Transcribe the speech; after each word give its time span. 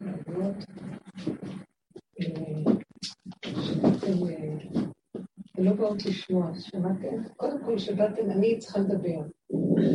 בעבודות, 0.00 0.56
אה, 2.22 2.72
שבאתם, 3.62 4.12
ולא 5.58 5.72
באות 5.72 6.06
לשמוע, 6.06 6.50
שמעתם? 6.58 7.22
קודם 7.36 7.64
כל, 7.64 7.78
שבאתם, 7.78 8.30
אני 8.30 8.58
צריכה 8.58 8.78
לדבר. 8.78 9.20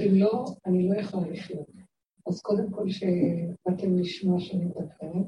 אם 0.07 0.11
לא, 0.13 0.45
אני 0.65 0.89
לא 0.89 0.95
יכולה 0.95 1.27
לחיות. 1.27 1.67
אז 2.27 2.41
קודם 2.41 2.71
כל, 2.71 2.89
שבאתם 2.89 3.97
לשמוע 3.97 4.39
שאני 4.39 4.65
מדבר, 4.65 5.19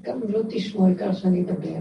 גם 0.00 0.22
אם 0.22 0.30
לא 0.30 0.42
תשמעו, 0.48 0.86
העיקר 0.86 1.12
שאני 1.12 1.42
אדבר. 1.42 1.78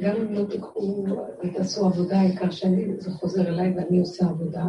גם 0.00 0.16
אם 0.16 0.32
לא 0.32 0.44
תיקחו 0.50 1.04
ותעשו 1.44 1.86
עבודה, 1.86 2.20
העיקר 2.20 2.50
שאני, 2.50 3.00
זה 3.00 3.10
חוזר 3.10 3.48
אליי 3.48 3.74
ואני 3.76 3.98
עושה 3.98 4.26
עבודה. 4.26 4.64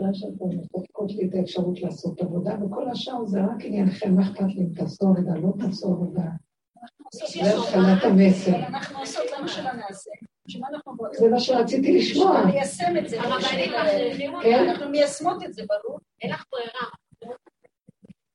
תודה 0.00 0.14
שאתם 0.14 0.58
מספקות 0.58 1.10
לי 1.10 1.28
את 1.28 1.34
האפשרות 1.34 1.80
לעשות 1.80 2.20
עבודה, 2.20 2.54
וכל 2.64 2.90
השאר 2.90 3.26
זה 3.26 3.40
רק 3.40 3.64
עניינכם, 3.64 4.14
מה 4.14 4.22
אכפת 4.22 4.46
לי 4.54 4.60
אם 4.62 4.74
תעשו 4.74 5.06
עבודה, 5.06 5.34
לא 5.34 5.52
תעשו 5.58 5.88
עבודה. 5.88 6.22
זה 7.12 7.40
התחלת 7.58 8.04
המסר. 8.04 8.56
אנחנו 8.56 8.98
עושות, 8.98 9.24
למה 9.38 9.48
שלא 9.48 9.72
נעשה? 9.72 10.10
זה 11.12 11.28
מה 11.30 11.40
שרציתי 11.40 11.98
לשמוע. 11.98 12.36
אנחנו 12.36 12.52
ניישם 12.52 12.96
את 12.98 13.08
זה. 13.08 13.16
כן. 14.42 14.68
אנחנו 14.68 14.88
מיישמות 14.88 15.42
את 15.44 15.54
זה, 15.54 15.62
ברור. 15.68 15.98
אין 16.22 16.30
לך 16.30 16.44
ברירה. 16.52 16.86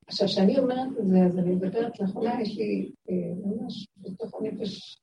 עכשיו, 0.06 0.26
כשאני 0.26 0.58
אומרת 0.58 0.98
את 1.00 1.06
זה, 1.06 1.18
אז 1.26 1.38
אני 1.38 1.54
מדברת 1.54 2.00
לאחרונה, 2.00 2.42
יש 2.42 2.56
לי 2.56 2.90
אה, 3.10 3.14
ממש 3.44 3.88
בתוך 3.96 4.34
הנפש 4.40 5.00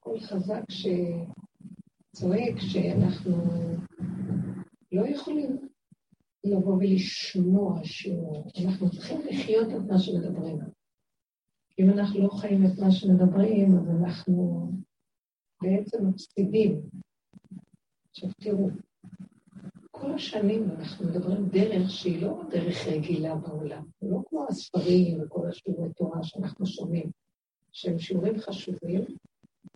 קול 0.00 0.20
חזק 0.20 0.62
שצועק 0.68 2.58
שאנחנו 2.58 3.32
לא 4.92 5.06
יכולים 5.06 5.73
לבוא 6.44 6.74
ולשמוע 6.74 7.80
שיעור. 7.84 8.46
אנחנו 8.64 8.90
צריכים 8.90 9.20
לחיות 9.30 9.68
את 9.68 9.90
מה 9.90 9.98
שמדברים. 9.98 10.58
אם 11.78 11.90
אנחנו 11.90 12.22
לא 12.22 12.28
חיים 12.28 12.66
את 12.66 12.78
מה 12.78 12.90
שמדברים, 12.90 13.78
אז 13.78 13.88
אנחנו 13.90 14.70
בעצם 15.62 16.06
מפסידים. 16.06 16.80
עכשיו 18.10 18.30
תראו, 18.40 18.68
כל 19.90 20.12
השנים 20.12 20.70
אנחנו 20.70 21.06
מדברים 21.06 21.48
דרך 21.48 21.90
שהיא 21.90 22.22
לא 22.22 22.42
דרך 22.50 22.86
רגילה 22.86 23.34
בעולם, 23.34 23.84
לא 24.02 24.18
כמו 24.28 24.46
הספרים 24.48 25.22
וכל 25.22 25.48
השיעורי 25.48 25.92
תורה 25.92 26.22
שאנחנו 26.22 26.66
שומעים, 26.66 27.10
שהם 27.72 27.98
שיעורים 27.98 28.38
חשובים, 28.38 29.04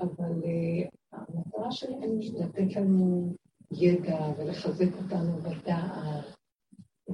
אבל 0.00 0.42
uh, 0.42 0.88
המטרה 1.12 1.70
שלהם 1.70 2.18
היא 2.20 2.32
לתת 2.40 2.76
לנו 2.76 3.34
ידע 3.72 4.32
ולחזק 4.38 4.96
אותנו 5.02 5.38
בדעת, 5.38 6.37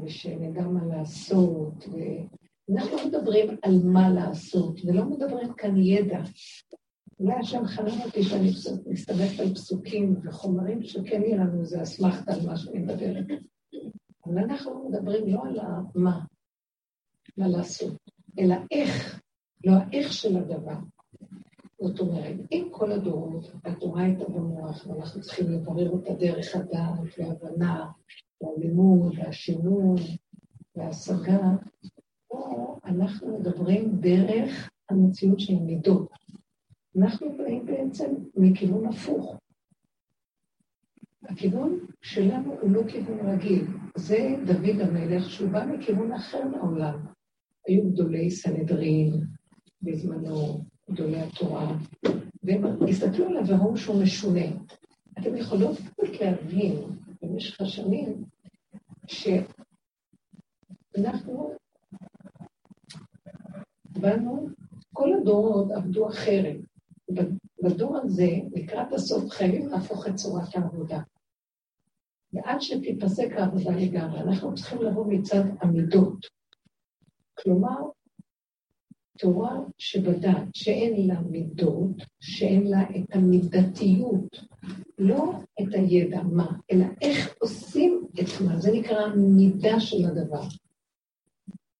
ושנדע 0.02 0.68
מה 0.68 0.96
לעשות, 0.96 1.84
ואנחנו 2.68 2.96
לא 2.96 3.06
מדברים 3.06 3.56
על 3.62 3.80
מה 3.84 4.10
לעשות, 4.10 4.80
ולא 4.84 5.04
מדברים 5.04 5.52
כאן 5.52 5.76
ידע. 5.76 6.20
אולי 7.20 7.34
השם 7.34 7.66
חנן 7.66 8.00
אותי 8.04 8.22
שאני 8.22 8.50
מסתמכת 8.86 9.40
על 9.40 9.54
פסוקים 9.54 10.16
וחומרים 10.24 10.82
שכן 10.82 11.22
יהיה 11.22 11.36
לנו 11.36 11.60
איזה 11.60 11.82
אסמכתה 11.82 12.34
על 12.34 12.46
מה 12.46 12.56
שאני 12.56 12.78
מדברת. 12.78 13.26
אבל 14.26 14.38
אנחנו 14.38 14.88
מדברים 14.88 15.28
לא 15.28 15.40
על 15.42 15.58
המה, 15.58 16.20
מה 17.36 17.48
לעשות, 17.48 17.96
אלא 18.38 18.54
איך, 18.70 19.20
לא 19.64 19.72
האיך 19.72 20.12
של 20.12 20.36
הדבר. 20.36 20.76
זאת 21.84 22.00
אומרת, 22.00 22.36
אם 22.52 22.68
כל 22.70 22.92
הדורות, 22.92 23.52
התורה 23.64 24.02
הייתה 24.02 24.24
במוח, 24.24 24.86
ואנחנו 24.86 25.20
צריכים 25.20 25.50
לברר 25.50 25.90
אותה 25.90 26.14
דרך 26.14 26.56
הדעת 26.56 27.00
והבנה, 27.18 27.90
והלימוד, 28.40 29.14
והשינוי, 29.18 30.00
וההשגה, 30.76 31.40
פה 32.28 32.76
אנחנו 32.84 33.38
מדברים 33.38 33.96
דרך 34.00 34.70
המציאות 34.90 35.40
של 35.40 35.54
מידות. 35.54 36.08
אנחנו 36.98 37.36
באים 37.36 37.66
בעצם 37.66 38.14
מכיוון 38.36 38.86
הפוך. 38.86 39.36
הכיוון 41.22 41.78
שלנו 42.02 42.54
הוא 42.60 42.70
לא 42.70 42.82
כיוון 42.88 43.18
רגיל. 43.28 43.66
זה 43.96 44.36
דוד 44.46 44.80
המלך, 44.80 45.30
שהוא 45.30 45.50
בא 45.50 45.66
מכיוון 45.66 46.12
אחר 46.12 46.48
לעולם. 46.48 47.06
היו 47.66 47.90
גדולי 47.90 48.30
סנהדרין 48.30 49.20
בזמנו, 49.82 50.64
גדולי 50.90 51.20
התורה, 51.20 51.76
והם 52.42 52.64
הסתכלו 52.88 53.26
עליו 53.26 53.42
וראו 53.46 53.76
שהוא 53.76 54.02
משונה. 54.02 54.46
אתם 55.18 55.36
יכולות 55.36 55.78
קצת 55.78 56.20
להבין 56.20 56.82
במשך 57.22 57.60
השנים 57.60 58.24
שאנחנו 60.96 61.54
באנו, 64.00 64.48
כל 64.92 65.12
הדורות 65.12 65.70
עבדו 65.70 66.08
אחרת. 66.08 66.56
בדור 67.62 67.96
הזה, 67.96 68.28
לקראת 68.52 68.92
הסוף, 68.92 69.30
חייבים 69.30 69.66
להפוך 69.68 70.06
את 70.06 70.14
צורת 70.14 70.56
העבודה. 70.56 71.00
ועד 72.32 72.60
שתיפסק 72.60 73.28
העבודה 73.36 73.70
לגמרי, 73.70 74.20
אנחנו 74.20 74.54
צריכים 74.54 74.82
לבוא 74.82 75.06
מצד 75.06 75.42
המידות. 75.60 76.26
כלומר, 77.34 77.80
תורה 79.18 79.56
שבדעת, 79.78 80.54
שאין 80.54 81.06
לה 81.06 81.20
מידות, 81.20 81.96
שאין 82.20 82.66
לה 82.66 82.82
את 82.82 83.16
המידתיות, 83.16 84.40
לא 84.98 85.32
את 85.62 85.74
הידע 85.74 86.22
מה, 86.22 86.58
אלא 86.72 86.84
איך 87.00 87.34
עושים 87.38 88.06
את 88.20 88.40
מה, 88.46 88.60
זה 88.60 88.72
נקרא 88.72 89.00
המידה 89.00 89.80
של 89.80 90.04
הדבר. 90.06 90.42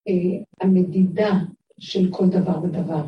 אה, 0.08 0.42
המדידה 0.60 1.30
של 1.78 2.10
כל 2.10 2.28
דבר 2.28 2.62
ודבר. 2.62 3.04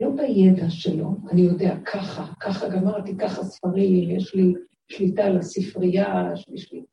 לא 0.00 0.10
בידע 0.10 0.70
שלו, 0.70 1.16
אני 1.30 1.40
יודע 1.40 1.76
ככה, 1.84 2.32
ככה 2.40 2.68
גמרתי, 2.68 3.16
ככה 3.16 3.44
ספרים, 3.44 4.10
יש 4.10 4.34
לי 4.34 4.54
שליטה 4.88 5.24
על 5.24 5.38
הספרייה, 5.38 6.32
יש 6.52 6.72
לי... 6.72 6.84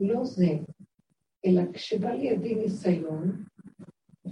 לא 0.00 0.24
זה, 0.24 0.58
אלא 1.46 1.62
כשבא 1.72 2.10
לידי 2.10 2.54
ניסיון, 2.54 3.44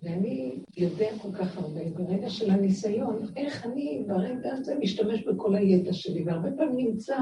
ואני 0.03 0.59
יודע 0.77 1.09
כל 1.23 1.33
כך 1.33 1.59
הרבה, 1.59 1.81
ברגע 1.91 2.31
של 2.31 2.51
הניסיון, 2.51 3.27
איך 3.37 3.67
אני 3.67 4.05
ברגע 4.07 4.53
הזה 4.53 4.75
משתמש 4.79 5.23
בכל 5.23 5.55
הידע 5.55 5.93
שלי, 5.93 6.25
והרבה 6.25 6.49
פעמים 6.57 6.87
נמצא 6.87 7.17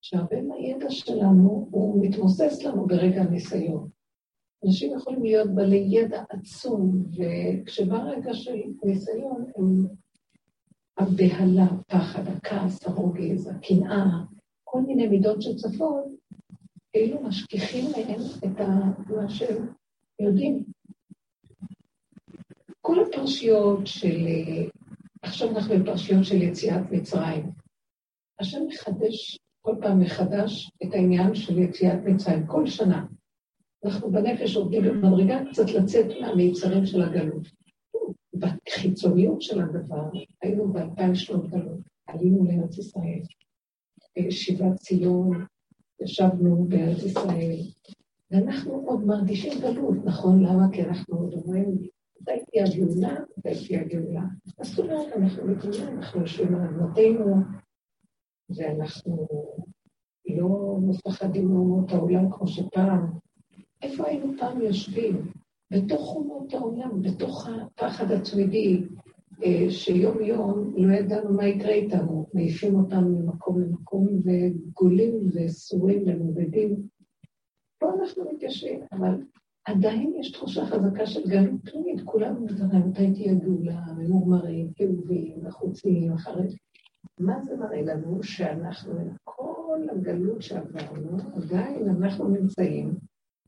שהרבה 0.00 0.42
מהידע 0.42 0.90
שלנו, 0.90 1.68
הוא 1.70 2.04
מתמוסס 2.04 2.62
לנו 2.62 2.86
ברגע 2.86 3.22
הניסיון. 3.22 3.88
אנשים 4.66 4.96
יכולים 4.96 5.22
להיות 5.22 5.54
בעלי 5.54 5.86
ידע 5.88 6.22
עצום, 6.28 7.04
וכשבא 7.16 7.96
רגע 7.96 8.34
של 8.34 8.56
ניסיון, 8.84 9.44
הם 9.56 9.86
הבהלה, 10.98 11.68
פחד, 11.86 12.22
הכעס, 12.28 12.86
הרוגז, 12.86 13.46
הקנאה, 13.46 14.04
כל 14.64 14.80
מיני 14.80 15.06
מידות 15.06 15.42
שצפות, 15.42 16.04
כאילו 16.92 17.22
משכיחים 17.22 17.84
מהם 17.84 18.20
את 18.44 18.60
מה 19.08 19.28
שהם 19.28 19.66
יודעים. 20.20 20.73
כל 22.86 22.96
הפרשיות 23.02 23.86
של... 23.86 24.26
עכשיו 25.22 25.50
אנחנו 25.50 25.74
בפרשיות 25.78 26.24
של 26.24 26.42
יציאת 26.42 26.90
מצרים. 26.90 27.50
השם 28.40 28.58
מחדש 28.68 29.38
כל 29.60 29.74
פעם 29.80 30.00
מחדש 30.00 30.70
את 30.84 30.94
העניין 30.94 31.34
של 31.34 31.58
יציאת 31.58 31.98
מצרים, 32.04 32.46
כל 32.46 32.66
שנה. 32.66 33.06
אנחנו 33.84 34.10
בנפש 34.10 34.56
עובדים 34.56 34.82
במדרגה 34.82 35.40
קצת 35.50 35.70
לצאת 35.70 36.06
מהמיצרים 36.20 36.86
של 36.86 37.02
הגלות. 37.02 37.48
בחיצוניות 38.34 39.42
של 39.42 39.60
הדבר, 39.60 40.10
היינו 40.42 40.72
באלפיים 40.72 41.14
שנות 41.14 41.50
גלות, 41.50 41.80
עלינו 42.06 42.44
לארץ 42.44 42.78
ישראל, 42.78 43.22
שיבת 44.30 44.76
ציון, 44.76 45.44
ישבנו 46.02 46.64
בארץ 46.68 47.02
ישראל, 47.02 47.56
ואנחנו 48.30 48.72
עוד 48.72 49.04
מרגישים 49.04 49.60
גלות, 49.60 49.96
נכון? 50.04 50.42
למה? 50.42 50.66
כי 50.72 50.82
אנחנו 50.82 51.16
עוד 51.16 51.32
אומרים, 51.32 51.93
תהיה 52.22 52.64
הגאולה? 52.64 53.14
תהיה 53.40 53.80
הגאולה? 53.80 54.22
אז 54.58 54.66
זאת 54.66 54.78
אומרת, 54.78 55.12
אנחנו 55.16 55.42
בגאולה, 55.42 55.92
אנחנו 55.92 56.20
יושבים 56.20 56.54
על 56.54 56.60
אדמתנו, 56.62 57.36
ואנחנו 58.56 59.26
לא 60.28 60.78
מפחדים 60.82 61.48
מאומות 61.48 61.92
העולם 61.92 62.30
כמו 62.30 62.46
שפעם. 62.46 63.06
איפה 63.82 64.06
היינו 64.06 64.32
פעם 64.38 64.60
יושבים? 64.60 65.32
בתוך 65.70 66.16
אומות 66.16 66.54
העולם, 66.54 67.02
בתוך 67.02 67.48
הפחד 67.48 68.10
התמידי, 68.10 68.82
אה, 69.44 69.70
שיום-יום 69.70 70.74
לא 70.76 70.92
ידענו 70.94 71.32
מה 71.32 71.46
יקרה 71.46 71.72
איתנו, 71.72 72.26
מעיפים 72.34 72.74
אותנו 72.74 73.08
ממקום 73.08 73.60
למקום 73.60 74.08
וגולים 74.24 75.30
וסורים 75.34 76.02
ומובדים. 76.06 76.76
פה 77.78 77.86
אנחנו 78.00 78.24
מתיישבים, 78.32 78.80
אבל 78.92 79.20
עדיין 79.64 80.12
יש 80.20 80.32
תחושה 80.32 80.66
חזקה 80.66 81.06
של 81.06 81.28
גלות 81.28 81.60
פנימית, 81.64 82.00
כולנו 82.04 82.40
מדברים, 82.40 82.88
מתי 82.88 83.12
תהיה 83.12 83.34
גאולה, 83.34 83.84
ממורמרים, 83.96 84.72
כאובים, 84.74 85.44
לחוצים, 85.46 86.12
אחרי... 86.12 86.48
מה 87.18 87.42
זה 87.42 87.56
מראה 87.56 87.82
לנו? 87.82 88.22
שאנחנו, 88.22 89.00
עם 89.00 89.08
כל 89.24 89.80
הגלות 89.92 90.42
שעברנו, 90.42 91.16
עדיין 91.36 91.88
אנחנו 91.88 92.28
נמצאים 92.28 92.94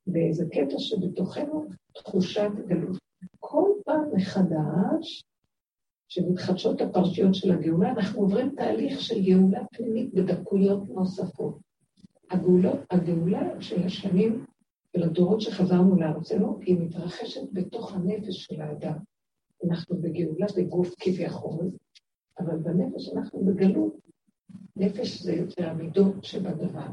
באיזה 0.07 0.45
קטע 0.53 0.79
שבתוכנו 0.79 1.67
תחושת 1.95 2.51
גלות. 2.67 2.99
כל 3.41 3.71
מחדש, 4.15 5.25
שמתחדשות 6.09 6.81
הפרשיות 6.81 7.35
של 7.35 7.53
הגאולה, 7.53 7.91
אנחנו 7.91 8.21
עוברים 8.21 8.51
תהליך 8.57 9.01
של 9.01 9.23
גאולה 9.25 9.61
פנימית 9.73 10.15
בדקויות 10.15 10.89
נוספות. 10.89 11.59
הגאולה 12.91 13.61
של 13.61 13.87
השנים 13.87 14.45
של 14.96 15.02
הדורות 15.02 15.40
שחזרנו 15.40 16.00
לארצנו, 16.00 16.58
היא 16.62 16.76
מתרחשת 16.81 17.52
בתוך 17.52 17.94
הנפש 17.94 18.44
של 18.44 18.60
האדם. 18.60 18.98
אנחנו 19.64 19.96
בגאולה 20.00 20.46
בגוף 20.56 20.94
כביכול, 21.00 21.70
אבל 22.38 22.56
בנפש 22.56 23.12
אנחנו 23.16 23.44
בגלות. 23.44 23.96
נפש 24.76 25.22
זה 25.22 25.32
יותר 25.32 25.69
המידות 25.69 26.25
שבדבר. 26.25 26.87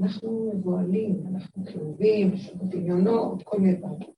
אנחנו 0.00 0.52
מבוהלים, 0.54 1.22
אנחנו 1.32 1.64
כאובים, 1.66 2.34
יש 2.34 2.50
לנו 2.50 2.70
דמיונות, 2.70 3.42
כל 3.42 3.60
מיני 3.60 3.76
דברים. 3.76 4.10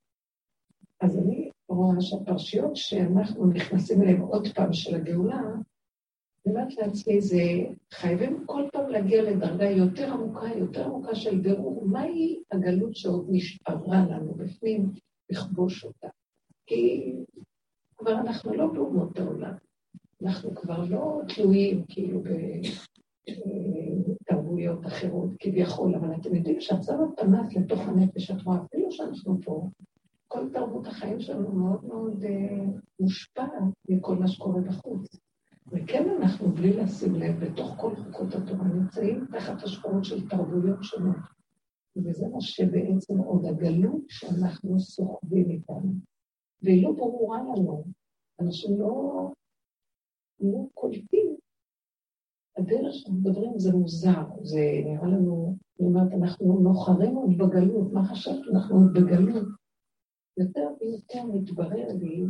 אז 1.01 1.19
אני 1.19 1.51
רואה 1.69 2.01
שהפרשיות 2.01 2.77
שאנחנו 2.77 3.47
נכנסים 3.47 4.03
אליהן 4.03 4.21
עוד 4.21 4.49
פעם 4.55 4.73
של 4.73 4.95
הגאולה, 4.95 5.43
אומרת 6.47 6.77
לעצמי, 6.77 7.21
זה 7.21 7.43
חייבים 7.93 8.47
כל 8.47 8.63
פעם 8.73 8.89
להגיע 8.89 9.23
לדרגה 9.23 9.71
יותר 9.71 10.13
עמוקה, 10.13 10.47
יותר 10.57 10.85
עמוקה 10.85 11.15
של 11.15 11.39
בירור, 11.39 11.87
מהי 11.87 12.43
הגלות 12.53 12.97
שעוד 12.97 13.27
נשארה 13.31 14.07
לנו 14.11 14.35
בפנים, 14.35 14.93
לכבוש 15.31 15.85
אותה. 15.85 16.09
כי 16.67 17.13
כבר 17.97 18.13
אנחנו 18.13 18.55
לא 18.55 18.67
באומות 18.67 19.19
העולם, 19.19 19.55
אנחנו 20.23 20.55
כבר 20.55 20.85
לא 20.91 21.21
תלויים 21.35 21.85
כאילו 21.89 22.23
בתרבויות 24.21 24.87
אחרות 24.87 25.31
כביכול, 25.39 25.95
אבל 25.95 26.15
אתם 26.21 26.35
יודעים 26.35 26.61
שהצו 26.61 26.93
הפנס 26.93 27.57
לתוך 27.57 27.81
הנפש, 27.81 28.31
את 28.31 28.43
רואה, 28.43 28.59
אפילו 28.65 28.93
שאנחנו 28.93 29.39
פה, 29.45 29.69
כל 30.29 30.49
תרבות 30.53 30.87
החיים 30.87 31.21
שלנו 31.21 31.53
מאוד 31.53 31.85
מאוד 31.85 32.25
אה, 32.25 32.65
מושפעת 33.01 33.53
מכל 33.89 34.15
מה 34.15 34.29
שקורה 34.29 34.61
בחוץ. 34.61 35.17
וכן 35.73 36.11
אנחנו, 36.19 36.53
בלי 36.53 36.77
לשים 36.77 37.15
לב, 37.15 37.45
בתוך 37.45 37.75
כל 37.81 37.97
חוקות 37.97 38.35
התורה, 38.35 38.65
נמצאים 38.65 39.27
תחת 39.33 39.63
השפעות 39.63 40.05
של 40.05 40.29
תרבויות 40.29 40.83
שונות. 40.83 41.17
וזה 41.97 42.27
מה 42.29 42.41
שבעצם 42.41 43.19
עוד 43.19 43.45
הגלות 43.45 44.03
שאנחנו 44.09 44.81
סוחבים 44.81 45.51
איתנו. 45.51 45.93
והיא 46.63 46.83
לא 46.85 46.93
ברורה 46.93 47.39
לנו. 47.39 47.85
אנשים 48.41 48.81
לא, 48.81 49.33
לא 50.41 50.67
קולטים. 50.75 51.37
הדרך 52.59 52.93
שאנחנו 52.93 53.15
מדברים 53.15 53.59
זה 53.59 53.73
מוזר, 53.73 54.25
זה 54.43 54.61
נראה 54.85 55.07
לנו, 55.07 55.57
אני 55.81 55.89
אומרת, 55.89 56.13
אנחנו 56.13 56.59
נוחרים 56.61 57.17
עוד 57.17 57.31
בגלות, 57.39 57.93
מה 57.93 58.05
חשבת? 58.05 58.49
אנחנו 58.53 58.77
עוד 58.77 58.93
בגלות. 58.93 59.49
יותר 60.37 60.69
ויותר 60.81 61.25
מתברר 61.35 61.89
לי 62.01 62.25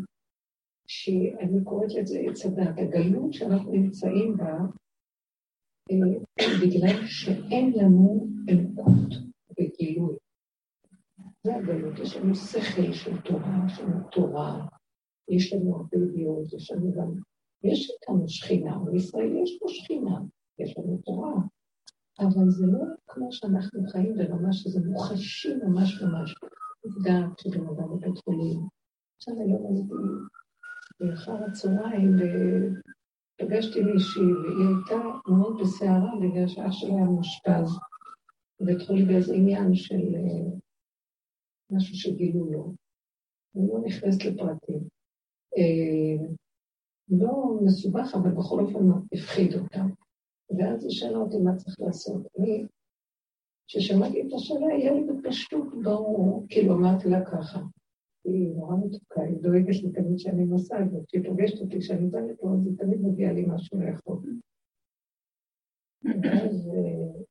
שאני 0.94 1.64
קוראת 1.64 1.94
לזה 1.94 2.18
עץ 2.18 2.46
הדת, 2.46 2.78
הגלות 2.78 3.32
שאנחנו 3.32 3.72
נמצאים 3.72 4.36
בה, 4.36 4.58
אה, 5.90 6.46
בגלל 6.62 7.06
שאין 7.06 7.72
לנו 7.76 8.26
אלוקות 8.48 9.10
וגילוי. 9.50 10.16
זה 11.44 11.56
הגלות, 11.56 11.98
יש 11.98 12.16
לנו 12.16 12.34
שכל 12.34 12.92
של 12.92 13.20
תורה, 13.20 13.64
יש 13.66 13.80
לנו 13.80 14.08
תורה, 14.10 14.66
יש 15.28 15.52
לנו 15.52 15.76
הרבה 15.76 15.96
ידיעות, 15.96 16.52
יש 16.52 16.70
לנו 16.70 16.92
גם, 16.92 17.12
יש 17.64 17.90
איתנו 17.90 18.28
שכינה, 18.28 18.78
בישראל 18.78 19.36
יש 19.42 19.58
פה 19.60 19.66
שכינה, 19.68 20.20
יש 20.58 20.78
לנו 20.78 20.98
תורה, 21.04 21.34
אבל 22.20 22.50
זה 22.50 22.66
לא 22.66 22.84
כמו 23.06 23.32
שאנחנו 23.32 23.80
חיים 23.88 24.14
ברמה 24.14 24.52
שזה 24.52 24.80
מוחשי 24.86 25.54
ממש 25.54 26.02
ממש. 26.02 26.34
עובדה, 26.84 27.18
כשבן 27.36 27.66
אדם 27.66 27.88
בבית 27.90 28.18
חולים, 28.24 28.60
עכשיו 29.16 29.34
היום 29.40 29.66
הייתי 29.66 29.94
באחר 31.00 31.44
הצהריים, 31.44 32.16
ופגשתי 32.16 33.80
מישהי, 33.80 34.22
והיא 34.22 34.66
הייתה 34.68 35.08
מאוד 35.28 35.60
בסערה 35.60 36.10
בגלל 36.20 36.48
שאח 36.48 36.72
שלה 36.72 36.94
היה 36.94 37.04
מאושפז 37.04 37.78
בבית 38.60 38.82
חולים 38.86 39.06
באיזה 39.06 39.34
עניין 39.34 39.74
של 39.74 40.14
אה, 40.14 40.58
משהו 41.70 41.96
שגילו 41.96 42.52
לו. 42.52 42.74
אני 43.56 43.68
לא 43.68 43.80
נכנסת 43.84 44.24
לפרטים. 44.24 44.80
אה, 45.56 46.26
לא 47.08 47.58
מסובך, 47.64 48.14
אבל 48.14 48.30
בכל 48.30 48.60
אופן 48.60 48.84
הפחיד 49.12 49.54
אותה. 49.54 49.82
ואז 50.58 50.84
היא 50.84 50.90
שאלה 50.90 51.18
אותי 51.18 51.36
מה 51.38 51.56
צריך 51.56 51.76
לעשות. 51.80 52.26
אני, 52.38 52.66
כששמעתי 53.68 54.20
את 54.20 54.32
השאלה, 54.34 54.66
היה 54.66 54.92
לי 54.92 55.04
בפשטות 55.04 55.82
ברור, 55.82 56.46
כאילו 56.48 56.74
אמרתי 56.74 57.08
לה 57.08 57.24
ככה, 57.24 57.60
היא 58.24 58.54
נורא 58.54 58.76
מתוקה, 58.76 59.22
היא 59.22 59.36
דואגת 59.40 59.82
לי 59.82 59.92
תמיד 59.92 60.19
שאני 60.19 60.44
נוסעת, 60.44 60.86
וכשהיא 60.92 61.22
פוגשת 61.24 61.60
אותי 61.60 61.80
כשאני 61.80 62.08
באה 62.08 62.22
לפה, 62.22 62.54
אז 62.54 62.66
היא 62.66 62.78
תמיד 62.78 63.00
מביאה 63.02 63.32
לי 63.32 63.44
משהו 63.48 63.80
לאכול. 63.80 64.19
ואז 66.22 66.69
אה, 66.69 67.22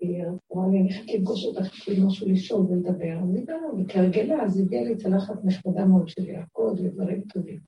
היא 0.00 0.24
אמרה 0.24 0.68
לי, 0.68 0.80
אני 0.80 0.92
חייבת 0.92 1.10
לפגוש 1.14 1.44
אותך, 1.44 1.74
יש 1.74 1.88
לי 1.88 2.06
משהו 2.06 2.28
לשאול 2.28 2.60
ולדבר. 2.60 3.18
אני 3.18 3.44
באה, 3.44 3.74
וכהרגלה, 3.78 4.44
אז 4.44 4.60
הביאה 4.60 4.82
לי 4.82 4.96
צלחת 4.96 5.44
נכבדה 5.44 5.84
מאוד 5.84 6.08
של 6.08 6.28
ירקות 6.28 6.80
ודברים 6.80 7.22
טובים. 7.32 7.60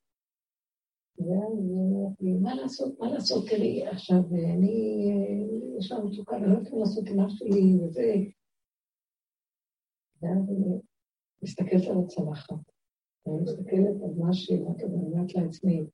ואז 1.18 1.72
מה 2.42 2.54
לעשות, 2.54 3.00
מה 3.00 3.12
לעשות, 3.12 3.48
תראי, 3.48 3.86
עכשיו, 3.86 4.22
אני, 4.34 5.06
אה, 5.10 5.78
יש 5.78 5.92
לנו 5.92 6.08
מצוקה, 6.08 6.36
ואני 6.36 6.46
לא 6.46 6.52
יודעת 6.52 6.72
מה 6.72 6.78
לעשות 6.78 7.08
עם 7.08 7.20
אח 7.20 7.28
שלי, 7.28 7.78
וזה... 7.82 8.14
ואז 10.22 10.50
אני 10.50 10.80
מסתכלת 11.42 11.84
על 11.90 11.96
הצלחת, 12.04 12.54
אני 13.26 13.40
מסתכלת 13.42 14.02
על 14.04 14.14
מה 14.18 14.32
שהיא 14.32 14.62
אמרת, 14.62 14.82
ואני 14.82 14.94
אומרת 14.94 15.34
לעצמי, 15.34 15.86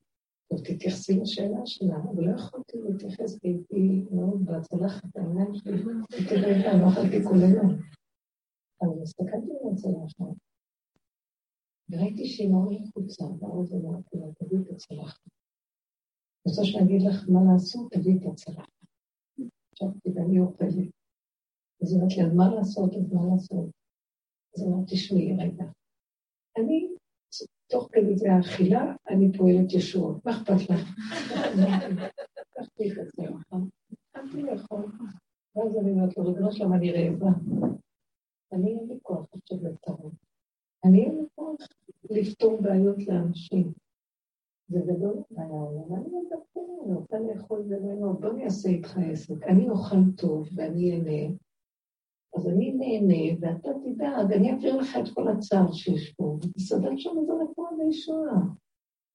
טוב, 0.49 0.61
תתייחסי 0.65 1.21
לשאלה 1.21 1.67
שלה, 1.67 1.97
אבל 1.97 2.25
לא 2.25 2.37
יכולתי 2.37 2.79
להתייחס, 2.79 3.39
כי 3.39 3.49
הייתי 3.49 4.05
מאוד 4.11 4.45
בצלחת, 4.45 5.17
העניין 5.17 5.55
שלי, 5.55 5.83
תראה, 6.29 6.77
לא 6.83 6.89
אכלתי 6.93 7.25
כל 7.25 7.35
היום. 7.35 7.79
אבל 8.83 9.03
הסתכלתי 9.03 9.53
על 9.61 9.73
הצלחת, 9.73 10.37
וראיתי 11.91 12.27
שהיא 12.27 12.51
מאוד 12.51 12.73
לחוצה, 12.73 13.25
ואז 13.25 13.75
אמרתי 13.75 14.17
לה, 14.17 14.27
תביאי 14.35 14.63
את 14.63 14.71
הצלחת. 14.71 15.21
אני 15.27 16.53
רוצה 16.53 16.65
שאני 16.65 16.85
אגיד 16.85 17.03
לך 17.03 17.29
מה 17.29 17.41
לעשות, 17.53 17.93
תביאי 17.93 18.17
את 18.17 18.27
הצלחת. 18.33 18.73
חשבתי, 19.75 20.09
ואני 20.15 20.41
אוכלת. 20.41 20.91
אז 21.83 21.97
אמרתי 21.97 22.15
לי, 22.17 22.27
אז 22.27 22.35
מה 22.35 22.55
לעשות, 22.55 22.95
אז 22.95 23.13
מה 23.13 23.21
לעשות? 23.33 23.82
אז 24.57 24.63
אמרתי, 24.63 24.95
תשמעי 24.95 25.37
רגע. 25.39 25.65
אני, 26.57 26.89
תוך 27.71 27.89
כדי 27.93 28.17
זה 28.17 28.33
האכילה, 28.33 28.95
אני 29.09 29.39
פועלת 29.39 29.73
ישועות. 29.73 30.27
מה 30.27 30.33
אכפת 30.33 30.71
לך? 30.71 30.95
לקחתי 31.89 32.93
את 32.93 32.99
הצלחת, 32.99 33.57
התחלתי 33.93 34.43
לאכול. 34.43 34.85
ואז 35.57 35.77
אני 35.77 35.91
אומרת 35.91 36.17
לו, 36.17 36.25
ריבונו 36.25 36.53
שלמה, 36.53 36.77
אני 36.77 36.93
רעבה. 36.93 37.31
אני 38.53 38.71
אין 38.79 38.89
לי 38.89 38.99
כוח 39.03 39.27
עכשיו 39.35 39.59
לטרור. 39.63 40.13
אני 40.85 41.05
אין 41.05 41.17
לי 41.17 41.27
כוח 41.35 41.57
לפתור 42.11 42.63
בעיות 42.63 43.07
לאנשים. 43.07 43.73
זה 44.69 44.81
גדול 44.81 45.23
עליי 45.31 45.47
העולם, 45.47 45.95
אני 45.95 46.05
מדברת, 46.05 46.57
אני 46.85 46.95
רוצה 46.95 47.19
לאכול 47.19 47.61
ולנות, 47.69 48.21
בוא 48.21 48.31
אני 48.31 48.45
אעשה 48.45 48.69
איתך 48.69 48.99
עסק. 49.13 49.43
אני 49.43 49.69
אוכל 49.69 50.13
טוב 50.17 50.49
ואני 50.55 50.93
אהנה, 50.93 51.35
אז 52.37 52.49
אני 52.49 52.73
נהנה, 52.73 53.39
ואתה 53.41 53.71
תדאג, 53.85 54.33
אני 54.33 54.53
אעביר 54.53 54.77
לך 54.77 54.97
את 54.97 55.09
כל 55.15 55.29
הצער 55.29 55.73
שיש 55.73 56.13
פה, 56.13 56.39
ותסדר 56.43 56.91
שם 56.97 57.11
איזה 57.21 57.33
רפואה 57.33 57.71
וישועה. 57.79 58.41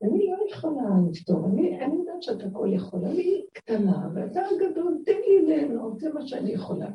אני 0.04 0.28
לא 0.28 0.38
יכולה 0.52 0.90
לפתור, 1.12 1.46
אני, 1.46 1.86
אני 1.86 1.96
יודעת 1.96 2.24
שאתה 2.24 2.46
הכל 2.46 2.68
יכול, 2.74 3.06
אני 3.06 3.46
קטנה, 3.54 4.10
ואתה 4.16 4.42
גדול, 4.60 4.98
תן 5.06 5.12
לי 5.28 5.46
ליהנות, 5.46 6.00
זה 6.00 6.14
מה 6.14 6.28
שאני 6.28 6.52
יכולה. 6.52 6.90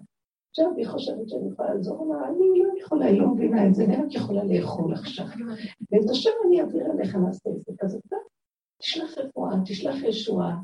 עכשיו 0.51 0.73
היא 0.77 0.87
חושבת 0.87 1.29
שאני 1.29 1.49
יכולה 1.53 1.75
לעזור 1.75 2.15
לה, 2.15 2.29
אני 2.29 2.63
לא 2.63 2.81
יכולה, 2.81 3.07
היא 3.07 3.21
לא 3.21 3.29
מבינה 3.29 3.67
את 3.67 3.75
זה, 3.75 3.85
אני 3.85 3.97
רק 3.97 4.15
יכולה 4.15 4.45
לאכול 4.45 4.95
עכשיו. 4.95 5.27
ואת 5.93 6.11
השם 6.11 6.31
אני 6.47 6.61
אעביר 6.61 6.93
אליך 6.93 7.17
לעשות 7.27 7.53
עסק, 7.69 7.85
אז 7.85 7.95
אתה 7.95 8.17
תשלח 8.79 9.19
רפואה, 9.19 9.53
תשלח 9.65 10.03
ישועה, 10.03 10.57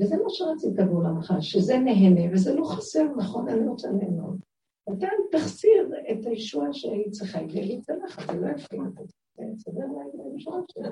וזה 0.00 0.16
מה 0.16 0.28
שרצית 0.28 0.74
בעולמך, 0.76 1.32
שזה 1.40 1.78
נהנה, 1.78 2.32
וזה 2.32 2.54
לא 2.54 2.64
חסר, 2.64 3.04
נכון? 3.16 3.48
אני 3.48 3.68
רוצה 3.68 3.88
ליהנות. 3.90 4.47
אתה 4.92 5.06
תחסיר 5.32 5.90
את 6.10 6.26
הישועה 6.26 6.72
שהיא 6.72 7.10
צריכה, 7.10 7.38
היא 7.38 7.62
לי 7.62 7.80
צלחת, 7.80 8.34
זה 8.34 8.40
לא 8.40 8.48
יפים 8.48 8.86
את 8.86 8.92
זה, 9.08 9.44
תסדר 9.56 9.86
לה 9.86 10.02
את 10.08 10.34
הישועה 10.34 10.60
שלה. 10.72 10.90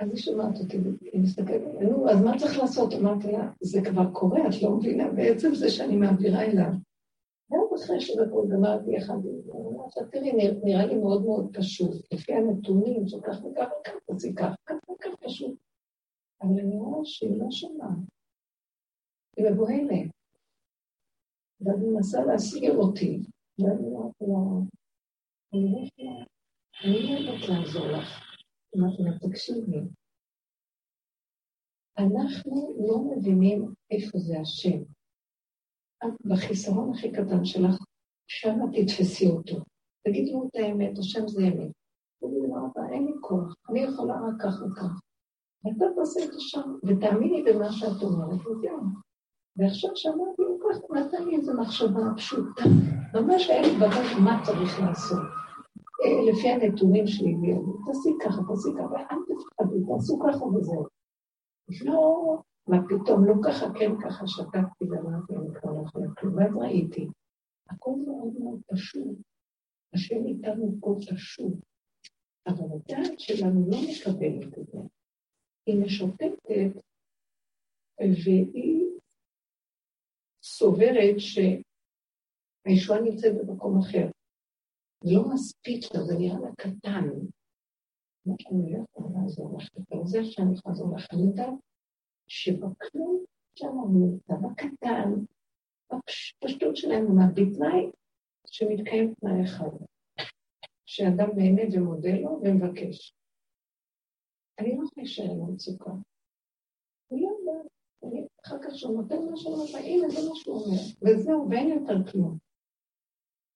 אז 0.00 0.08
היא 0.10 0.16
שומעת 0.16 0.58
אותי, 0.60 0.76
היא 1.12 1.20
מסתכלת, 1.20 1.62
נו, 1.80 2.10
אז 2.10 2.22
מה 2.22 2.38
צריך 2.38 2.58
לעשות? 2.58 2.92
אמרתי 2.92 3.32
לה, 3.32 3.50
זה 3.60 3.80
כבר 3.84 4.12
קורה, 4.12 4.40
את 4.48 4.62
לא 4.62 4.70
מבינה, 4.70 5.12
בעצם 5.12 5.54
זה 5.54 5.70
שאני 5.70 5.96
מעבירה 5.96 6.42
אליו. 6.42 6.72
ואז 7.50 7.84
אחרי 7.84 8.00
שדקות 8.00 8.48
גמרתי 8.48 8.98
אחד, 8.98 9.18
אמרתי 9.50 10.00
תראי, 10.10 10.32
נראה 10.64 10.86
לי 10.86 10.96
מאוד 10.96 11.24
מאוד 11.24 11.56
פשוט, 11.56 12.12
לפי 12.12 12.32
הנתונים 12.34 13.08
שכך 13.08 13.44
וכך 13.44 13.68
וכך, 13.80 13.92
תעשי 14.06 14.34
כך, 14.34 14.54
כך 14.66 14.76
וכך 14.90 15.14
פשוט. 15.24 15.56
אבל 16.42 16.60
אני 16.60 16.76
רואה 16.76 17.00
שהיא 17.04 17.38
לא 17.38 17.50
שומעת. 17.50 17.98
היא 19.36 19.50
מבוהלת. 19.50 20.17
ואני 21.60 21.86
מנסה 21.86 22.24
להסעיר 22.24 22.76
אותי. 22.76 23.20
ואני 23.58 23.86
אומרת 23.86 24.14
לה, 24.20 24.66
אני 26.84 27.02
לא 27.02 27.18
יודעת 27.18 27.48
לעזור 27.48 27.86
לך. 27.86 28.24
אמרתי 28.76 29.02
לה, 29.02 29.18
תקשיבי, 29.18 29.80
אנחנו 31.98 32.76
לא 32.88 32.98
מבינים 32.98 33.74
איפה 33.90 34.18
זה 34.18 34.40
השם. 34.40 34.82
את 36.04 36.26
בחיסרון 36.26 36.90
הכי 36.94 37.12
קטן 37.12 37.44
שלך, 37.44 37.84
שם 38.26 38.56
תתפסי 38.72 39.26
אותו. 39.26 39.56
תגידי 40.06 40.32
לו 40.32 40.48
את 40.48 40.56
האמת, 40.56 40.98
השם 40.98 41.28
זה 41.28 41.42
אמת. 41.42 41.72
תגידי 42.20 42.48
לו, 42.48 42.56
אבא, 42.58 42.92
אין 42.92 43.04
לי 43.06 43.12
כוח, 43.20 43.54
אני 43.70 43.80
יכולה 43.80 44.14
רק 44.14 44.42
כך 44.42 44.62
וכך. 44.62 45.00
ואתה 45.64 45.84
תעשה 45.96 46.20
את 46.24 46.34
השם, 46.36 46.70
ותאמיני 46.84 47.42
במה 47.42 47.72
שאת 47.72 48.02
אומרת, 48.02 48.46
וזהו. 48.46 49.07
ועכשיו 49.58 49.90
שאמרתי 49.94 50.42
לו 50.42 50.58
כך, 50.60 50.90
נתן 50.90 51.24
לי 51.24 51.36
איזו 51.36 51.52
מחשבה 51.60 52.00
פשוטה. 52.16 52.62
ממש 53.14 53.50
היה 53.50 53.62
לי 53.62 53.78
בראש 53.80 54.12
מה 54.24 54.42
צריך 54.46 54.80
לעשות. 54.80 55.26
אה, 56.04 56.32
לפי 56.32 56.48
הנתונים 56.48 57.06
שלי, 57.06 57.34
תעשי 57.86 58.10
ככה, 58.20 58.40
תעשי 58.48 58.68
ככה, 58.78 58.92
ואל 58.92 59.18
תפחדי, 59.28 59.78
תעשו 59.88 60.18
ככה 60.18 60.44
וזהו. 60.44 60.86
לא, 61.84 62.42
מה 62.68 62.78
פתאום, 62.88 63.24
לא 63.24 63.34
ככה, 63.44 63.66
כן 63.78 63.92
ככה, 64.04 64.26
שתקתי 64.26 64.84
ואמרתי, 64.90 65.36
אני 65.36 65.54
כבר 65.60 65.72
לא 65.72 65.82
יכולה 65.86 66.06
כלום. 66.18 66.36
ואז 66.36 66.56
ראיתי, 66.56 67.08
הכל 67.70 67.94
מאוד 68.06 68.32
מאוד 68.40 68.60
פשוט. 68.72 69.16
השם 69.94 70.26
איתנו 70.26 70.76
פה 70.80 70.96
פשוט. 71.10 71.54
אבל 72.46 72.64
הדעת 72.74 73.20
שלנו 73.20 73.70
לא 73.70 73.78
מקבלת 73.90 74.58
את 74.58 74.66
זה. 74.66 74.78
היא 75.66 75.84
משוטטת, 75.84 76.82
והיא 78.00 78.97
סוברת 80.58 81.16
שהישועה 81.18 83.00
נמצאת 83.00 83.32
במקום 83.38 83.78
אחר. 83.78 84.06
לא 85.04 85.22
מספיק 85.34 85.94
לה, 85.94 86.02
זה 86.04 86.14
נראה 86.18 86.40
לה 86.40 86.50
קטן. 86.56 87.08
אני 88.50 88.72
לא 88.72 88.78
יכולה 88.84 89.22
לעזור 89.22 89.58
לך 89.58 89.68
יותר, 89.76 90.04
זה 90.04 90.24
שאני 90.24 90.54
יכולה 90.54 90.72
לעזור 90.72 90.96
לך. 90.96 91.06
אני 91.12 91.22
יודעת 91.22 91.54
שבכלום 92.28 93.24
שם 93.54 93.66
הוא 93.66 94.10
נמצא 94.10 94.34
בקטן, 94.34 95.10
בפשטות 95.92 96.76
שלנו, 96.76 97.08
בתנאי 97.34 97.90
שמתקיים 98.46 99.14
תנאי 99.14 99.44
אחד, 99.44 99.84
שאדם 100.86 101.28
נהנה 101.36 101.62
ומודה 101.72 102.14
לו 102.22 102.40
ומבקש. 102.42 103.14
אני 104.58 104.68
לא 104.68 104.74
יכולה 104.74 104.90
להישאר 104.96 105.24
עם 105.24 105.40
המצוקה. 105.40 105.90
אני 107.10 107.22
לא 107.22 107.28
יודעת, 107.28 107.66
אני 108.04 108.28
אחר 108.48 108.58
כך 108.62 108.74
שהוא 108.74 109.02
נותן 109.02 109.30
מה 109.30 109.36
שהוא 109.36 109.54
אומר, 109.54 109.78
הנה 109.78 110.08
זה 110.08 110.28
מה 110.28 110.34
שהוא 110.34 110.64
אומר, 110.64 110.82
וזהו, 111.02 111.50
ואין 111.50 111.68
יותר 111.68 112.12
כלום. 112.12 112.38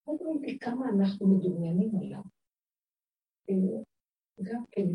לא 0.06 0.16
ראיתי 0.20 0.58
כמה 0.58 0.88
אנחנו 0.88 1.26
מדומיינים 1.26 1.90
עליו. 2.00 2.22
אה, 3.50 3.82
גם 4.42 4.64
כן, 4.70 4.86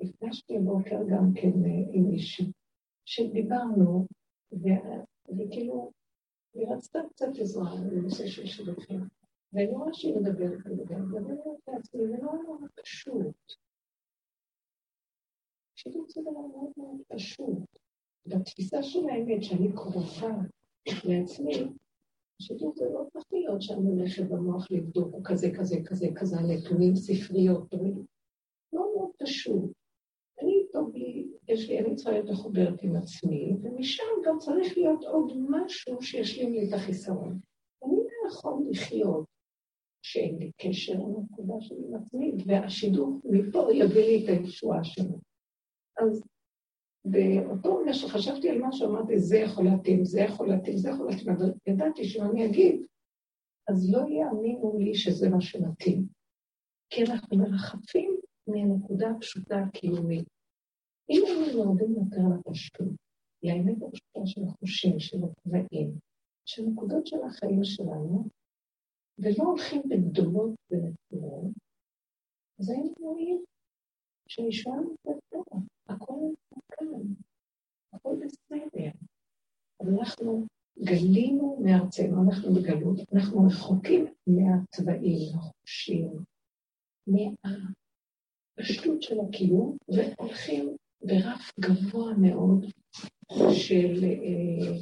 נפגשתי 0.00 0.56
הבוקר 0.56 0.96
גם 1.10 1.32
כן 1.34 1.64
אה, 1.64 1.92
עם 1.92 2.04
מישהי, 2.10 2.52
שדיברנו, 3.04 4.06
וכאילו, 5.38 5.92
היא 6.54 6.66
רצתה 6.68 6.98
קצת 7.10 7.26
עזרה 7.40 7.76
בנושא 7.90 8.26
של 8.26 8.46
שידוכים. 8.46 9.00
ואני 9.52 9.66
רואה 9.66 9.92
שהיא 9.92 10.16
מדברת 10.16 10.66
על 10.66 10.76
זה, 10.76 10.96
מדברת 10.96 11.68
לעצמי, 11.68 12.06
זה 12.06 12.16
לא 12.22 12.32
נורא 12.32 12.66
פשוט. 12.82 13.52
שידוך 15.76 16.06
זה 16.08 16.20
דבר 16.20 16.46
מאוד 16.46 16.72
מאוד 16.76 17.00
פשוט. 17.08 17.79
בתפיסה 18.26 18.82
של 18.82 19.08
האמת, 19.08 19.42
שאני 19.42 19.72
קרובה 19.72 20.36
לעצמי, 21.04 21.68
שידוך 22.42 22.74
זה 22.76 22.84
לא 22.84 23.04
צריך 23.12 23.24
להיות 23.32 23.62
שאני 23.62 23.90
הולכת 23.90 24.22
במוח 24.22 24.70
לבדוק, 24.70 25.12
הוא 25.12 25.24
כזה, 25.24 25.50
כזה, 25.58 25.76
כזה, 25.86 26.06
כזה, 26.14 26.36
נתונים, 26.40 26.96
ספריות, 26.96 27.74
לא 28.72 28.86
מאוד 28.96 29.10
פשוט. 29.18 29.72
אני, 30.42 30.66
טוב 30.72 30.96
לי, 30.96 31.28
יש 31.48 31.68
לי, 31.68 31.78
אני 31.78 31.94
צריכה 31.94 32.10
להיות 32.10 32.30
מחוברת 32.30 32.82
עם 32.82 32.96
עצמי, 32.96 33.56
ומשם 33.62 34.04
גם 34.26 34.38
צריך 34.38 34.78
להיות 34.78 35.04
עוד 35.04 35.32
משהו 35.50 36.02
שישלים 36.02 36.52
לי 36.52 36.68
את 36.68 36.72
החיסרון. 36.72 37.38
אני 37.84 37.96
לא 37.96 38.28
יכול 38.28 38.64
לחיות 38.70 39.24
שאין 40.02 40.38
לי 40.38 40.50
קשר 40.56 40.92
לנקודה 40.92 41.54
שלי 41.60 41.78
עם 41.88 41.94
עצמי, 41.94 42.32
והשידור 42.46 43.20
מפה 43.24 43.68
יביא 43.72 44.02
לי 44.02 44.24
את 44.24 44.28
הישועה 44.28 44.84
שלו. 44.84 45.18
אז 45.98 46.22
באותו 47.04 47.76
רגע 47.76 47.92
שחשבתי 47.92 48.50
על 48.50 48.58
משהו, 48.62 48.90
אמרתי, 48.90 49.18
זה 49.18 49.38
יכול 49.38 49.64
להתאים, 49.64 50.04
זה 50.04 50.20
יכול 50.20 50.48
להתאים, 50.48 50.76
זה 50.76 50.90
יכול 50.90 51.10
להתאים, 51.10 51.34
אבל 51.34 51.52
ידעתי 51.66 52.04
שאם 52.04 52.22
אני 52.22 52.46
אגיד, 52.46 52.86
אז 53.68 53.92
לא 53.92 53.98
יאמינו 53.98 54.78
לי 54.78 54.94
שזה 54.94 55.28
מה 55.28 55.40
שמתאים. 55.40 56.06
כי 56.90 57.02
אנחנו 57.04 57.38
מרחפים 57.38 58.16
מהנקודה 58.46 59.10
הפשוטה 59.10 59.56
הקיומית. 59.58 60.28
אם 61.10 61.22
היינו 61.26 61.58
יורדים 61.58 61.92
יותר 61.92 62.22
לפשטות, 62.34 62.88
לאמת 63.42 63.76
הפשוטה 63.76 64.20
של 64.24 64.40
החושים, 64.48 65.00
של 65.00 65.18
התוואים, 65.24 65.90
של 66.46 66.62
נקודות 66.62 67.06
של 67.06 67.22
החיים 67.26 67.64
שלנו, 67.64 68.24
ולא 69.18 69.44
הולכים 69.44 69.82
בגדולות 69.88 70.54
ונקודות, 70.70 71.52
אז 72.60 72.70
היינו 72.70 72.94
רואים 72.98 73.44
שהישועה 74.28 74.76
נמצאת 74.76 75.24
פה, 75.28 75.42
הכל 75.88 76.14
כאן, 76.80 77.14
הכל 77.92 78.16
בסדר. 78.24 78.90
אבל 79.80 79.98
אנחנו 79.98 80.46
גלינו 80.78 81.58
מארצנו, 81.64 82.22
אנחנו 82.22 82.54
בגלות, 82.54 82.98
אנחנו 83.12 83.46
רחוקים 83.46 84.06
מהתוואים, 84.26 85.38
החושים, 85.38 86.10
מהפשטות 88.56 89.02
של 89.02 89.16
הקיום, 89.20 89.76
והולכים 89.88 90.76
ברף 91.02 91.50
גבוה 91.60 92.14
מאוד 92.14 92.66
של 93.52 94.04
אה, 94.04 94.76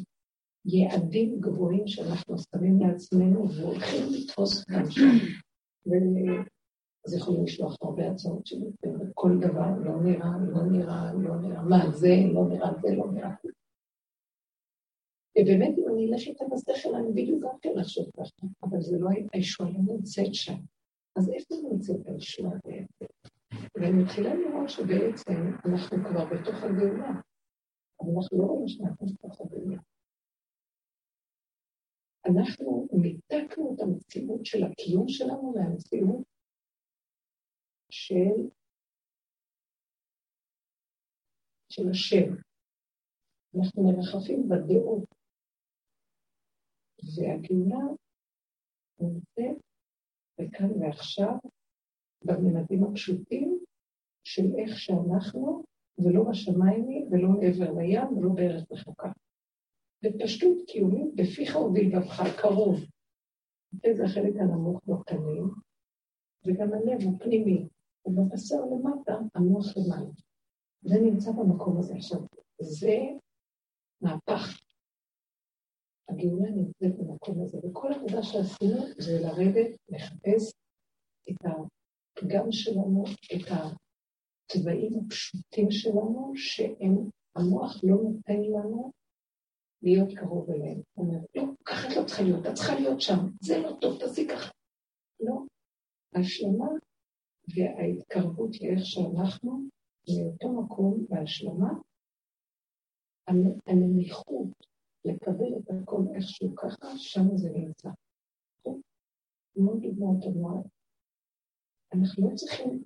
יעדים 0.65 1.41
גבוהים 1.41 1.87
שאנחנו 1.87 2.37
שמים 2.39 2.81
לעצמנו 2.81 3.53
והולכים 3.53 4.05
לתפוס 4.13 4.61
אותם 4.61 4.91
שם. 4.91 5.09
אז 7.07 7.15
יכולים 7.15 7.45
לשלוח 7.45 7.77
הרבה 7.83 8.11
הצעות 8.11 8.47
שלי, 8.47 8.67
וכל 9.01 9.31
דבר 9.41 9.69
לא 9.85 10.01
נראה, 10.03 10.31
לא 10.49 10.63
נראה, 10.63 11.13
לא 11.13 11.37
נראה, 11.37 11.63
מה 11.63 11.91
זה, 11.91 12.15
לא 12.33 12.49
נראה, 12.49 12.71
זה 12.81 12.89
לא 12.97 13.13
נראה. 13.13 13.35
ובאמת, 15.39 15.79
אם 15.79 15.85
אני 15.89 16.11
אלך 16.11 16.21
איתה 16.27 16.45
בשכל, 16.53 16.95
אני 16.95 17.13
בדיוק 17.13 17.43
גם 17.43 17.59
כן 17.63 17.71
לחשוב 17.77 18.07
ככה, 18.17 18.47
אבל 18.63 18.81
זה 18.81 18.99
לא, 18.99 19.09
הישועה 19.33 19.71
לא 19.71 19.79
נמצאת 19.79 20.35
שם. 20.35 20.59
אז 21.17 21.31
איפה 21.31 21.55
נמצאת 21.73 22.07
הישועה 22.07 22.55
בעצם? 22.65 23.05
ואני 23.75 24.03
מתחילה 24.03 24.35
לראות 24.35 24.69
שבעצם 24.69 25.53
אנחנו 25.65 25.97
כבר 26.05 26.25
בתוך 26.25 26.63
הגאולה, 26.63 27.11
אבל 28.01 28.11
אנחנו 28.17 28.39
לא 28.39 28.45
רואים 28.45 28.69
שאנחנו 28.69 29.07
בתוך 29.07 29.41
הגאולה. 29.41 29.79
אנחנו 32.27 32.87
ניתקנו 32.93 33.75
את 33.75 33.81
המציאות 33.81 34.47
של 34.47 34.65
הקיום 34.65 35.09
שלנו 35.09 35.53
מהמציאות 35.57 36.38
של, 37.91 38.49
של 41.69 41.89
השם. 41.91 42.35
אנחנו 43.59 43.83
מרחפים 43.83 44.49
בדעות. 44.49 45.05
והגאולה 47.17 47.85
נמצאת 49.01 49.63
בכאן 50.39 50.83
ועכשיו, 50.83 51.35
בממדים 52.25 52.85
הפשוטים 52.85 53.59
של 54.25 54.43
איך 54.59 54.79
שאנחנו, 54.79 55.65
ולא 55.99 56.25
בשמיים 56.31 57.09
ולא 57.11 57.29
מעבר 57.29 57.73
לים 57.73 58.19
ולא 58.19 58.31
בארץ 58.35 58.73
רחוקה. 58.73 59.13
בפשטות 60.03 60.57
קיומית, 60.67 61.15
בפיך 61.15 61.57
ובלבבך, 61.57 62.23
קרוב. 62.41 62.77
זה 63.97 64.05
החלק 64.05 64.35
הנמוך 64.41 64.81
בקנים, 64.87 65.45
וגם 66.45 66.69
הלב 66.73 67.03
הוא 67.03 67.19
פנימי, 67.19 67.69
ובבשר 68.09 68.57
למטה, 68.57 69.13
המוח 69.35 69.77
למעלה. 69.77 70.11
זה 70.83 70.95
נמצא 71.01 71.31
במקום 71.33 71.79
הזה. 71.79 71.95
עכשיו, 71.95 72.21
זה 72.61 72.97
מהפך. 74.01 74.61
הגאולה 76.09 76.51
נמצאת 76.51 76.99
במקום 76.99 77.43
הזה, 77.43 77.59
וכל 77.59 77.93
העבודה 77.93 78.23
שעשינו 78.23 78.81
זה 78.99 79.21
לרדת, 79.21 79.77
לחפש 79.89 80.53
את 81.31 81.37
הפגם 81.45 82.53
שלנו, 82.53 83.05
את 83.35 83.47
התוואים 83.51 85.01
הפשוטים 85.07 85.71
שלנו, 85.71 86.33
שהם, 86.37 87.11
המוח 87.37 87.85
לא 87.85 87.97
נותן 87.97 88.43
לנו 88.43 88.93
להיות 89.83 90.09
קרוב 90.17 90.51
אליהם. 90.51 90.81
הוא 90.95 91.07
אומר, 91.07 91.19
לא, 91.35 91.43
ככה 91.65 91.89
את 91.89 91.97
לא 91.97 92.05
צריכה 92.07 92.23
להיות, 92.23 92.47
את 92.47 92.55
צריכה 92.55 92.75
להיות 92.75 93.01
שם, 93.01 93.19
זה 93.41 93.59
לא 93.59 93.77
טוב, 93.81 93.99
תעשי 94.01 94.29
ככה. 94.29 94.51
לא. 95.21 95.43
השלמה 96.15 96.67
וההתקרבות 97.55 98.51
לאיך 98.61 98.87
שאנחנו, 98.87 99.69
מאותו 100.09 100.63
מקום 100.63 101.07
בהשלמה, 101.09 101.71
הנמיכות 103.67 104.49
לקבל 105.05 105.59
את 105.59 105.71
הכל 105.71 106.03
איכשהו 106.15 106.57
ככה, 106.57 106.87
שם 106.97 107.37
זה 107.37 107.51
נמצא. 107.51 107.89
מאוד 109.57 109.83
דוגמאות 109.83 110.25
אמרת. 110.25 110.67
אנחנו 111.95 112.31
לא 112.31 112.35
צריכים 112.35 112.85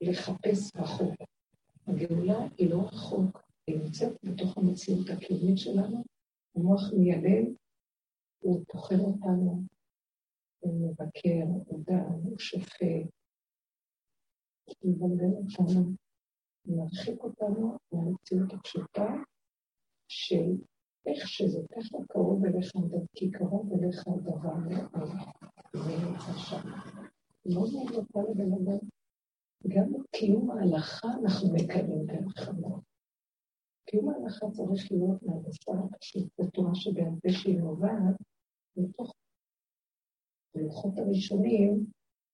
לחפש 0.00 0.76
רחוק, 0.76 1.14
הגאולה 1.86 2.38
היא 2.58 2.70
לא 2.70 2.82
רחוק, 2.82 3.42
היא 3.66 3.76
נמצאת 3.76 4.12
בתוך 4.22 4.58
המציאות 4.58 5.06
הקיומית 5.10 5.58
שלנו, 5.58 6.04
המוח 6.56 6.80
מיילל, 6.98 7.54
הוא 8.38 8.64
טוחן 8.72 9.00
אותנו, 9.00 9.62
הוא 10.60 10.90
מבקר, 10.90 11.44
הוא 11.66 11.84
דן, 11.84 12.12
הוא 12.22 12.38
שופט, 12.38 13.17
הוא 14.78 14.92
מבלבל 14.92 15.32
אותנו, 15.36 15.94
מרחיק 16.66 17.22
אותנו 17.24 17.76
מהמציאות 17.92 18.52
הפשוטה 18.52 19.06
של 20.08 20.56
איך 21.06 21.28
שזה 21.28 21.58
ככה 21.72 21.98
קרוב 22.08 22.44
אליך, 22.44 22.72
כי 23.14 23.30
קרוב 23.30 23.72
אליך 23.72 24.06
הדבר 24.06 24.54
מאוד, 24.54 25.10
ונמצא 25.74 26.32
שם. 26.32 26.68
מאוד 27.46 27.72
מאוד 27.72 27.92
נוכל 27.92 28.30
לבן 28.30 28.52
אדם. 28.52 28.78
גם 29.68 30.02
קיום 30.16 30.50
ההלכה 30.50 31.08
אנחנו 31.22 31.54
מקיימים 31.54 32.06
דרך 32.06 32.48
המוח. 32.48 32.80
קיום 33.90 34.08
ההלכה 34.08 34.46
צריך 34.50 34.92
להיות 34.92 35.22
מהבשר 35.22 35.72
הפשוט, 35.94 36.28
בתורה 36.38 36.74
שבעל 36.74 37.14
פה 37.22 37.28
שהיא 37.28 37.58
נובעת 37.58 38.16
מתוך 38.76 39.12
הלוחות 40.54 40.98
הראשונים, 40.98 41.86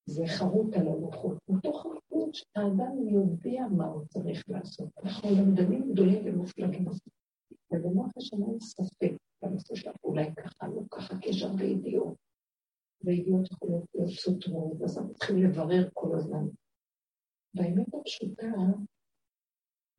זה 0.06 0.22
חרוט 0.26 0.74
על 0.74 0.88
הלוחות. 0.88 1.38
מתוך 1.48 1.86
הלוחות 1.86 2.36
האדם 2.56 3.08
יודע 3.08 3.66
מה 3.76 3.86
הוא 3.86 4.04
צריך 4.06 4.44
לעשות. 4.48 4.88
אנחנו 5.04 5.28
למדנים 5.30 5.92
גדולים 5.92 6.22
ומופלגים. 6.26 6.84
ובמוח 7.72 8.10
השמיים 8.16 8.60
ספק 8.60 9.12
בנושא 9.42 9.74
של 9.74 9.90
אולי 10.04 10.34
ככה, 10.34 10.68
לא 10.68 10.82
ככה, 10.90 11.14
כי 11.20 11.28
יש 11.28 11.42
הרבה 11.42 11.64
ידיעות. 11.64 12.14
וידיעות 13.04 13.50
יכולות 13.52 13.84
להיות 13.94 14.10
סותרות, 14.10 14.82
אז 14.84 14.98
אנחנו 14.98 15.14
צריכים 15.14 15.36
לברר 15.36 15.88
כל 15.92 16.16
הזמן. 16.16 16.44
באמת 17.54 17.94
הפשוטה, 17.94 18.52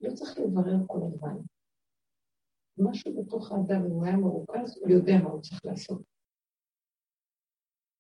לא 0.01 0.13
צריך 0.13 0.39
לברר 0.39 0.77
כל 0.87 0.99
הזמן. 1.07 1.37
משהו 2.77 3.13
בתוך 3.15 3.51
האדם, 3.51 3.85
אם 3.85 3.91
הוא 3.91 4.05
היה 4.05 4.17
מרוכז, 4.17 4.77
הוא 4.81 4.89
יודע 4.89 5.13
מה 5.23 5.29
הוא 5.29 5.41
צריך 5.41 5.65
לעשות. 5.65 6.01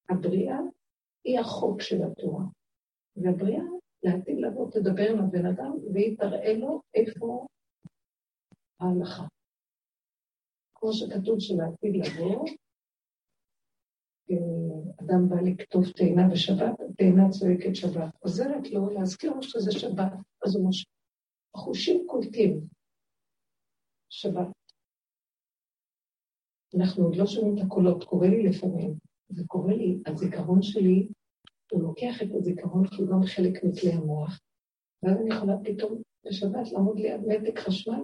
הבריאה 0.09 0.59
היא 1.25 1.39
החוק 1.39 1.81
של 1.81 2.03
התורה. 2.03 2.43
והבריאה, 3.15 3.63
לעתיד 4.03 4.37
לבוא, 4.37 4.71
תדבר 4.71 5.11
עם 5.11 5.19
הבן 5.19 5.45
אדם, 5.45 5.71
והיא 5.93 6.17
תראה 6.17 6.53
לו 6.53 6.81
איפה 6.93 7.47
ההלכה. 8.79 9.23
כמו 10.75 10.93
שכתוב 10.93 11.39
שלעתיד 11.39 11.95
לבוא, 11.95 12.45
אדם 15.01 15.29
בא 15.29 15.35
לכתוב 15.35 15.83
תאנה 15.97 16.27
בשבת, 16.31 16.77
תאנה 16.97 17.29
צועקת 17.29 17.75
שבת. 17.75 18.15
עוזרת 18.19 18.71
לו 18.71 18.89
להזכיר 18.89 19.31
לו 19.33 19.43
שזה 19.43 19.71
שבת, 19.71 20.13
אז 20.45 20.55
הוא 20.55 20.65
מושך. 20.65 20.89
החושים 21.55 22.05
קולטים 22.07 22.67
שבת. 24.09 24.47
אנחנו 26.79 27.03
עוד 27.03 27.15
לא 27.15 27.25
שומעים 27.25 27.57
את 27.57 27.61
הקולות, 27.65 28.03
קורה 28.03 28.27
לי 28.27 28.43
לפעמים. 28.43 29.04
זה 29.29 29.43
קורה 29.47 29.73
לי, 29.73 29.97
הזיכרון 30.05 30.61
שלי, 30.61 31.07
הוא 31.71 31.83
לוקח 31.83 32.21
את 32.21 32.27
הזיכרון 32.35 32.87
כי 32.87 33.01
הוא 33.01 33.09
גם 33.11 33.23
חלק 33.25 33.63
מכלי 33.63 33.91
המוח, 33.91 34.39
ואז 35.03 35.17
אני 35.21 35.35
יכולה 35.35 35.53
פתאום 35.63 36.01
בשבת 36.25 36.71
לעמוד 36.71 36.99
ליד 36.99 37.21
מתק 37.27 37.59
חשמל 37.59 38.03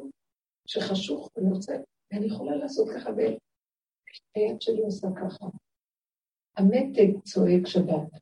שחשוך, 0.68 1.30
ואני 1.36 1.52
רוצה, 1.52 1.74
ואני 2.12 2.26
יכולה 2.26 2.56
לעשות 2.56 2.88
ככה, 2.96 3.10
והיד 3.10 4.62
שלי 4.62 4.82
עושה 4.82 5.08
ככה. 5.22 5.46
המתג 6.58 7.22
צועק 7.24 7.68
שבת. 7.68 8.22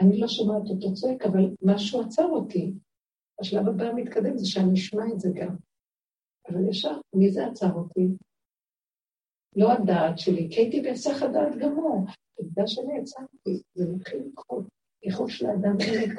אני 0.00 0.20
לא 0.20 0.28
שומעת 0.28 0.62
אותו 0.70 0.94
צועק, 0.94 1.22
אבל 1.22 1.54
משהו 1.62 2.00
עצר 2.00 2.24
אותי. 2.24 2.72
השלב 3.40 3.68
הבא 3.68 3.84
המתקדם 3.84 4.38
זה 4.38 4.46
שאני 4.46 4.74
אשמע 4.74 5.02
את 5.14 5.20
זה 5.20 5.28
גם. 5.34 5.56
אבל 6.48 6.68
ישר, 6.68 7.00
מי 7.14 7.30
זה 7.30 7.46
עצר 7.46 7.72
אותי? 7.74 8.08
לא 9.56 9.72
הדעת 9.72 10.18
שלי, 10.18 10.48
כי 10.50 10.60
הייתי 10.60 10.80
בהיסח 10.80 11.22
הדעת 11.22 11.56
גמור. 11.58 12.06
עובדה 12.36 12.66
שנעצרתי, 12.66 13.62
זה 13.74 13.92
מתחיל 13.92 14.22
לקרות. 14.32 14.64
ככל 15.08 15.28
שלאדם 15.28 15.76
אין 15.80 16.12
את 16.12 16.18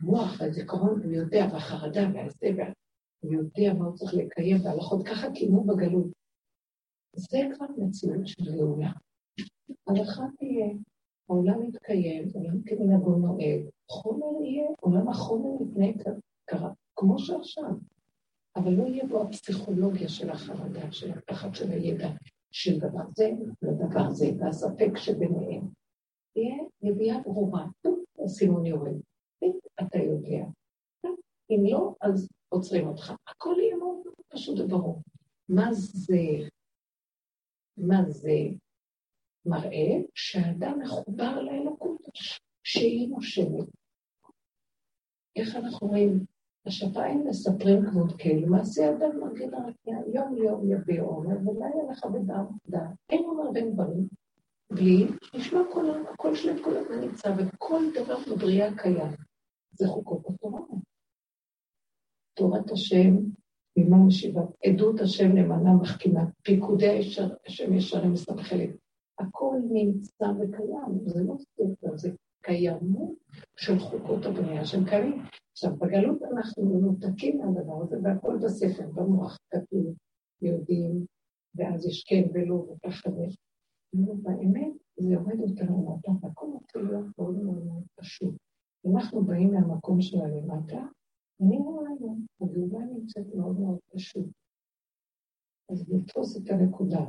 המוח 0.00 0.40
והזיכרון, 0.40 1.02
הוא 1.02 1.12
יודע, 1.12 1.46
והחרדה 1.52 2.00
והזה, 2.14 2.62
הוא 3.20 3.32
יודע 3.32 3.74
מה 3.78 3.86
הוא 3.86 3.96
צריך 3.96 4.14
לקיים, 4.14 4.56
והלכות 4.64 5.06
ככה 5.06 5.30
קיימו 5.34 5.64
בגלות. 5.64 6.06
זה 7.16 7.38
כבר 7.54 7.66
מציאות 7.78 8.26
של 8.26 8.56
גאולה. 8.56 8.92
הלכה 9.86 10.22
תהיה, 10.38 10.66
העולם 11.28 11.62
יתקיים, 11.62 12.28
עולם 12.34 12.62
כמנהגו 12.62 13.16
נוהג, 13.16 13.60
חומר 13.90 14.44
יהיה, 14.44 14.66
עולם 14.80 15.08
החומר 15.08 15.62
יתנהג 15.62 16.18
כמו 16.96 17.18
שעכשיו. 17.18 17.70
אבל 18.56 18.72
לא 18.72 18.86
יהיה 18.86 19.06
בו 19.06 19.22
הפסיכולוגיה 19.22 20.08
של 20.08 20.30
החרדה, 20.30 20.92
של 20.92 21.10
הפחד 21.18 21.54
של 21.54 21.70
הידע, 21.70 22.08
של 22.58 22.78
דבר 22.78 23.04
זה 23.14 23.30
לדבר 23.62 24.10
זה, 24.10 24.26
והספק 24.38 24.96
שביניהם. 24.96 25.64
תהיה 26.32 26.56
נביאה 26.82 27.20
ברורה, 27.22 27.66
הסימון 28.24 28.66
יורד. 28.66 28.96
אתה 29.80 29.98
יודע. 29.98 30.46
אם 31.50 31.60
לא, 31.70 31.94
אז 32.00 32.28
עוצרים 32.48 32.86
אותך. 32.86 33.12
הכל 33.26 33.54
יהיה 33.60 33.76
מאוד 33.76 33.96
פשוט 34.28 34.58
וברור. 34.60 35.02
מה 35.48 35.72
זה, 35.72 36.22
מה 37.76 38.02
זה 38.08 38.38
מראה 39.46 39.88
שהאדם 40.14 40.78
מחובר 40.78 41.42
לאלוקות, 41.42 42.00
שהיא 42.64 43.08
נושמת. 43.08 43.68
איך 45.36 45.56
אנחנו 45.56 45.88
רואים? 45.88 46.24
השפיים 46.66 47.26
מספרים 47.26 47.86
כבוד 47.86 48.12
כאילו, 48.18 48.48
מעשי 48.48 48.90
אדם 48.90 49.20
מרגיל 49.20 49.54
הרקיע, 49.54 49.96
יום 50.14 50.36
יום 50.36 50.72
יביא 50.72 51.00
עומר, 51.00 51.36
לך 51.90 52.04
בדם 52.04 52.44
דם. 52.68 52.92
אין 53.10 53.24
אומר 53.24 53.50
בין 53.50 53.72
דברים, 53.72 54.06
בלי 54.72 55.06
נשמע 55.34 55.60
כל 55.72 55.86
הקול 56.12 56.34
שלהם 56.34 56.62
כל 56.64 56.76
הזמן 56.76 57.00
נמצא, 57.00 57.34
וכל 57.38 57.82
דבר 57.94 58.16
בבריאה 58.30 58.76
קיים. 58.76 59.12
זה 59.72 59.88
חוקות 59.88 60.22
התורה. 60.28 60.60
תורת 62.34 62.70
השם, 62.70 63.16
אימה 63.76 63.96
משיבת, 63.96 64.48
עדות 64.66 65.00
השם 65.00 65.32
נאמנה 65.32 65.72
מחכימה, 65.72 66.24
פיקודי 66.42 67.00
השם 67.46 67.74
ישרים 67.74 68.12
מסתבכלים. 68.12 68.76
הכל 69.18 69.56
נמצא 69.70 70.24
וקיים, 70.24 70.98
זה 71.06 71.22
לא 71.22 71.34
ספר, 71.38 71.96
זה 71.96 72.10
קיימות 72.46 73.14
של 73.56 73.78
חוקות 73.78 74.24
הבנייה 74.24 74.64
שהם 74.64 74.84
קיימים. 74.88 75.22
עכשיו, 75.52 75.76
בגלות 75.76 76.22
אנחנו 76.22 76.64
מנותקים 76.64 77.38
מהדבר 77.38 77.82
הזה, 77.82 77.96
והכל 78.02 78.38
בספר, 78.44 78.88
במוח 78.94 79.38
כתוב, 79.50 79.94
יודעים, 80.42 81.04
ואז 81.54 81.86
יש 81.86 82.04
כן 82.08 82.22
ולא 82.34 82.54
וככה 82.54 83.10
ו... 83.10 83.18
באמת, 84.22 84.72
זה 84.96 85.12
יורד 85.12 85.40
יותר 85.40 85.64
למטה, 85.64 86.10
והכל 86.20 86.46
מתחיל 86.56 86.82
להיות 86.82 87.06
מאוד 87.18 87.36
מאוד 87.36 87.82
פשוט. 88.00 88.34
אנחנו 88.94 89.24
באים 89.24 89.54
מהמקום 89.54 90.00
של 90.00 90.20
הלמטה, 90.20 90.86
אני 91.40 91.58
רואה 91.58 91.88
היום, 91.98 92.26
הגאולה 92.40 92.84
נמצאת 92.84 93.26
מאוד 93.34 93.60
מאוד 93.60 93.78
פשוט. 93.94 94.26
אז 95.70 95.88
לתפוס 95.88 96.36
את 96.36 96.50
הנקודה. 96.50 97.04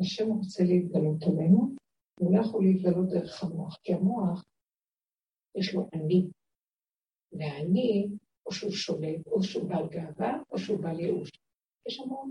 השם 0.00 0.28
רוצה 0.28 0.64
להתגלות 0.64 1.22
עלינו, 1.22 1.74
הוא 2.20 2.34
לא 2.34 2.40
יכול 2.40 2.64
להתגלות 2.64 3.08
דרך 3.08 3.44
המוח, 3.44 3.76
כי 3.82 3.94
המוח, 3.94 4.44
יש 5.56 5.74
לו 5.74 5.88
אני, 5.94 6.26
והאני, 7.32 8.08
או 8.46 8.52
שהוא 8.52 8.70
שולט, 8.70 9.26
או 9.26 9.42
שהוא 9.42 9.68
בעל 9.68 9.88
גאווה, 9.88 10.38
או 10.50 10.58
שהוא 10.58 10.80
בעל 10.80 11.00
ייאוש. 11.00 11.30
יש 11.88 12.00
המון 12.00 12.30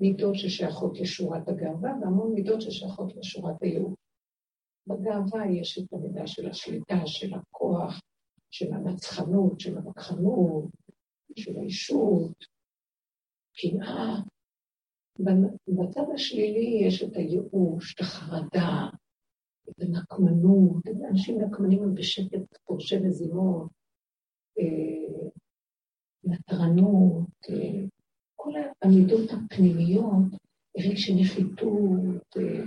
מידות 0.00 0.34
ששייכות 0.34 1.00
לשורת 1.00 1.48
הגאווה, 1.48 1.90
והמון 2.00 2.32
מידות 2.34 2.60
ששייכות 2.60 3.16
לשורת 3.16 3.62
הייאוש. 3.62 3.94
בגאווה 4.86 5.50
יש 5.60 5.78
את 5.78 5.92
המידה 5.92 6.26
של 6.26 6.48
השליטה, 6.48 7.06
של 7.06 7.34
הכוח, 7.34 8.00
של 8.50 8.72
הנצחנות, 8.72 9.60
של 9.60 9.78
המכחנות, 9.78 10.64
של 11.36 11.58
האישות, 11.58 12.44
קנאה, 13.56 14.14
בצד 15.68 16.04
השלילי 16.14 16.86
יש 16.86 17.02
את 17.02 17.16
הייאוש, 17.16 17.94
את 17.94 18.00
החרדה, 18.00 18.88
את 19.68 19.82
הנקמנות, 19.82 20.86
אנשים 21.10 21.40
נקמנים 21.40 21.82
הם 21.82 21.94
בשקט 21.94 22.56
פורשי 22.64 22.98
מזימות, 22.98 23.68
אה, 24.58 25.28
נטרנות, 26.24 27.28
אה, 27.50 27.84
כל 28.36 28.52
המידות 28.82 29.30
הפנימיות, 29.30 30.24
רגשי 30.78 31.20
נחיתות, 31.20 32.36
אה, 32.36 32.64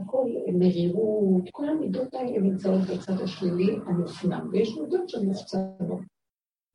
הכל 0.00 0.30
מרירות, 0.58 1.44
כל 1.52 1.68
המידות 1.68 2.14
האלה 2.14 2.40
נמצאות 2.40 2.80
בצד 2.80 3.20
השלילי 3.24 3.76
המופנם, 3.86 4.48
ויש 4.52 4.68
מידות 4.80 5.08
שהן 5.08 5.26
מוחצנות. 5.26 6.00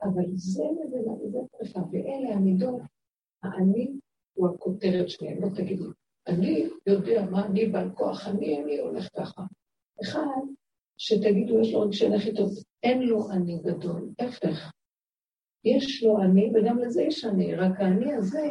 אבל 0.04 0.24
זה 0.34 0.64
נבלה 0.64 1.14
וזה 1.14 1.40
טרפה, 1.52 1.80
ואלה 1.92 2.36
המידות, 2.36 2.82
האני 3.44 3.92
הוא 4.34 4.50
הכותרת 4.50 5.10
שלהם, 5.10 5.42
לא 5.42 5.48
תגידו, 5.56 5.86
אני 6.28 6.70
יודע 6.88 7.26
מה 7.32 7.46
אני 7.46 7.66
בעל 7.66 7.90
כוח, 7.94 8.28
אני, 8.28 8.64
אני 8.64 8.80
הולך 8.80 9.08
ככה. 9.18 9.42
אחד, 10.04 10.42
שתגידו, 10.98 11.60
יש 11.62 11.74
לו 11.74 11.82
רגשי 11.82 12.10
נחיתות, 12.10 12.52
אין 12.84 13.02
לו 13.02 13.32
אני 13.32 13.60
גדול, 13.64 14.10
ההפך. 14.20 14.72
יש 15.66 16.04
לו 16.04 16.22
אני, 16.22 16.52
וגם 16.54 16.80
לזה 16.80 17.04
יש 17.04 17.26
אני, 17.26 17.56
רק 17.56 17.80
האני 17.80 18.14
הזה 18.14 18.50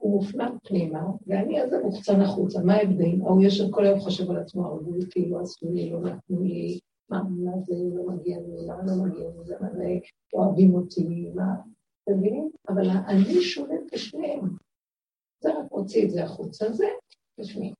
הוא 0.00 0.12
מופנם 0.12 0.56
פנימה, 0.64 1.02
והאני 1.26 1.60
הזה 1.60 1.76
מוחצן 1.84 2.20
החוצה. 2.20 2.60
מה 2.64 2.74
ההבדל? 2.74 3.22
ההוא 3.22 3.42
יושב 3.42 3.70
כל 3.70 3.84
היום 3.84 4.00
חושב 4.00 4.30
על 4.30 4.36
עצמו, 4.36 4.66
אותי, 4.66 5.30
לא 5.30 5.40
עשו 5.40 5.72
לי, 5.72 5.90
לא 5.90 6.00
נתנו 6.00 6.42
לי, 6.42 6.78
מה, 7.08 7.22
מה 7.22 7.52
זה, 7.66 7.74
לא 7.94 8.12
מגיע 8.12 8.38
לי, 8.38 8.66
למה 8.66 8.82
לא 8.86 9.04
מגיע 9.04 9.28
לי, 9.28 9.44
זה 9.44 9.54
מה 9.60 9.68
זה, 9.72 9.98
אוהבים 10.34 10.74
אותי, 10.74 11.30
מה, 11.34 11.54
אתם 12.04 12.18
מבינים? 12.18 12.50
אבל 12.68 12.88
האני 12.90 13.40
שולט 13.42 13.80
בשניהם. 13.92 14.40
זה 15.40 15.48
רק 15.48 15.72
מוציא 15.72 16.04
את 16.04 16.10
זה 16.10 16.24
החוצה, 16.24 16.72
זה 16.72 16.86
בשניהם. 17.38 17.74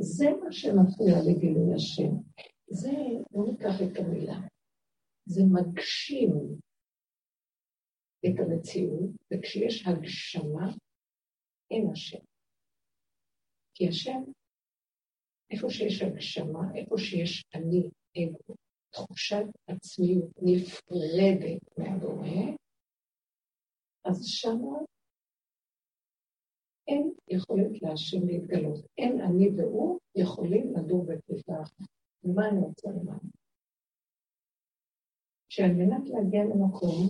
זה 0.00 0.24
מה 0.44 0.52
שמפריע 0.52 1.14
לגילוי 1.26 1.74
השם. 1.74 2.12
זה, 2.70 2.90
בואו 3.30 3.50
ניקח 3.50 3.74
את 3.82 3.98
המילה, 3.98 4.38
זה 5.26 5.42
מגשים 5.52 6.58
את 8.26 8.34
המציאות, 8.38 9.10
וכשיש 9.30 9.86
הגשמה, 9.86 10.66
אין 11.70 11.90
השם. 11.92 12.24
כי 13.74 13.88
השם, 13.88 14.22
איפה 15.50 15.70
שיש 15.70 16.02
הגשמה, 16.02 16.74
איפה 16.74 16.94
שיש 16.98 17.44
אני, 17.54 17.82
אגו, 18.16 18.54
תחושת 18.90 19.44
עצמיות 19.66 20.30
נפרדת 20.42 21.78
מהבורא, 21.78 22.56
אז 24.04 24.24
שמה 24.24 24.78
אין 26.90 27.12
יכולת 27.28 27.82
להשם 27.82 28.26
להתגלות. 28.26 28.84
אין 28.98 29.20
אני 29.20 29.48
והוא 29.56 29.98
יכולים 30.14 30.72
לדור 30.76 31.06
בפריטה 31.06 31.62
אחת. 31.62 31.86
ומה 32.24 32.48
אני 32.48 32.60
רוצה 32.60 32.90
לומר? 32.90 33.18
שעל 35.48 35.72
מנת 35.72 36.08
להגיע 36.08 36.44
למקום 36.44 37.06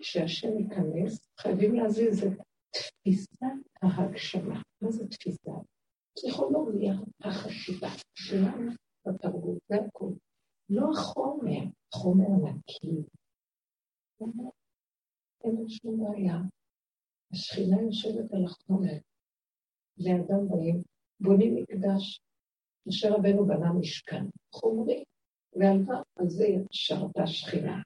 שהשם 0.00 0.58
ייכנס, 0.58 1.28
חייבים 1.40 1.74
להזיז 1.74 2.24
את 2.24 2.32
תפיסת 2.70 3.36
ההגשמה. 3.82 4.62
מה 4.80 4.90
זה 4.90 5.08
תפיסה? 5.08 5.52
פסיכולוגיה, 6.14 6.92
החשיבה 7.20 7.88
שלנו 8.14 8.72
בתרבות, 9.06 9.58
זה 9.68 9.76
הכול. 9.76 10.14
לא 10.68 10.90
החומר, 10.92 11.60
חומר 11.94 12.28
נקי. 12.28 13.02
אין 15.44 15.56
לו 15.56 15.68
שום 15.68 16.04
בעיה. 16.04 16.38
השכינה 17.32 17.82
יושבת 17.82 18.32
על 18.32 18.44
החומר. 18.44 18.92
בני 19.98 20.12
אדם 20.14 20.48
באים, 20.48 20.82
בונים 21.20 21.54
מקדש. 21.54 22.20
משה 22.86 23.08
רבנו 23.10 23.46
בנה 23.46 23.72
משכן 23.72 24.24
חומרי, 24.52 25.04
ועל 25.52 25.84
זה 26.26 26.46
שרתה 26.70 27.26
שכינה. 27.26 27.82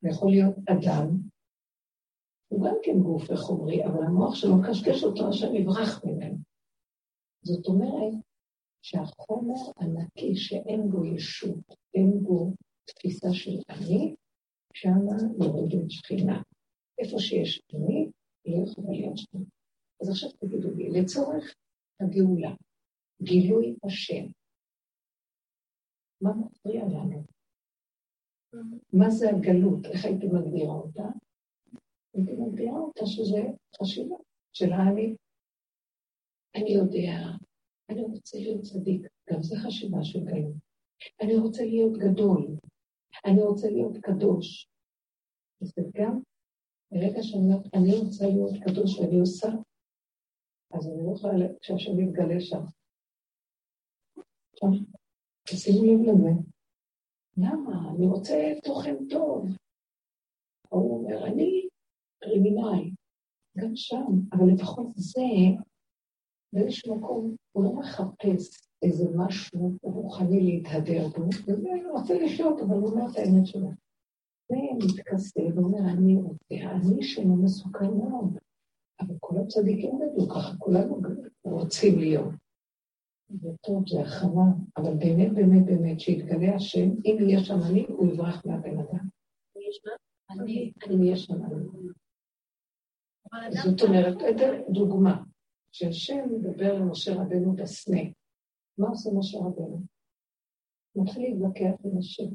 זה 0.00 0.08
יכול 0.08 0.30
להיות 0.30 0.54
אדם, 0.68 1.08
הוא 2.48 2.66
גם 2.66 2.74
כן 2.82 2.98
גוף 3.02 3.30
וחומרי, 3.30 3.84
אבל 3.84 4.04
המוח 4.04 4.34
שלו 4.34 4.56
מקשקש 4.56 5.04
אותו, 5.04 5.28
השם 5.28 5.54
יברח 5.54 6.04
ממנו. 6.04 6.38
זאת 7.42 7.66
אומרת 7.66 8.14
שהחומר 8.82 9.72
הנקי 9.76 10.36
שאין 10.36 10.90
בו 10.90 11.04
ישות, 11.04 11.74
אין 11.94 12.22
בו 12.22 12.54
תפיסה 12.84 13.28
של 13.32 13.58
אני, 13.68 14.14
שמה 14.74 15.16
יורדת 15.40 15.90
שכינה. 15.90 16.42
איפה 16.98 17.18
שיש 17.18 17.62
אני, 17.74 18.10
להיות 18.52 19.18
שכינה. 19.18 19.44
אז 20.02 20.08
עכשיו 20.10 20.30
תגידו 20.32 20.70
לי, 20.70 20.90
לצורך 20.90 21.54
הגאולה, 22.00 22.54
גילוי 23.22 23.76
השם, 23.84 24.26
מה 26.20 26.30
מפריע 26.34 26.84
לנו? 26.84 27.24
מה 28.92 29.10
זה 29.10 29.30
הגלות? 29.30 29.86
איך 29.86 30.04
הייתי 30.04 30.26
מגדירה 30.26 30.74
אותה? 30.74 31.02
הייתי 32.14 32.32
מגדירה 32.32 32.78
אותה 32.78 33.06
שזה 33.06 33.38
חשיבה 33.80 34.16
של 34.52 34.72
האני. 34.72 35.16
אני 36.56 36.70
יודע, 36.70 37.12
אני 37.90 38.02
רוצה 38.02 38.38
להיות 38.38 38.62
צדיק, 38.62 39.02
גם 39.30 39.42
זה 39.42 39.56
חשיבה 39.56 39.98
של 40.02 40.18
גלות. 40.24 40.54
אני 41.22 41.36
רוצה 41.36 41.64
להיות 41.64 41.92
גדול, 41.98 42.46
אני 43.24 43.42
רוצה 43.42 43.66
להיות 43.70 43.96
קדוש. 44.02 44.68
וזה 45.62 45.82
גם, 45.94 46.20
ברגע 46.92 47.22
שאני 47.22 47.42
אומרת, 47.42 47.74
אני 47.74 47.94
רוצה 47.96 48.24
להיות 48.26 48.54
קדוש 48.64 48.98
ואני 48.98 49.20
עושה, 49.20 49.48
אז 50.72 50.88
אני 50.88 51.06
לא 51.06 51.12
יכולה 51.16 51.46
שהשם 51.62 52.00
יתגלה 52.00 52.40
שם. 52.40 52.64
תשימו 55.48 55.84
לב 55.84 56.00
לזה. 56.00 56.30
למה? 57.36 57.90
אני 57.90 58.06
רוצה 58.06 58.52
תוכן 58.64 58.96
טוב. 59.08 59.46
הוא 60.68 60.98
אומר, 60.98 61.26
אני 61.26 61.68
קרימינאי, 62.18 62.90
גם 63.58 63.76
שם, 63.76 64.12
אבל 64.32 64.44
לפחות 64.54 64.86
זה, 64.94 65.20
באיזשהו 66.52 66.96
מקום, 66.96 67.36
הוא 67.52 67.64
לא 67.64 67.72
מחפש 67.72 68.68
איזה 68.82 69.04
משהו 69.16 69.78
רוחני 69.82 70.40
להתהדר 70.40 71.08
בו, 71.08 71.22
הוא 71.22 71.98
רוצה 71.98 72.14
לחיות, 72.14 72.60
אבל 72.60 72.74
הוא 72.74 72.90
אומר 72.90 73.10
את 73.10 73.16
האמת 73.16 73.46
שלו. 73.46 73.81
ומתכסה 74.58 75.40
ואומר, 75.54 75.78
אני 75.78 76.16
רוצה, 76.16 76.54
אני 76.70 77.02
שלו 77.02 77.36
מסוכן 77.36 77.86
מאוד. 77.86 78.38
אבל 79.00 79.14
כל 79.20 79.34
הצדיקים 79.38 79.90
גדלו 79.98 80.28
ככה, 80.28 80.56
כולנו 80.58 81.00
רוצים 81.44 81.98
להיות. 81.98 82.34
זה 83.40 83.48
טוב, 83.60 83.88
זה 83.88 84.00
הכנה, 84.00 84.52
אבל 84.76 84.94
באמת, 84.96 85.32
באמת, 85.34 85.64
באמת, 85.66 86.00
שיתגלה 86.00 86.54
השם, 86.54 86.88
אם 87.04 87.16
יהיה 87.20 87.44
שם 87.44 87.58
אני, 87.70 87.86
הוא 87.88 88.12
יברח 88.12 88.46
מהבן 88.46 88.78
אדם. 88.78 89.08
אם 90.90 91.02
יהיה 91.02 91.16
שם 91.16 91.34
אני. 91.44 91.54
זאת 93.62 93.82
אומרת, 93.82 94.16
דוגמה, 94.70 95.22
כשהשם 95.72 96.18
מדבר 96.32 96.74
למשה 96.74 97.14
רבנו 97.14 97.52
בסנה, 97.52 98.00
מה 98.78 98.88
עושה 98.88 99.10
משה 99.18 99.38
רבנו? 99.38 99.80
מתחיל 100.96 101.22
להתווכח 101.22 101.84
עם 101.84 101.98
השם. 101.98 102.28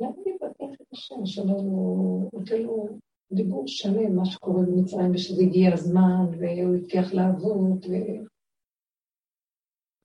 למה 0.00 0.16
להתווכח 0.26 0.80
עם 0.80 0.86
השם? 0.92 1.26
שלנו, 1.26 2.30
נותן 2.32 2.62
לו 2.62 2.88
דיבור 3.32 3.64
שלם, 3.66 4.16
מה 4.16 4.24
שקורה 4.24 4.62
במצרים, 4.66 5.10
ושזה 5.14 5.42
הגיע 5.42 5.74
הזמן, 5.74 6.24
והוא 6.30 6.76
הבטיח 6.76 7.14
לעבוד, 7.14 7.86
ו... 7.86 7.92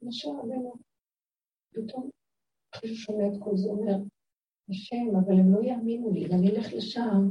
משה 0.02 0.30
רבנו, 0.30 0.74
פתאום 1.74 2.10
אחרי 2.76 2.90
שהוא 2.90 2.98
שומע 2.98 3.28
את 3.28 3.44
כל 3.44 3.58
זה, 3.58 3.70
אומר, 3.70 3.98
השם, 4.70 5.16
אבל 5.26 5.40
הם 5.40 5.54
לא 5.54 5.64
יאמינו 5.64 6.12
לי, 6.12 6.28
ואני 6.30 6.50
אלך 6.52 6.74
לשם, 6.74 7.22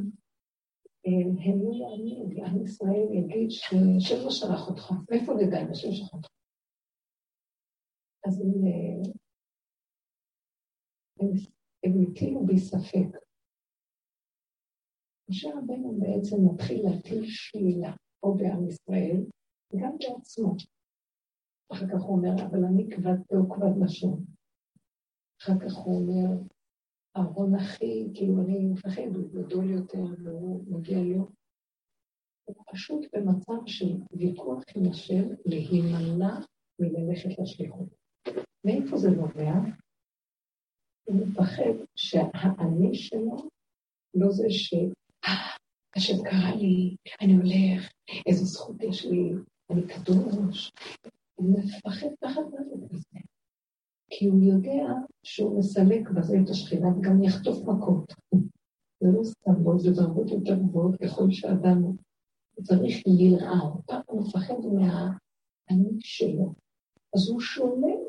הם 1.47 1.63
לא 1.65 1.73
יאמינו 1.75 2.29
לי, 2.29 2.43
עם 2.43 2.63
ישראל 2.63 3.07
יגיד 3.13 3.51
שהשם 3.51 4.25
לא 4.25 4.31
שלח 4.31 4.69
אותך, 4.69 4.93
מאיפה 5.11 5.33
נדע 5.35 5.63
אם 5.63 5.71
השם 5.71 5.93
שלח 5.93 6.13
אותך? 6.13 6.29
אז 8.27 8.41
הם, 8.41 8.53
הם, 11.21 11.56
הם 11.87 12.03
הטילו 12.03 12.47
בי 12.47 12.59
ספק. 12.59 13.19
משה 15.31 15.49
רבנו 15.49 15.99
בעצם 16.01 16.37
מתחיל 16.53 16.89
להטיל 16.89 17.25
שלילה, 17.27 17.93
או 18.23 18.35
בעם 18.35 18.69
ישראל, 18.69 19.17
וגם 19.73 19.97
בעצמו. 19.99 20.57
אחר 21.73 21.87
כך 21.87 22.03
הוא 22.03 22.17
אומר, 22.17 22.47
אבל 22.47 22.65
אני 22.65 22.91
כבד 22.91 23.27
פה 23.27 23.37
וכבד 23.37 23.85
לשון. 23.85 24.25
אחר 25.43 25.53
כך 25.61 25.75
הוא 25.75 26.01
אומר, 26.01 26.43
אהרון 27.17 27.55
אחי, 27.55 28.09
כאילו 28.15 28.41
אני 28.41 28.67
מפחד, 28.67 29.17
הוא 29.17 29.31
גדול 29.33 29.71
יותר 29.71 30.05
והוא 30.25 30.65
מגיע 30.69 30.99
לו. 30.99 31.29
הוא 32.45 32.57
פשוט 32.73 33.15
במצב 33.15 33.67
של 33.67 33.97
ויכוח 34.13 34.63
עם 34.77 34.91
השם 34.91 35.25
להימנע 35.45 36.41
מללכת 36.79 37.39
לשליחות. 37.39 37.89
מאיפה 38.65 38.97
זה 38.97 39.11
נובע? 39.11 39.53
הוא 41.07 41.17
מפחד 41.17 41.73
שהאני 41.97 42.95
שלו 42.95 43.49
לא 44.15 44.31
זה 44.31 44.51
ש... 44.51 44.75
השם 45.97 46.23
קרא 46.25 46.55
לי, 46.57 46.97
אני 47.21 47.37
הולך, 47.37 47.91
איזה 48.27 48.45
זכות 48.45 48.83
יש 48.83 49.05
לי, 49.07 49.33
אני 49.71 49.83
קדוש, 49.87 50.73
הוא 51.35 51.59
מפחד 51.59 52.07
פחד 52.21 52.43
מוות 52.43 52.93
מזה. 52.93 53.19
כי 54.11 54.27
הוא 54.27 54.43
יודע 54.43 54.85
שהוא 55.23 55.59
מסלק 55.59 56.11
בזה 56.11 56.37
את 56.45 56.51
השכינה 56.51 56.89
וגם 56.89 57.23
יחטוף 57.23 57.59
מכות. 57.65 58.13
זה 59.01 59.09
לא 59.13 59.25
סתם 59.25 59.65
בו, 59.65 59.79
זה 59.79 59.91
דרגות 59.91 60.31
יותר 60.31 60.55
גבוהות 60.55 60.97
ככל 60.97 61.31
שאדם 61.31 61.83
צריך 62.63 63.07
יראה. 63.07 63.61
פעם 63.87 64.03
הוא 64.07 64.23
מפחד 64.23 64.55
מהאני 64.55 65.91
שלו. 66.01 66.55
אז 67.15 67.29
הוא 67.31 67.41
שולל 67.41 68.06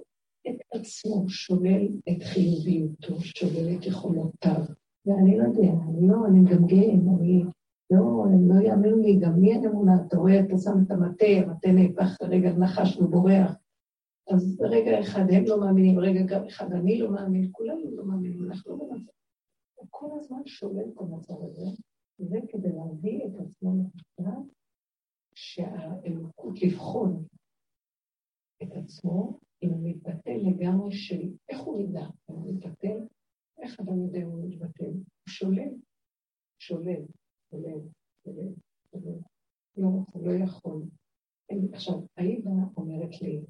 את 0.49 0.61
עצמו, 0.71 1.29
שולל 1.29 1.87
את 2.09 2.23
חיוביותו, 2.23 3.21
שולל 3.21 3.75
את 3.77 3.85
יכולותיו. 3.85 4.61
ואני 5.05 5.37
לא 5.37 5.43
יודע, 5.43 5.73
אני 5.89 6.07
לא, 6.07 6.15
אני 6.27 6.49
גם 6.51 6.65
גאה, 6.65 6.93
אני 6.93 7.43
לא, 7.91 8.25
לא 8.47 8.61
יאמינו 8.61 8.97
לי, 8.97 9.19
גם 9.19 9.39
מי 9.39 9.51
אין 9.51 9.65
אמונה? 9.65 9.91
אתה 10.07 10.17
רואה, 10.17 10.39
אתה 10.39 10.57
שם 10.57 10.83
את 10.85 10.91
המטה, 10.91 11.25
המטה 11.25 11.71
נהפך 11.71 12.21
לרגע 12.21 12.53
נחש 12.53 12.97
ובורח. 12.97 13.51
אז 14.33 14.57
ברגע 14.57 14.99
אחד 14.99 15.25
הם 15.31 15.43
לא 15.45 15.59
מאמינים, 15.59 15.99
רגע 15.99 16.21
גם 16.25 16.45
אחד 16.45 16.73
אני 16.73 16.99
לא 16.99 17.11
מאמין, 17.11 17.49
כולנו 17.51 17.95
לא 17.95 18.05
מאמינים, 18.05 18.43
אנחנו 18.43 18.77
לא 18.77 18.85
במצב. 18.85 19.11
הוא 19.75 19.87
כל 19.89 20.07
הזמן 20.19 20.41
שולל 20.45 20.89
את 20.93 21.01
המצב 21.01 21.43
הזה, 21.43 21.65
זה 22.17 22.39
כדי 22.49 22.69
להביא 22.69 23.25
את 23.25 23.31
עצמו 23.39 23.73
למצב 23.73 24.39
שהאלוקות 25.35 26.61
לבחון 26.61 27.23
את 28.63 28.69
עצמו, 28.75 29.39
אם 29.63 29.69
הוא 29.69 29.89
מתבטל 29.89 30.37
לגמרי 30.49 30.91
של 30.91 31.21
איך 31.49 31.59
הוא 31.59 31.81
ידע, 31.81 32.05
אם 32.29 32.35
הוא 32.35 32.53
מתבטל, 32.53 32.97
איך 33.61 33.79
אדם 33.79 34.01
יודע 34.01 34.19
אם 34.19 34.27
הוא 34.27 34.49
מתבטל? 34.49 34.91
הוא 34.91 35.29
שולל, 35.29 35.73
שולל, 36.59 37.01
שולל, 37.49 37.79
שולל, 38.23 38.53
שולל. 38.91 39.19
לא 39.77 39.87
רוצה, 39.87 40.19
לא 40.19 40.31
יכול. 40.43 40.81
עכשיו, 41.73 41.93
האימא 42.17 42.51
אומרת 42.77 43.21
לי, 43.21 43.41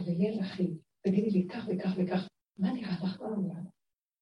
יהיה 0.00 0.40
אחי, 0.40 0.74
תגידי 1.00 1.30
לי 1.30 1.46
כך 1.48 1.68
וכך 1.68 1.90
וכך, 1.98 2.28
מה 2.58 2.72
נראה 2.72 2.96
לך? 3.04 3.20
מה 3.20 3.36
נראה? 3.36 3.62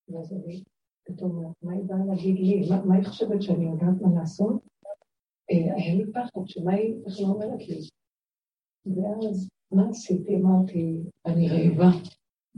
ואז 0.09 0.33
אני 0.33 0.63
פתאום, 1.05 1.53
מה 1.63 1.73
היא 1.73 1.85
באה 1.85 2.05
להגיד 2.09 2.37
לי? 2.39 2.69
מה 2.87 2.95
היא 2.95 3.05
חושבת 3.05 3.43
שאני 3.43 3.65
יודעת 3.65 4.03
מה 4.03 4.21
לעשות? 4.21 4.63
אה, 5.51 5.75
היה 5.75 5.95
לי 5.95 6.13
פחד, 6.13 6.41
שמה 6.47 6.73
היא 6.73 6.95
בכלל 7.07 7.27
אומרת 7.27 7.61
לי? 7.69 7.81
ואז 8.87 9.49
מה 9.73 9.89
עשיתי? 9.91 10.37
אמרתי, 10.37 10.97
אני 11.27 11.49
רעבה. 11.49 11.91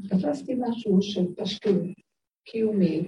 תפסתי 0.09 0.55
משהו 0.59 1.03
של 1.03 1.35
פשטות 1.35 1.75
קיומית, 2.45 3.07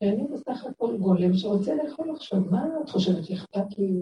ואני 0.00 0.24
בסך 0.32 0.66
הכל 0.66 0.96
גולם 0.96 1.34
שרוצה 1.34 1.74
לאכול 1.74 2.10
עכשיו. 2.10 2.40
מה 2.50 2.66
את 2.84 2.90
חושבת 2.90 3.24
שאכפת 3.24 3.78
לי? 3.78 3.92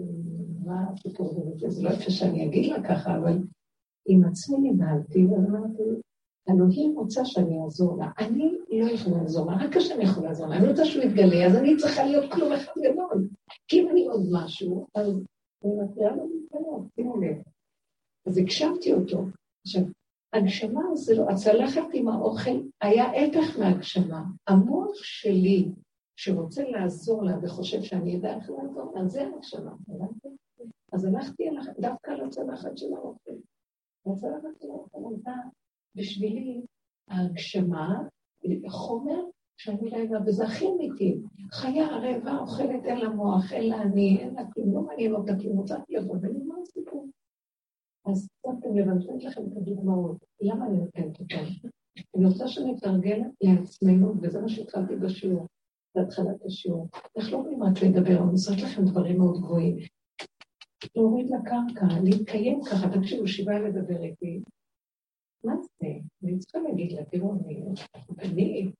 מה 0.65 0.85
הסיפור 0.93 1.31
הזה? 1.31 1.69
זה 1.69 1.83
לא 1.83 1.89
יפה 1.89 2.11
שאני 2.11 2.45
אגיד 2.45 2.71
לה 2.71 2.83
ככה, 2.83 3.17
אבל 3.17 3.37
עם 4.05 4.23
עצמי 4.23 4.69
נבהלתי, 4.69 5.25
ואמרתי, 5.25 5.83
אלוהים 6.49 6.97
רוצה 6.97 7.25
שאני 7.25 7.63
אעזור 7.63 7.97
לה. 7.97 8.07
אני 8.19 8.57
לא 8.71 8.91
יכולה 8.91 9.17
לעזור 9.17 9.51
לה, 9.51 9.57
רק 9.57 9.77
השם 9.77 10.01
יכול 10.01 10.23
לעזור 10.23 10.47
לה. 10.47 10.57
אני 10.57 10.67
רוצה 10.67 10.85
שהוא 10.85 11.03
יתגלה, 11.03 11.45
אז 11.45 11.55
אני 11.55 11.77
צריכה 11.77 12.05
להיות 12.05 12.31
כלום 12.31 12.51
אחד 12.51 12.71
גדול. 12.77 13.27
כי 13.67 13.81
אם 13.81 13.89
אני 13.89 14.07
עוד 14.07 14.25
משהו, 14.31 14.87
אז 14.95 15.07
אני 15.63 15.73
מפריעה 15.83 16.15
לו 16.15 16.27
להתגלות, 16.29 16.81
שימו 16.95 17.21
לב. 17.21 17.37
אז 18.27 18.37
הקשבתי 18.37 18.93
אותו. 18.93 19.25
עכשיו, 19.65 19.81
הגשמה 20.33 20.95
זה 20.95 21.15
לא, 21.15 21.29
הצלחת 21.29 21.87
עם 21.93 22.07
האוכל 22.07 22.61
היה 22.81 23.05
הפך 23.05 23.59
מהגשמה. 23.59 24.23
המוח 24.47 25.03
שלי, 25.03 25.69
שרוצה 26.15 26.63
לעזור 26.63 27.23
לה 27.23 27.37
וחושב 27.43 27.81
שאני 27.81 28.11
יודע 28.11 28.35
איך 28.35 28.49
לעזור 28.49 28.93
לה, 28.95 29.07
זה 29.07 29.27
הגשמה, 29.27 29.75
אז 30.93 31.05
הלכתי 31.05 31.49
דווקא 31.79 32.11
לצלחת 32.11 32.77
של 32.77 32.93
האוכל. 32.93 33.31
והצלחת 34.05 34.61
של 34.61 34.67
האוכל 34.67 35.13
הייתה 35.15 35.33
בשבילי 35.95 36.61
ההגשמה, 37.07 38.03
חומר 38.67 39.21
שאני 39.57 39.89
רעבה, 39.89 40.17
וזה 40.25 40.45
הכי 40.45 40.67
אמיתי. 40.67 41.17
חיה 41.51 41.87
רעבה 41.87 42.37
אוכלת, 42.37 42.85
אין 42.85 42.97
לה 42.97 43.09
מוח, 43.09 43.53
אין 43.53 43.69
לה 43.69 43.81
אני, 43.81 44.17
אין 44.19 44.33
לה 44.33 44.51
כלום, 44.53 44.75
לא 44.75 44.81
מעניין 44.81 45.15
אותה 45.15 45.31
כלום, 45.41 45.57
רוצה 45.57 45.75
לבוא 45.89 46.15
ונגמר 46.21 46.55
הסיפור. 46.61 47.07
אז 48.05 48.29
שמתם 48.45 48.75
לב, 48.75 48.87
אני 48.87 48.99
נותנת 48.99 49.23
לכם 49.23 49.41
את 49.41 49.57
הדוגמאות. 49.57 50.17
למה 50.41 50.67
אני 50.67 50.77
נותנת 50.77 51.19
אותן? 51.19 51.43
אני 52.15 52.25
רוצה 52.25 52.47
שנתרגל 52.47 53.21
לעצמנו, 53.41 54.13
וזה 54.21 54.41
מה 54.41 54.49
שהתחלתי 54.49 54.95
בשיעור, 54.95 55.47
בהתחלת 55.95 56.45
השיעור. 56.45 56.87
אנחנו 57.17 57.31
לא 57.31 57.37
יכולים 57.37 57.63
רק 57.63 57.83
לדבר, 57.83 58.23
אני 58.23 58.31
עושה 58.31 58.51
לכם 58.51 58.85
דברים 58.85 59.17
מאוד 59.17 59.41
גבוהים. 59.41 59.77
להוריד 60.95 61.25
לקרקע, 61.29 61.85
להתקיים 62.03 62.59
ככה, 62.71 62.99
תקשיבו, 62.99 63.27
שבעה 63.27 63.59
לדבר 63.59 64.03
איתי. 64.03 64.41
מה 65.43 65.53
זה? 65.61 65.87
אני 66.23 66.39
צריכה 66.39 66.59
להגיד 66.59 66.91
לה, 66.91 67.05
תראו, 67.05 67.33
אני 67.33 67.63
רבנית. 68.09 68.75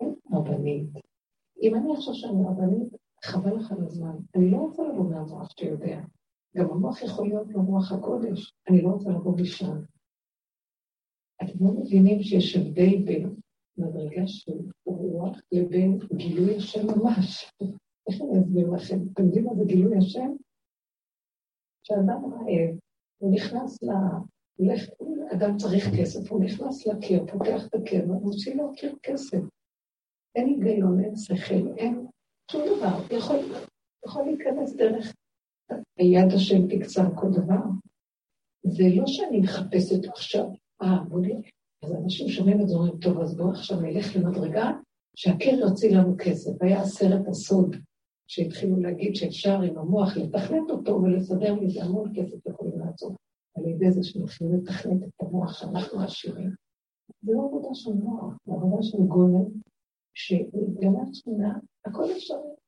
אין 0.00 0.14
רבנית. 0.32 0.90
אם 1.62 1.74
אני 1.74 1.92
עכשיו 1.92 2.14
שאני 2.14 2.42
רבנית, 2.44 2.88
חבל 3.24 3.56
לך 3.56 3.72
על 3.72 3.78
הזמן. 3.80 4.16
אני 4.36 4.50
לא 4.50 4.56
רוצה 4.56 4.82
לבוא 4.82 5.10
מהמוח 5.10 5.50
שיודע. 5.58 6.00
גם 6.56 6.70
המוח 6.70 7.02
יכול 7.02 7.28
להיות 7.28 7.48
במוח 7.48 7.92
הקודש, 7.92 8.52
אני 8.68 8.82
לא 8.82 8.88
רוצה 8.88 9.10
לבוא 9.10 9.36
משם. 9.40 9.76
אתם 11.42 11.64
לא 11.64 11.72
מבינים 11.72 12.22
שיש 12.22 12.56
הבדל 12.56 13.04
בין 13.04 13.34
מדרגה 13.78 14.22
של 14.26 14.58
רוח 14.84 15.38
לבין 15.52 15.98
גילוי 16.16 16.56
השם 16.56 16.86
ממש. 16.86 17.52
איך 18.08 18.20
אני 18.20 18.40
אסביר 18.40 18.70
לכם? 18.70 18.98
אתם 19.12 19.24
יודעים 19.24 19.44
מה 19.44 19.54
זה 19.54 19.64
גילוי 19.64 19.98
השם? 19.98 20.30
כשאדם 21.82 22.24
רעב, 22.24 22.78
הוא 23.18 23.34
נכנס 23.34 23.82
ל... 23.82 23.88
אדם 25.32 25.56
צריך 25.56 25.84
כסף, 26.00 26.30
הוא 26.30 26.44
נכנס 26.44 26.86
לקיר, 26.86 27.26
פותח 27.26 27.66
את 27.66 27.74
הקיר, 27.74 28.10
ומוציא 28.10 28.54
לו 28.54 28.72
קיר 28.74 28.96
כסף. 29.02 29.38
אין 30.34 30.46
היגיון, 30.46 31.04
אין 31.04 31.16
שכל, 31.16 31.74
אין 31.76 32.06
שום 32.52 32.62
דבר. 32.66 33.16
יכול, 33.16 33.36
יכול 34.06 34.22
להיכנס 34.24 34.76
דרך 34.76 35.14
היד 35.98 36.32
השם 36.34 36.66
תקצר 36.68 37.04
כל 37.14 37.30
דבר. 37.30 37.62
זה 38.66 38.84
לא 38.96 39.06
שאני 39.06 39.40
מחפשת 39.40 40.08
עכשיו, 40.08 40.44
אה, 40.82 41.04
בוא 41.08 41.20
נראה. 41.20 41.40
אז 41.84 41.92
אנשים 41.92 42.28
שומעים 42.28 42.60
את 42.60 42.68
זה, 42.68 42.74
אומרים, 42.74 42.98
טוב, 42.98 43.20
אז 43.20 43.36
בואו 43.36 43.50
עכשיו 43.50 43.80
נלך 43.80 44.16
למדרגה 44.16 44.70
שהקיר 45.16 45.60
יוציא 45.60 45.96
לנו 45.96 46.14
כסף. 46.18 46.50
היה 46.62 46.84
סרט 46.84 47.28
הסוד, 47.28 47.76
שהתחילו 48.26 48.76
להגיד 48.76 49.16
שאפשר 49.16 49.60
עם 49.60 49.78
המוח 49.78 50.16
לתכנת 50.16 50.70
אותו 50.70 51.02
ולסדר 51.02 51.54
מזה 51.54 51.82
המון 51.84 52.12
כסף 52.14 52.46
יכולים 52.46 52.78
לעצור. 52.78 53.16
על 53.56 53.66
ידי 53.66 53.90
זה 53.90 54.02
שמתחילים 54.02 54.54
לתכנת 54.54 55.02
את 55.02 55.22
המוח 55.22 55.52
שאנחנו 55.52 56.00
עשירים. 56.00 56.50
זה 57.22 57.32
לא 57.32 57.44
עבודה 57.44 57.68
של 57.74 57.92
מוח, 57.92 58.34
זה 58.46 58.52
עבודה 58.52 58.82
של 58.82 58.98
גולם, 58.98 59.44
שגם 60.14 60.94
התמונה, 60.96 61.58
הכל 61.84 62.12
אפשרי. 62.12 62.59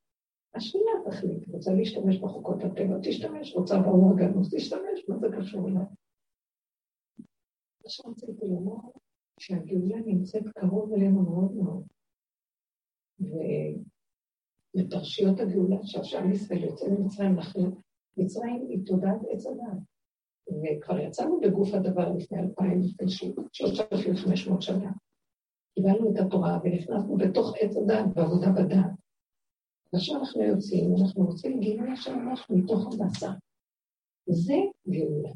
השנייה 0.54 0.92
תחליט, 1.10 1.48
רוצה 1.48 1.72
להשתמש 1.72 2.18
בחוקות 2.18 2.64
הטבע, 2.64 2.98
תשתמש, 3.02 3.54
רוצה 3.54 3.78
באורגנוס, 3.78 4.54
תשתמש, 4.54 5.08
מה 5.08 5.18
זה 5.18 5.26
קשור 5.38 5.68
אליי? 5.68 5.84
מה 7.82 7.88
שרציתי 7.88 8.46
לומר, 8.46 8.90
שהגאולה 9.40 9.96
נמצאת 10.06 10.42
קרוב 10.48 10.92
אלינו 10.92 11.22
מאוד 11.22 11.52
מאוד. 11.52 11.84
ובפרשיות 14.74 15.40
הגאולה, 15.40 15.76
שעכשיו 15.82 16.30
ישראל 16.30 16.64
יוצא 16.64 16.86
ממצרים, 16.88 17.36
מצרים 18.16 18.66
היא 18.68 18.86
תודעת 18.86 19.20
עץ 19.30 19.46
הדת. 19.46 19.78
וכבר 20.48 20.98
יצאנו 20.98 21.40
בגוף 21.40 21.74
הדבר 21.74 22.12
לפני 22.16 22.38
אלפיים, 22.38 22.80
שלושה 23.52 23.82
אלפים 23.92 24.16
חמש 24.16 24.48
מאות 24.48 24.62
שנה. 24.62 24.92
קיבלנו 25.74 26.12
את 26.12 26.16
התורה 26.26 26.58
ונכנסנו 26.64 27.16
בתוך 27.16 27.54
עץ 27.60 27.76
הדת, 27.76 28.04
בעבודה 28.14 28.52
בדת. 28.52 29.01
ועכשיו 29.92 30.16
אנחנו 30.20 30.42
יוצאים, 30.42 30.94
אנחנו 31.02 31.24
רוצים 31.24 31.60
גאולה 31.60 31.96
של 31.96 32.14
ממש 32.14 32.46
מתוך 32.50 32.86
המסע. 32.86 33.32
זה 34.26 34.56
גאולה. 34.88 35.30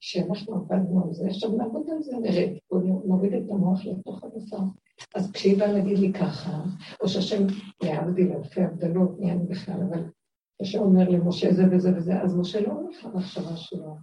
שאנחנו 0.00 0.54
עבדנו 0.54 1.04
על 1.04 1.12
זה, 1.12 1.26
עכשיו 1.26 1.56
נעבוד 1.56 1.90
על 1.90 2.02
זה, 2.02 2.16
נרד, 2.16 2.56
נוריד 3.04 3.32
את 3.32 3.50
המוח 3.50 3.84
לתוך 3.84 4.24
הבשר. 4.24 4.58
אז 5.14 5.32
כשהיא 5.32 5.58
באה 5.58 5.72
להגיד 5.72 5.98
לי 5.98 6.12
ככה, 6.12 6.62
או 7.00 7.08
שהשם, 7.08 7.46
להבדיל 7.82 8.32
אלפי 8.32 8.60
הבדלות, 8.60 9.18
מי 9.18 9.32
אני 9.32 9.46
בכלל, 9.46 9.80
אבל 9.90 10.04
כשהשם 10.62 10.78
אומר 10.78 11.08
למשה 11.08 11.52
זה 11.52 11.62
וזה 11.72 11.96
וזה, 11.96 12.22
אז 12.22 12.36
משה 12.36 12.60
לא 12.60 12.72
הולך 12.72 13.04
למחשבה 13.04 13.56
שלו, 13.56 13.96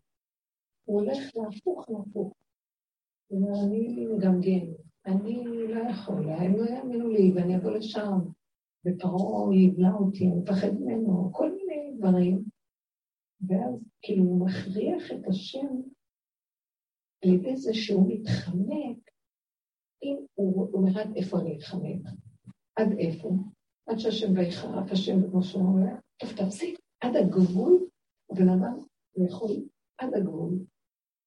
הוא 0.85 1.01
הולך 1.01 1.17
להפוך 1.35 1.89
להפוך. 1.89 2.33
הוא 3.27 3.41
אומר, 3.41 3.65
אני 3.65 4.05
מגמגם, 4.05 4.73
אני 5.05 5.43
לא 5.67 5.79
יכול, 5.89 6.29
הם 6.29 6.55
לא 6.55 6.65
יאמינו 6.69 7.09
לי, 7.09 7.31
ואני 7.35 7.57
אבוא 7.57 7.71
לשם, 7.71 8.19
ופרעה 8.85 9.55
יבלע 9.55 9.93
אותי, 9.93 10.25
אני 10.25 10.35
מפחד 10.35 10.73
ממנו, 10.79 11.29
כל 11.33 11.51
מיני 11.51 11.97
דברים. 11.97 12.43
ואז 13.41 13.83
כאילו 14.01 14.23
הוא 14.23 14.45
מכריח 14.45 15.11
את 15.11 15.27
השם 15.29 15.81
על 17.23 17.33
ידי 17.33 17.55
זה 17.55 17.73
שהוא 17.73 18.13
מתחמק, 18.13 19.11
אם 20.03 20.17
הוא 20.33 20.73
אומר 20.73 20.99
עד 20.99 21.15
איפה 21.15 21.39
אני 21.39 21.57
אתחמק? 21.57 22.01
עד 22.75 22.91
איפה? 22.99 23.29
עד 23.87 23.97
שהשם 23.97 24.33
ויחרף 24.35 24.91
השם 24.91 25.29
כמו 25.31 25.43
שהוא 25.43 25.63
אומר, 25.63 25.93
טוב 26.17 26.29
תפסיק, 26.31 26.79
עד 27.01 27.15
הגבול, 27.15 27.87
הבן 28.31 28.49
אדם 28.49 28.79
יכול 29.27 29.51
עד 29.97 30.13
הגבול, 30.13 30.53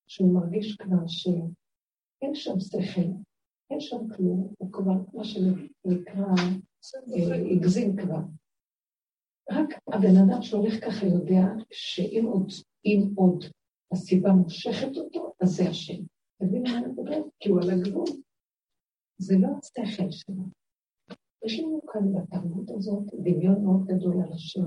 שהוא 0.06 0.34
מרגיש 0.34 0.76
כבר 0.76 1.06
שאין 1.06 2.34
שם 2.34 2.60
שכל, 2.60 3.10
אין 3.70 3.80
שם 3.80 4.08
כלום, 4.16 4.54
הוא 4.58 4.72
כבר, 4.72 4.92
מה 5.14 5.24
שנקרא, 5.24 6.34
הגזים 7.56 7.96
כבר. 7.96 8.20
רק 9.50 9.68
הבן 9.86 10.16
אדם 10.16 10.42
שהולך 10.42 10.84
ככה 10.84 11.06
יודע 11.06 11.42
שאם 11.70 12.24
עוד, 12.26 12.48
אם 12.84 13.12
עוד 13.14 13.44
הסיבה 13.92 14.32
מושכת 14.32 14.96
אותו, 14.96 15.32
אז 15.42 15.48
זה 15.48 15.68
השם. 15.68 16.02
אתה 16.36 16.44
מבין 16.44 16.62
מה 16.62 16.78
אני 16.78 16.86
מדברת? 16.86 17.24
כי 17.40 17.48
הוא 17.48 17.60
על 17.62 17.70
הגבול. 17.70 18.06
זה 19.18 19.34
לא 19.38 19.48
השכל 19.58 20.10
שלו. 20.10 20.42
יש 21.44 21.60
לנו 21.60 21.80
כאן 21.92 22.00
בתרבות 22.12 22.70
הזאת 22.70 23.14
דמיון 23.14 23.64
מאוד 23.64 23.86
גדול 23.86 24.22
על 24.26 24.32
השם. 24.32 24.66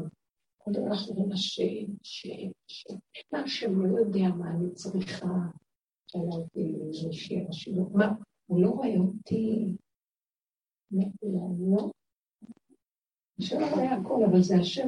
עוד 0.58 0.78
אנחנו 0.78 1.14
אומרים 1.14 1.32
השם, 1.32 1.94
השם, 2.02 2.52
השם. 2.70 2.96
מה 3.34 3.40
השם 3.40 3.82
לא 3.82 4.00
יודע 4.00 4.28
מה 4.38 4.52
אני 4.52 4.74
צריכה. 4.74 5.28
שאלה 6.08 6.24
אותי 6.24 6.74
מישהי 7.08 7.46
מה, 7.94 8.14
הוא 8.46 8.62
לא 8.62 8.70
רואה 8.70 8.98
אותי. 8.98 9.76
לא. 10.92 11.92
השם 13.44 13.80
היה 13.80 13.94
הכל, 13.94 14.24
אבל 14.30 14.42
זה 14.42 14.56
השם 14.56 14.88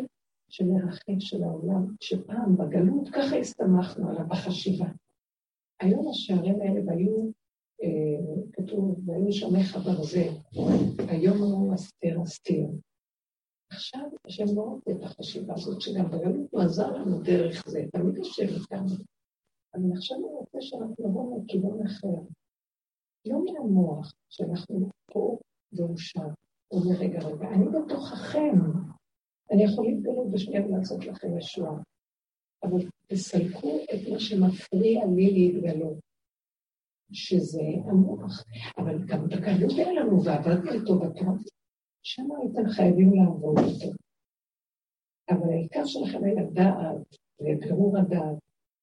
שמרחב 0.49 1.19
של 1.19 1.43
העולם, 1.43 1.95
שפעם 2.01 2.57
בגלות 2.57 3.09
ככה 3.09 3.35
הסתמכנו 3.35 4.09
עליו 4.09 4.27
בחשיבה. 4.27 4.85
היום 5.81 6.09
השערים 6.09 6.61
האלה 6.61 6.81
והיו, 6.85 7.31
אה, 7.83 8.43
כתוב, 8.53 9.09
והיו 9.09 9.31
שמך 9.33 9.77
ברזל, 9.85 10.33
היום 11.09 11.37
הוא 11.37 11.75
אסתר 11.75 12.23
אסתיר. 12.23 12.67
עכשיו 13.71 14.09
השם 14.25 14.45
לא 14.55 14.61
רוצה 14.61 14.91
את 14.91 15.03
החשיבה 15.03 15.53
הזאת, 15.53 15.81
שגם 15.81 16.11
בגלות 16.11 16.51
הוא 16.51 16.61
עזר 16.61 16.91
לנו 16.91 17.21
דרך 17.21 17.67
זה, 17.67 17.85
תמיד 17.91 18.19
השם 18.19 18.43
איתנו. 18.43 18.95
אבל 19.73 19.97
עכשיו 19.97 20.17
הוא 20.17 20.39
רוצה 20.39 20.57
שאנחנו 20.61 20.95
נבוא 20.99 21.39
מכיוון 21.39 21.85
אחר. 21.85 22.17
לא 23.25 23.39
מהמוח, 23.45 24.13
שאנחנו 24.29 24.89
פה 25.11 25.37
והוא 25.73 25.97
שם. 25.97 26.44
הוא 26.75 26.83
אומר, 26.83 26.99
רגע, 26.99 27.19
רגע, 27.19 27.47
אני 27.47 27.65
בתוככם. 27.65 28.55
אני 29.51 29.63
יכול 29.63 29.85
להתגלות 29.85 30.31
בשנייה 30.31 30.65
ולעשות 30.65 31.05
לכם 31.05 31.37
ישועה. 31.37 31.77
אבל 32.63 32.89
תסלקו 33.07 33.77
את 33.93 34.09
מה 34.11 34.19
שמפריע 34.19 35.05
לי 35.05 35.31
להתגלות, 35.31 35.97
שזה 37.11 37.61
המוח. 37.85 38.43
אבל 38.77 39.05
גם 39.05 39.27
בגלות 39.27 39.71
היה 39.77 39.93
לנו, 39.93 40.23
ועבדנו 40.23 40.71
איתו 40.71 40.99
בטוב, 40.99 41.43
שם 42.03 42.27
הייתם 42.41 42.69
חייבים 42.69 43.13
לעבוד 43.13 43.57
איתו. 43.57 43.91
אבל 45.29 45.49
העיקר 45.53 45.85
שלכם 45.85 46.23
היה 46.23 46.43
דעת, 46.53 47.15
ובירור 47.39 47.97
הדעת. 47.97 48.37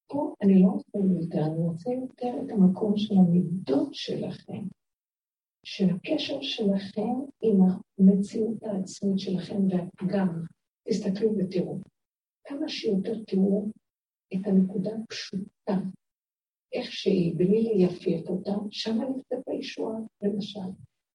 פה 0.06 0.34
אני 0.42 0.62
לא 0.62 0.68
רוצה 0.68 0.98
יותר, 0.98 1.44
אני 1.46 1.58
רוצה 1.58 1.90
יותר 1.90 2.44
את 2.44 2.50
המקום 2.50 2.96
של 2.96 3.14
המידות 3.14 3.94
שלכם, 3.94 4.62
של 5.64 5.84
הקשר 5.94 6.42
שלכם 6.42 7.14
עם 7.42 7.56
המציאות 7.98 8.62
העצמית 8.62 9.18
שלכם 9.18 9.68
והפגם. 9.68 10.44
תסתכלו 10.88 11.30
ותראו. 11.38 11.78
כמה 12.44 12.68
שיותר 12.68 13.22
תראו 13.26 13.68
את 14.34 14.46
הנקודה 14.46 14.90
הפשוטה, 15.04 15.74
איך 16.72 16.92
שהיא, 16.92 17.34
בלי 17.36 17.62
לייפייף 17.62 18.28
אותה, 18.28 18.50
שם 18.70 18.98
נמצאת 19.00 19.48
הישועה, 19.48 19.98
למשל. 20.22 20.60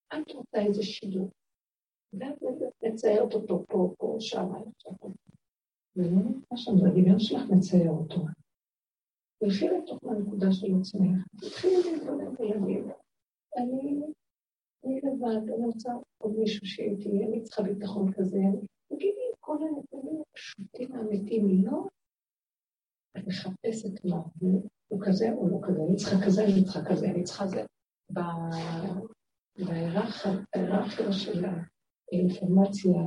את 0.07 0.31
רוצה 0.31 0.65
איזה 0.65 0.83
שידור, 0.83 1.29
ואת 2.13 2.83
מציירת 2.83 3.33
אותו 3.33 3.65
פה, 3.67 3.93
פה, 3.97 4.15
שם, 4.19 4.51
עכשיו. 4.75 4.93
ולא 5.95 6.09
נמצא 6.09 6.55
שם, 6.55 6.71
זה 6.77 6.87
הדמיון 6.87 7.19
שלך 7.19 7.41
מצייר 7.49 7.89
אותו. 7.89 8.21
תלכי 9.39 9.65
לתוך 9.67 10.03
הנקודה 10.03 10.51
של 10.51 10.67
עצמך, 10.79 11.27
תתחילי 11.37 11.75
להתבונן 11.91 12.33
ולהגיד, 12.39 12.85
אני, 13.57 14.01
אני 14.87 15.01
לבד, 15.01 15.49
אני 15.53 15.65
רוצה 15.65 15.93
עוד 16.17 16.35
מישהו 16.39 16.65
שאיתי, 16.65 17.09
אני 17.09 17.43
צריכה 17.43 17.63
ביטחון 17.63 18.13
כזה, 18.13 18.39
תגידי 18.87 19.27
כל 19.39 19.57
הנתונים 19.61 20.21
הפשוטים 20.21 20.95
האמיתיים, 20.95 21.65
לא 21.65 21.87
את 23.17 23.27
מחפשת 23.27 24.05
מה, 24.05 24.21
הוא 24.87 25.01
כזה 25.05 25.31
או 25.31 25.49
לא 25.49 25.57
כזה, 25.67 25.81
אני 25.87 25.95
צריכה 25.95 26.15
כזה, 26.25 26.43
אני 26.43 26.63
צריכה 26.63 26.79
כזה, 26.89 27.05
אני 27.05 27.23
צריכה 27.23 27.47
זה. 27.47 27.61
בהיררכיה 30.53 31.11
של 31.11 31.45
האינפורמציה 31.45 33.01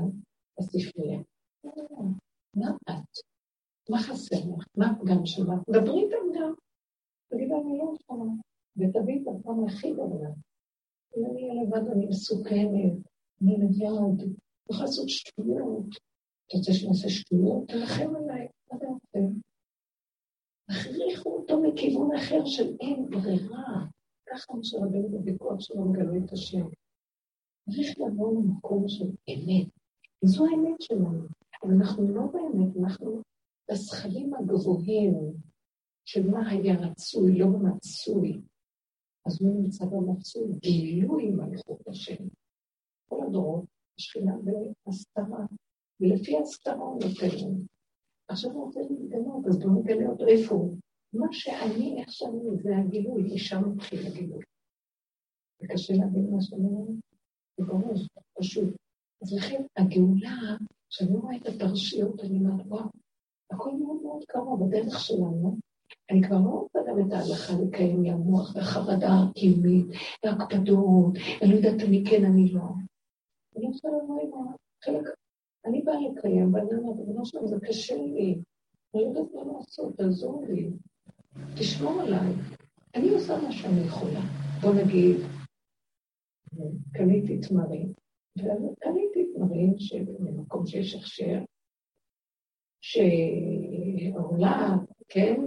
הספרייה. 0.59 1.21
מה 2.57 2.71
את? 2.91 3.19
מה 3.91 3.99
חסר 3.99 4.37
לך? 4.37 4.67
מה 4.77 4.91
הפגם 4.91 5.27
שלך? 5.27 5.49
דברי 5.71 6.05
איתם 6.05 6.41
גם. 6.41 6.55
תגידי, 7.29 7.55
אני 7.55 7.79
לא 7.79 7.95
יכולה. 8.01 8.31
ותביאי 8.77 9.23
את 9.23 9.27
הפעם 9.29 9.65
הכי 9.65 9.93
גדולה. 9.93 10.31
אני 11.17 11.49
לבד, 11.63 11.89
אני 11.93 12.07
מסוכנת, 12.07 12.93
אני 13.43 13.57
מביאה 13.57 13.91
עוד, 13.91 14.21
אני 14.21 14.33
יכולה 14.71 14.87
לעשות 14.87 15.09
שטויות. 15.09 15.87
אתה 16.47 16.59
רוצה 16.59 16.73
שנעשה 16.73 17.09
שטויות? 17.09 17.69
תלחם 17.69 18.17
עליי, 18.17 18.49
מה 18.73 18.79
רוצה? 18.89 19.19
הכריחו 20.71 21.31
אותו 21.31 21.63
מכיוון 21.63 22.15
אחר 22.17 22.45
של 22.45 22.77
אין 22.81 23.11
ברירה. 23.11 23.87
ככה 24.27 24.55
משה 24.55 24.77
רבינו 24.79 25.09
בוויכוח 25.09 25.61
שלו 25.61 25.85
מגלה 25.85 26.25
את 26.25 26.33
השם. 26.33 26.67
צריך 27.71 27.99
לבוא 27.99 28.35
למקום 28.35 28.89
של 28.89 29.05
אמת. 29.05 29.69
זו 30.25 30.47
האמת 30.47 30.81
שלנו. 30.81 31.27
אבל 31.63 31.73
אנחנו 31.75 32.09
לא 32.15 32.23
באמת, 32.33 32.77
אנחנו 32.77 33.23
בסכלים 33.71 34.35
הגבוהים 34.35 35.15
של 36.05 36.31
מה 36.31 36.49
היה 36.49 36.75
רצוי, 36.75 37.39
לא 37.39 37.47
מצוי. 37.49 38.41
אז 39.27 39.43
הוא 39.43 39.63
נמצא 39.63 39.85
במצוי? 39.85 40.53
גילוי 40.63 41.31
מלכות 41.31 41.89
השם. 41.89 42.25
כל 43.09 43.27
הדורות, 43.27 43.65
השכינה 43.99 44.33
בהסתרה, 44.87 45.47
ולפי 46.01 46.37
ההסתרה 46.37 46.75
הוא 46.75 47.01
נותן 47.05 47.37
לנו. 47.39 47.65
עכשיו 48.29 48.51
הוא 48.51 48.65
רוצה 48.65 48.81
להתגלות, 48.81 49.47
אז 49.47 49.59
בואו 49.59 49.81
נגלה 49.81 50.09
אותו 50.09 50.27
איפה 50.27 50.55
הוא. 50.55 50.77
מה 51.13 51.27
שאני, 51.33 52.01
איך 52.01 52.13
שאני, 52.13 52.63
זה 52.63 52.77
הגילוי, 52.77 53.23
משם 53.35 53.69
מתחיל 53.69 54.07
הגילוי. 54.07 54.43
זה 55.61 55.67
קשה 55.69 55.93
להבין 55.93 56.31
מה 56.31 56.41
שאני 56.41 56.67
אומרת, 56.67 56.97
זה 57.57 57.65
ברור, 57.67 57.95
פשוט. 58.39 58.75
אז 59.23 59.33
לכן 59.33 59.63
הגאולה, 59.77 60.57
כשאני 60.89 61.17
רואה 61.17 61.37
את 61.37 61.47
הפרשיות, 61.47 62.21
אני 62.21 62.39
אומרת, 62.39 62.67
וואו, 62.67 62.89
הכל 63.51 63.71
מאוד 63.71 64.03
מאוד 64.03 64.25
קרוב 64.29 64.61
בדרך 64.67 65.01
שלנו. 65.01 65.57
אני 66.11 66.23
כבר 66.23 66.37
לא 66.37 66.51
רוצה 66.51 66.79
גם 66.89 66.99
את 67.01 67.13
ההלכה 67.13 67.53
לקיים 67.63 68.03
לי 68.03 68.11
המוח 68.11 68.57
והחרדה 68.57 69.09
הקיומית 69.31 69.87
והקפדות, 70.25 71.15
אני 71.43 71.51
לא 71.51 71.57
יודעת 71.57 71.89
אני 71.89 72.05
כן, 72.11 72.25
אני 72.25 72.53
לא. 72.53 72.63
אני 73.57 73.67
רוצה 73.67 73.89
לבוא 73.89 74.21
עם 74.21 74.31
החלק 74.83 75.21
אני 75.65 75.83
באה 75.83 75.95
לקיים, 76.01 76.55
ואני 76.55 76.75
אומרת, 76.75 77.07
בנו 77.07 77.27
שלנו 77.27 77.49
זה 77.49 77.57
קשה 77.67 77.97
לי, 77.97 78.43
אני 78.95 79.03
לא 79.03 79.09
יודעת 79.09 79.35
מה 79.35 79.53
לעשות, 79.53 79.97
תעזור 79.97 80.45
לי, 80.49 80.71
תשמור 81.59 82.01
עליי. 82.01 82.33
אני 82.95 83.11
עושה 83.11 83.43
מה 83.43 83.53
שאני 83.53 83.81
יכולה. 83.81 84.21
בוא 84.61 84.75
נגיד, 84.75 85.17
קניתי 86.93 87.39
תמרים, 87.39 87.93
וקניתי 88.39 89.33
תמרים 89.35 89.75
במקום 90.19 90.67
שיש 90.67 90.95
הכשר, 90.95 91.39
שעולה, 92.81 94.77
כן, 95.09 95.41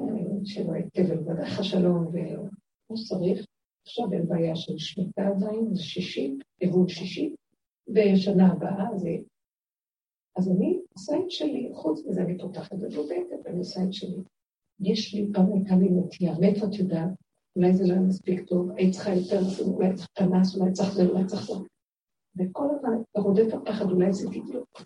שלא 0.46 0.74
תבל 0.94 1.18
בדרך 1.18 1.60
השלום 1.60 2.08
וכמו 2.08 2.98
שצריך. 2.98 3.46
עכשיו 3.88 4.14
אין 4.14 4.28
בעיה 4.28 4.56
של 4.56 4.78
שמיטה 4.78 5.28
עדיין, 5.28 5.76
זה 5.76 5.84
שישית, 5.84 6.34
עיבוד 6.60 6.90
שישית, 6.90 7.36
בשנה 7.90 8.52
הבאה 8.52 8.98
זה 8.98 9.10
אז 10.36 10.50
אני 10.50 10.80
עושה 10.94 11.14
את 11.18 11.32
שלי, 11.32 11.70
חוץ 11.74 12.06
מזה 12.06 12.22
אני 12.22 12.38
פותחת 12.38 12.76
ובודקת, 12.80 13.48
אני 13.48 13.60
עושה 13.60 13.84
את 13.84 13.94
שלי. 13.94 14.18
יש 14.80 15.14
לי, 15.14 15.28
פעם 15.34 15.54
הייתה 15.54 15.76
לי 15.76 15.90
נטייה, 15.90 16.34
מאיפה 16.40 16.66
את 16.66 16.74
יודעת? 16.74 17.10
אולי 17.56 17.74
זה 17.74 17.84
לא 17.88 17.94
היה 17.94 18.02
מספיק 18.02 18.48
טוב, 18.48 18.72
היית 18.72 18.94
צריכה 18.94 19.16
יותר, 19.16 19.40
אולי 19.66 19.94
צריך 19.96 20.08
פנס, 20.18 20.56
אולי 20.56 20.72
צריך 20.72 20.94
זה, 20.94 21.04
אולי 21.06 21.26
צריך 21.26 21.46
זה. 21.46 21.54
וכל 22.38 22.68
הזמן 22.76 23.02
רודף 23.18 23.54
הפחד, 23.54 23.86
אולי 23.92 24.14
זה 24.14 24.30
בדיוק. 24.30 24.82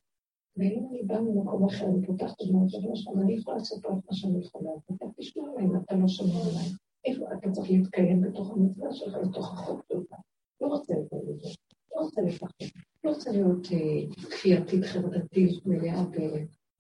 ואם 0.57 0.87
אני 0.89 1.03
באה 1.03 1.21
ממקום 1.21 1.65
אחר, 1.65 1.85
אני 1.85 2.07
פותחת 2.07 2.41
את 2.41 2.47
זה, 2.47 2.77
אני 3.21 3.33
יכולה 3.33 3.57
לעשות 3.57 3.79
את 3.79 3.85
מה 3.85 4.13
שאני 4.13 4.39
יכולה, 4.45 4.69
ואתה 4.89 5.05
תשמע 5.17 5.43
עליי 5.51 5.65
אם 5.65 5.75
אתה 5.75 5.95
לא 5.95 6.07
שומע 6.07 6.39
עליי. 6.49 6.69
איפה 7.05 7.25
אתה 7.33 7.51
צריך 7.51 7.71
להתקיים 7.71 8.21
בתוך 8.21 8.51
המצווה 8.51 8.93
שלך, 8.93 9.17
בתוך 9.29 9.53
החוק 9.53 9.85
שלך. 9.91 10.19
לא 10.61 10.67
רוצה 10.67 10.93
את 10.93 11.09
זה, 11.09 11.47
לא 11.95 12.01
רוצה 12.01 12.21
לפחד. 12.21 12.65
לא 13.03 13.09
רוצה 13.09 13.31
להיות 13.31 13.67
אה, 13.71 14.29
כפייתית, 14.29 14.83
חברתית, 14.83 15.65
מלאה 15.65 16.03
ב... 16.03 16.17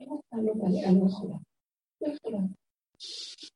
לא 0.01 0.19
אני 0.33 0.99
לא 0.99 1.05
יכולה. 1.05 1.35
לא 2.01 2.07
יכולה. 2.07 2.39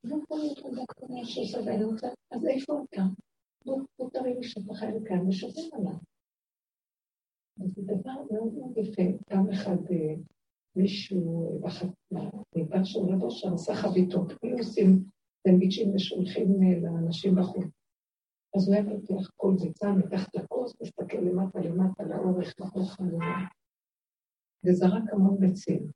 לא 0.04 0.16
יכולה 0.24 0.44
להיות 0.44 0.60
עמדה 0.66 0.82
קטנה 0.88 1.26
שעושה 1.26 1.58
ואני 1.66 1.84
רוצה... 1.84 2.08
אז 2.32 2.46
איפה 2.46 2.84
אתה? 2.90 3.04
בוא 3.66 4.10
תראי 4.14 4.34
לי 4.34 4.44
שאתה 4.44 4.74
חי 4.74 4.86
לכאן 4.86 5.28
ושומר 5.28 5.54
עליו. 5.74 5.94
זה 7.76 7.82
דבר 7.82 8.12
מאוד 8.32 8.54
מאוד 8.54 8.78
יפה. 8.78 9.02
פעם 9.26 9.50
אחד 9.50 9.78
אה, 9.92 10.16
מישהו 10.76 11.62
במדבר 12.12 12.84
של 12.84 13.00
רבו 13.00 13.32
שם 13.32 13.54
עשה 13.54 13.76
חביתות. 13.76 14.34
היו 14.44 14.58
עושים 14.58 15.04
סנדוויצ'ים 15.48 15.96
ושולחים 15.96 16.64
אה, 16.64 16.80
לאנשים 16.80 17.36
בחוץ. 17.36 17.66
אז 18.56 18.68
הוא 18.68 18.76
היה 18.76 18.84
פותח 18.84 19.32
כל 19.36 19.56
ביצה 19.62 19.92
מתחת 19.92 20.36
לכוס, 20.36 20.74
מסתכל 20.82 21.18
למטה 21.18 21.60
למטה 21.60 22.04
לאורך, 22.04 22.56
לאורך 22.60 23.00
הנורא. 23.00 23.26
וזרק 24.66 25.04
המון 25.14 25.40
ביצים. 25.40 25.92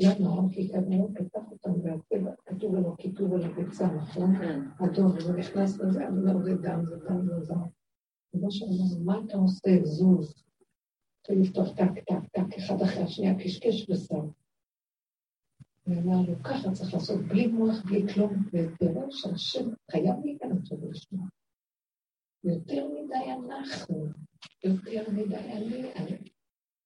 למה? 0.00 0.42
כי 0.52 0.68
כנראה 0.68 1.06
פתח 1.14 1.40
אותם 1.50 1.72
והצבע, 1.82 2.30
כתוב 2.46 2.74
עליו 2.74 2.96
כיתוב 2.96 3.32
על 3.32 3.42
הביצה, 3.42 3.86
נכון? 3.86 4.38
כן. 4.38 4.60
אדום, 4.84 5.06
וזה 5.16 5.32
נכנס 5.32 5.78
לזה, 5.78 6.08
אני 6.08 6.20
אומר, 6.20 6.42
זה 6.42 6.54
דם, 6.54 6.84
זה 6.84 6.96
דם, 6.96 7.26
זה 7.26 7.54
דם. 7.54 7.60
ומה 8.34 8.50
שאמרנו, 8.50 9.04
מה 9.04 9.20
אתה 9.26 9.36
עושה? 9.36 9.70
זוז. 9.84 10.49
התחיל 11.30 11.44
לפתוח 11.44 11.68
טק, 11.76 12.04
טק, 12.08 12.28
טק, 12.32 12.58
אחד 12.58 12.82
אחרי 12.82 13.02
השנייה, 13.02 13.34
קשקש 13.44 13.90
וסם. 13.90 14.26
ואמר 15.86 16.16
לו, 16.28 16.42
ככה 16.44 16.72
צריך 16.72 16.94
לעשות, 16.94 17.20
בלי 17.28 17.46
מוח, 17.46 17.82
בלי 17.84 18.12
כלום, 18.14 18.32
ותראה 18.52 19.06
שהשם 19.10 19.68
חייב 19.90 20.14
להיכנס 20.24 20.72
ולשמוע. 20.72 21.26
יותר 22.44 22.88
מדי 22.88 23.32
אנחנו, 23.32 24.06
יותר 24.64 25.10
מדי 25.10 25.36
אני. 25.36 25.92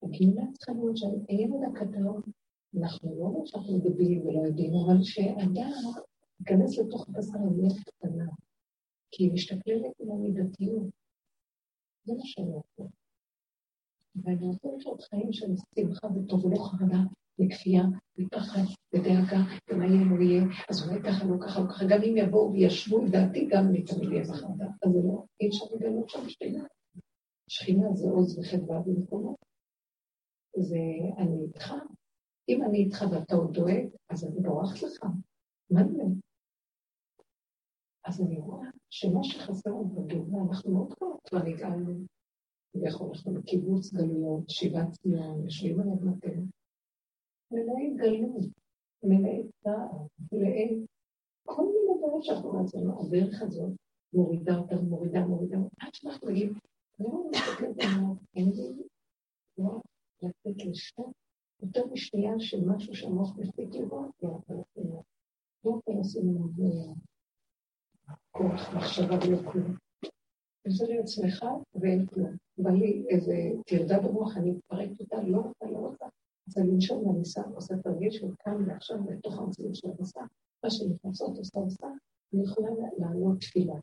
הגאולה 0.03 0.43
צריכה 0.53 0.73
להיות 0.73 0.97
שהילד 0.97 1.63
הקטן, 1.73 2.05
אנחנו 2.81 3.19
לא 3.19 3.25
אומרים 3.25 3.47
שאנחנו 3.47 3.79
דבילים 3.79 4.27
ולא 4.27 4.47
יודעים, 4.47 4.73
אבל 4.75 5.03
שאדם 5.03 5.71
ייכנס 6.41 6.79
לתוך 6.79 7.09
הבשר 7.09 7.39
הלב 7.39 7.83
קטנה, 7.85 8.27
כי 9.11 9.25
היא 9.25 9.33
משתכללת 9.33 10.01
עם 10.01 10.11
המידתיות. 10.11 10.87
זה 12.05 12.15
מה 12.15 12.25
שאני 12.25 12.53
רוצה. 12.53 13.04
ואני 14.23 14.47
רוצה 14.47 14.69
לחיות 14.77 15.03
חיים 15.03 15.33
של 15.33 15.47
שמחה 15.75 16.07
וטוב 16.07 16.45
ולא 16.45 16.57
חרדה 16.57 17.01
וכפייה 17.41 17.83
ופחד 18.19 18.63
ודאגה, 18.95 19.41
ומה 19.71 19.87
יהיה 19.87 20.05
לא 20.11 20.23
יהיה, 20.23 20.45
אז 20.71 20.89
אולי 20.89 21.03
ככה, 21.03 21.25
לא 21.25 21.37
ככה, 21.47 21.61
לא 21.61 21.69
ככה, 21.69 21.85
גם 21.89 22.03
אם 22.03 22.17
יבואו 22.17 22.53
וישבו 22.53 23.09
דעתי, 23.11 23.49
גם 23.51 23.69
אני 23.69 23.85
תמיד 23.85 24.09
אהיה 24.09 24.23
בחרדה. 24.23 24.67
אז 24.83 24.93
זה 24.93 24.99
לא, 25.05 25.25
אי 25.41 25.49
אפשר 25.49 25.65
לגלות 25.75 26.09
שם 26.09 26.29
שכינה. 26.29 26.65
שכינה 27.49 27.93
זה 27.95 28.09
עוז 28.09 28.39
וחדווה 28.39 28.81
במקומו. 28.81 29.37
זה 30.57 30.79
אני 31.19 31.45
איתך. 31.45 31.73
אם 32.49 32.65
אני 32.65 32.79
איתך 32.79 33.05
ואתה 33.13 33.35
עוד 33.35 33.53
דואג, 33.53 33.87
אז 34.11 34.25
אני 34.25 34.41
בורחת 34.41 34.83
לך. 34.83 35.05
מה 35.71 35.81
זה? 35.89 36.03
אז 38.05 38.21
אני 38.21 38.39
רואה 38.39 38.69
שמה 38.91 39.25
שחסר 39.25 39.71
לנו 39.71 39.85
בגאולה, 39.85 40.43
אנחנו 40.49 40.73
מאוד 40.73 40.95
כבר 41.27 41.39
הגענו, 41.47 42.05
ויכול 42.75 43.09
אנחנו 43.09 43.35
בקיבוץ 43.35 43.93
גלויות, 43.93 44.51
שיבת 44.51 44.91
ציון, 44.91 45.45
יושבים 45.45 45.81
על 45.81 45.89
אדמתנו. 45.89 46.47
מלאי 47.51 47.95
גלות, 47.97 48.47
מלאי 49.03 49.43
צער, 49.63 50.07
מלאי 50.33 50.87
כל 51.47 51.63
מיני 51.63 51.99
דברים 51.99 52.23
שאנחנו 52.23 52.53
מעצמנו, 52.53 53.01
הדרך 53.01 53.43
הזאת 53.43 53.73
מורידה 54.13 54.57
אותנו, 54.57 54.83
מורידה, 54.83 55.27
מורידה, 55.27 55.57
עד 55.81 55.95
שאנחנו 55.95 56.29
מגיעים, 56.29 56.53
אני 57.01 57.09
לא 57.09 57.31
מסתכלת 57.31 57.77
על 57.79 58.05
אין 58.37 58.51
לי 58.51 58.83
לא 59.59 59.81
לתת 60.23 60.65
לשם 60.67 61.03
יותר 61.63 61.87
משנייה 61.93 62.33
של 62.39 62.65
משהו 62.67 62.95
שהמוח 62.95 63.37
מספיק 63.37 63.69
לראות, 63.75 64.11
לא 64.23 64.39
לעשות. 64.49 65.05
לא 65.65 65.81
לעשות 65.89 66.25
כוח 68.31 68.75
מחשבה 68.77 69.15
ולא 69.27 69.53
כלום. 69.53 69.84
וזה 70.67 70.87
להיות 70.87 71.09
שמחה 71.09 71.51
ואין 71.75 72.07
כלום. 72.07 72.37
בא 72.59 72.71
לי 72.71 73.05
איזה 73.09 73.35
טרדה 73.67 73.99
במוח, 74.01 74.37
אני 74.37 74.51
מתפרקת 74.51 75.01
אותה, 75.01 75.23
לא 75.23 75.39
רוצה, 75.39 75.67
לא 75.67 75.79
רוצה. 75.79 76.07
אז 76.49 76.59
אני 76.59 76.73
נשאר 76.77 76.99
מהניסה, 76.99 77.43
עושה 77.55 77.75
תרגיל 77.77 78.11
של 78.11 78.27
כאן 78.39 78.69
ועכשיו 78.69 79.05
בתוך 79.05 79.39
המציאות 79.39 79.75
של 79.75 79.89
הניסה. 79.99 80.21
מה 80.65 80.71
שנכנסות 80.71 81.39
עושה 81.39 81.59
עושה, 81.59 81.87
אני 82.35 82.43
יכולה 82.43 82.71
לעלות 82.99 83.41
תפילה. 83.41 83.75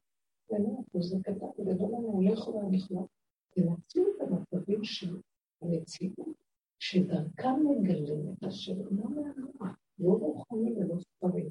ואני 0.50 0.66
אומרת, 0.66 0.86
זה 1.00 1.18
קטן, 1.24 1.64
גדול 1.64 1.96
אני 1.96 2.26
לא 2.26 2.34
יכולה, 2.34 2.76
יכולה. 2.76 3.02
תנצלו 3.50 4.04
את 4.16 4.22
המצבים 4.22 4.84
של 4.84 5.18
המציאות, 5.62 6.36
שדרכם 6.80 7.68
מגלים 7.70 8.34
את 8.34 8.44
השם, 8.44 8.82
לא 8.92 9.10
מהנוע, 9.10 9.74
לא 10.00 10.12
רוחני 10.12 10.72
ולא 10.72 10.96
ספרים. 11.00 11.50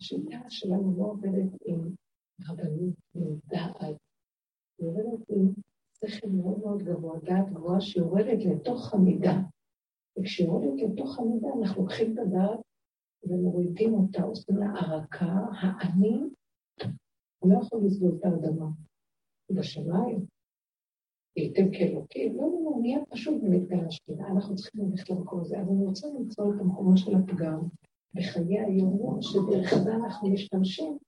השיטה 0.00 0.38
שלנו 0.48 0.94
לא 0.98 1.04
עובדת 1.04 1.52
עם 1.64 1.94
רבנות, 2.48 2.94
דעת, 3.46 3.96
היא 4.78 4.88
עובדת 4.88 5.28
עם 5.28 5.52
שכל 6.06 6.28
מאוד 6.28 6.58
מאוד 6.58 6.82
גבוה, 6.82 7.18
דעת 7.18 7.50
גבוהה 7.50 7.80
שיורדת 7.80 8.44
לתוך 8.44 8.94
המידה. 8.94 9.34
וכשהיא 10.18 10.46
יורדת 10.46 10.82
לתוך 10.82 11.18
המידה, 11.18 11.48
אנחנו 11.60 11.82
לוקחים 11.82 12.12
את 12.12 12.18
הדעת 12.18 12.60
ומורידים 13.22 13.94
אותה, 13.94 14.22
עושים 14.22 14.56
לה 14.56 14.66
ערקה, 14.66 15.34
האני, 15.60 16.20
לא 17.44 17.58
יכול 17.62 17.80
לסבול 17.84 18.18
את 18.18 18.24
האדמה. 18.24 18.66
בשמיים. 19.50 20.26
הייתם 21.36 21.70
כאלוקים, 21.72 22.36
לא, 22.36 22.42
לא, 22.42 22.70
נהיה 22.80 22.98
פשוט 23.10 23.42
במתגן 23.42 23.86
השכינה, 23.86 24.28
אנחנו 24.28 24.56
צריכים 24.56 24.90
ללכת 24.90 25.10
למקום 25.10 25.40
הזה, 25.40 25.60
אבל 25.60 25.72
אני 25.72 25.86
רוצה 25.86 26.08
למצוא 26.08 26.54
את 26.54 26.60
המקומות 26.60 26.98
של 26.98 27.14
הפגם 27.14 27.60
בחיי 28.14 28.60
היום-יום, 28.60 29.22
שדרך 29.22 29.74
זה 29.84 29.94
אנחנו 29.94 30.30
משתמשים 30.30 30.98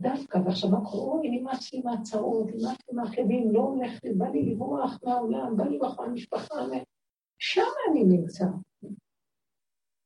דווקא, 0.00 0.38
ועכשיו 0.38 0.70
קורה? 0.70 1.14
אוי, 1.14 1.28
נמאס 1.28 1.72
לי 1.72 1.80
מהצרות, 1.84 2.46
נמאס 2.46 2.76
לי 2.88 2.94
מהכאבים, 2.96 3.52
לא 3.52 3.60
הולך 3.60 4.04
לי, 4.04 4.12
בא 4.12 4.26
לי 4.26 4.42
לברוח 4.42 5.00
מהעולם, 5.02 5.56
בא 5.56 5.64
לי 5.64 5.76
לברוח 5.76 6.00
מהמשפחה, 6.00 6.54
שם 7.38 7.70
אני 7.90 8.04
נמצא. 8.04 8.44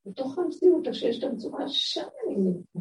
בתוך 0.07 0.39
המציאות, 0.39 0.89
כשיש 0.89 1.19
את 1.19 1.25
המצוקה, 1.25 1.69
שם 1.69 2.09
אני 2.27 2.37
נמצא. 2.37 2.79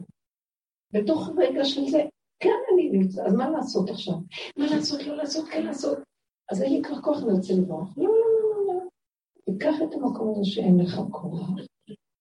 בתוך 0.92 1.30
הרגע 1.30 1.66
של 1.66 1.82
זה, 1.90 2.04
כאן 2.40 2.60
אני 2.74 2.90
נמצא, 2.90 3.26
אז 3.26 3.34
מה 3.34 3.50
לעשות 3.50 3.90
עכשיו? 3.90 4.16
מה 4.58 4.66
לעשות, 4.76 5.02
לא 5.04 5.16
לעשות, 5.16 5.46
כן 5.52 5.66
לעשות. 5.66 5.98
אז 6.52 6.62
אין 6.62 6.74
לי 6.74 6.82
כבר 6.84 7.02
כוח, 7.02 7.24
אני 7.24 7.32
רוצה 7.32 7.54
לברוח. 7.54 7.98
לא, 7.98 8.04
לא, 8.04 8.10
לא, 8.42 8.74
לא. 8.74 8.80
תיקח 9.46 9.76
את 9.84 9.94
המקום 9.94 10.32
הזה 10.32 10.46
שאין 10.46 10.80
לך 10.80 11.00
כוח, 11.12 11.50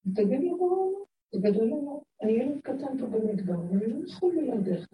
ותגיד 0.07 0.41
לי, 0.41 0.51
זה 1.33 1.41
גדול 1.41 1.73
אני 2.23 2.33
ילד 2.33 2.61
קטן 2.61 2.99
פה 2.99 3.07
במדבר, 3.07 3.59
ואני 3.59 3.87
לא 3.87 4.07
יכול 4.07 4.35
בלעדיך. 4.35 4.89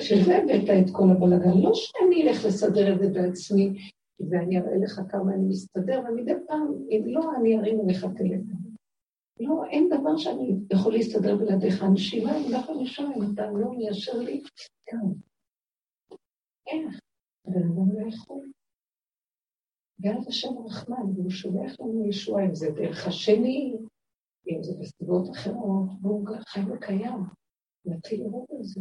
שזה 0.00 0.36
הבאת 0.36 0.70
את 0.70 0.90
כל 0.92 1.04
הבלגן, 1.10 1.58
לא 1.62 1.70
שאני 1.74 2.22
אלך 2.22 2.44
לסדר 2.46 2.94
את 2.94 2.98
זה 2.98 3.08
בעצמי, 3.08 3.70
ואני 4.30 4.58
אראה 4.58 4.76
לך 4.76 5.00
כמה 5.08 5.34
אני 5.34 5.48
מסתדר, 5.48 6.02
ומדי 6.08 6.32
פעם, 6.46 6.74
אם 6.90 7.02
לא, 7.06 7.36
אני 7.36 7.58
ארים 7.58 7.88
לך 7.88 8.06
טלפון. 8.16 8.70
לא, 9.40 9.64
אין 9.70 9.88
דבר 9.88 10.16
שאני 10.16 10.56
יכול 10.72 10.92
להסתדר 10.92 11.36
בלעדיך. 11.36 11.82
הנשימה 11.82 12.32
היא 12.32 12.56
ככה 12.56 12.72
נשמה, 12.72 13.14
אם 13.16 13.34
אתה 13.34 13.50
לא 13.50 13.72
מיישר 13.72 14.18
לי, 14.18 14.42
כאן. 14.86 15.12
איך? 16.66 17.00
הבן 17.46 17.62
אדם 17.62 18.00
לא 18.00 18.08
יכול. 18.08 18.50
ואז 20.00 20.28
השם 20.28 20.58
רחמן, 20.66 21.02
והוא 21.14 21.30
שולח 21.30 21.80
לנו 21.80 22.06
ישועה, 22.06 22.44
אם 22.44 22.54
זה 22.54 22.70
דרך 22.70 23.06
השני, 23.06 23.76
אם 24.48 24.62
זה 24.62 24.72
בסביבות 24.80 25.30
אחרות, 25.30 25.88
והוא 26.02 26.26
חי 26.48 26.60
וקיים, 26.60 27.20
נתחיל 27.84 28.20
לראות 28.24 28.50
על 28.50 28.62
זה. 28.62 28.80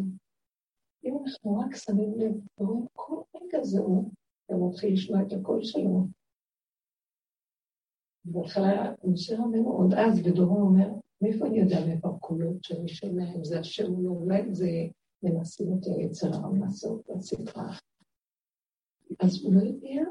אם 1.03 1.17
אנחנו 1.23 1.59
רק 1.59 1.75
שמים 1.75 2.13
לב, 2.19 2.31
ורואים 2.59 2.85
כל 2.93 3.21
רגע 3.35 3.63
זה 3.63 3.79
הוא, 3.79 4.11
ומתחיל 4.49 4.93
לשמוע 4.93 5.21
את 5.21 5.33
הקול 5.33 5.63
שלו. 5.63 6.07
בהתחלה, 8.25 8.93
משה 9.03 9.35
רבנו 9.39 9.71
עוד 9.71 9.93
אז 9.93 10.21
בדורו 10.23 10.61
אומר, 10.61 10.89
מאיפה 11.21 11.45
אני 11.47 11.59
יודע 11.59 11.85
מאיפה 11.87 12.09
הקולות 12.09 12.63
שאני 12.63 12.87
שומע, 12.87 13.35
אם 13.35 13.43
זה 13.43 13.59
השם 13.59 13.93
או 13.93 14.01
לא, 14.03 14.09
אולי 14.09 14.55
זה 14.55 14.67
מנסים 15.23 15.67
אותי 15.67 15.89
היצר 15.91 16.27
הרע 16.33 16.57
לעשות 16.59 17.09
בסדרה. 17.09 17.69
אז 19.19 19.43
הוא 19.43 19.53
לא 19.53 19.59
יודע 19.59 20.01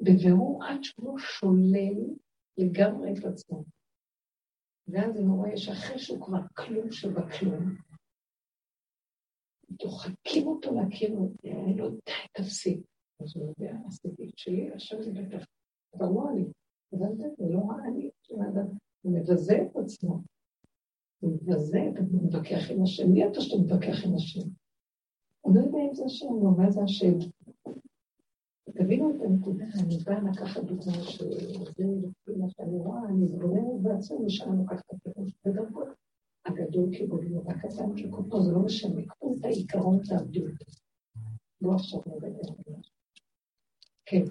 בבירור 0.00 0.64
עד 0.64 0.82
שהוא 0.82 1.06
לא 1.06 1.18
שולל 1.18 2.14
לגמרי 2.58 3.12
את 3.12 3.24
עצמו. 3.24 3.64
ואז 4.88 5.16
הוא 5.16 5.36
רואה 5.36 5.56
שאחרי 5.56 5.98
שהוא 5.98 6.26
כבר 6.26 6.40
כלום 6.56 6.92
שבכלום, 6.92 7.76
דוחקים 9.70 10.46
אותו 10.46 10.74
להכיר 10.74 11.18
אני 11.44 11.76
לא 11.76 11.84
יודע, 11.84 12.12
תפסיק. 12.32 12.80
אז 13.20 13.36
הוא 13.36 13.48
יודע, 13.48 13.76
עשיתי 13.86 14.28
את 14.28 14.38
שלי, 14.38 14.70
עכשיו 14.72 15.02
זה 15.02 15.10
בטח, 15.12 15.46
אבל 15.94 16.06
לא 16.06 16.30
אני. 16.32 16.44
הבנת? 16.92 17.36
זה 17.38 17.44
לא 17.50 17.62
אני, 17.84 18.10
הוא 19.02 19.12
מבזה 19.18 19.54
את 19.62 19.76
עצמו. 19.76 20.20
הוא 21.20 21.32
מבזה, 21.32 21.78
הוא 22.10 22.24
מתווכח 22.24 22.70
עם 22.70 22.82
השם. 22.82 23.12
מי 23.12 23.26
אתה 23.26 23.40
שאתה 23.40 23.62
מתווכח 23.62 24.04
עם 24.06 24.14
השם? 24.14 24.48
הוא 25.40 25.56
לא 25.56 25.60
יודע 25.60 25.78
אם 25.78 25.94
זה 25.94 26.04
השם 26.04 26.26
או 26.26 26.50
מה 26.50 26.70
זה 26.70 26.82
השם. 26.82 27.18
תבינו 28.70 29.10
את 29.10 29.22
הנקודה, 29.22 29.64
אני 29.84 29.98
באה 29.98 30.20
לקחת 30.30 30.62
דוגמה 30.64 31.02
שזה 31.02 31.84
מה 32.36 32.50
שאני 32.50 32.78
רואה, 32.78 33.00
אני 33.08 33.24
מתבוננת 33.24 33.82
בעצמי, 33.82 34.18
משם 34.26 34.58
לוקחת 34.58 34.84
את 34.86 35.06
הפירוש. 35.06 35.32
וגם 35.44 35.64
פה 35.72 35.82
הגדול 36.46 36.90
כגודלו, 36.98 37.44
והקטן 37.44 37.96
כקוטו, 37.96 38.42
זה 38.42 38.52
לא 38.52 38.58
משנה, 38.58 39.06
קחו 39.06 39.34
את 39.40 39.44
העיקרון 39.44 39.98
תעבדו 40.08 40.40
אותו. 40.40 40.64
לא 41.60 41.74
עכשיו 41.74 42.00
על 42.12 42.32
כן. 44.04 44.24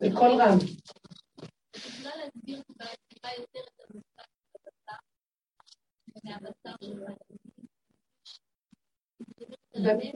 בקול 0.00 0.30
רם. 0.40 0.58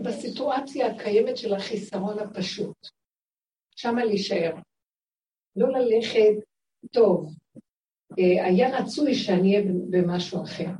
בסיטואציה 0.05 0.86
הקיימת 0.86 1.36
של 1.36 1.55
החיסרון 1.55 2.18
הפשוט, 2.18 2.76
שמה 3.76 4.05
להישאר. 4.05 4.55
לא 5.57 5.68
ללכת, 5.68 6.44
טוב, 6.92 7.34
אה, 8.18 8.46
היה 8.46 8.78
רצוי 8.78 9.14
שאני 9.14 9.57
אהיה 9.57 9.72
במשהו 9.90 10.42
אחר. 10.42 10.70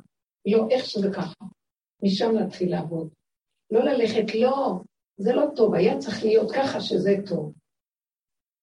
לא, 0.47 0.67
איך 0.71 0.85
שזה 0.85 1.09
ככה. 1.15 1.45
משם 2.03 2.35
להתחיל 2.35 2.71
לעבוד. 2.71 3.09
לא 3.71 3.85
ללכת, 3.85 4.35
לא, 4.35 4.81
זה 5.17 5.33
לא 5.33 5.47
טוב, 5.57 5.75
היה 5.75 5.99
צריך 5.99 6.25
להיות 6.25 6.51
ככה 6.51 6.81
שזה 6.81 7.11
טוב. 7.27 7.53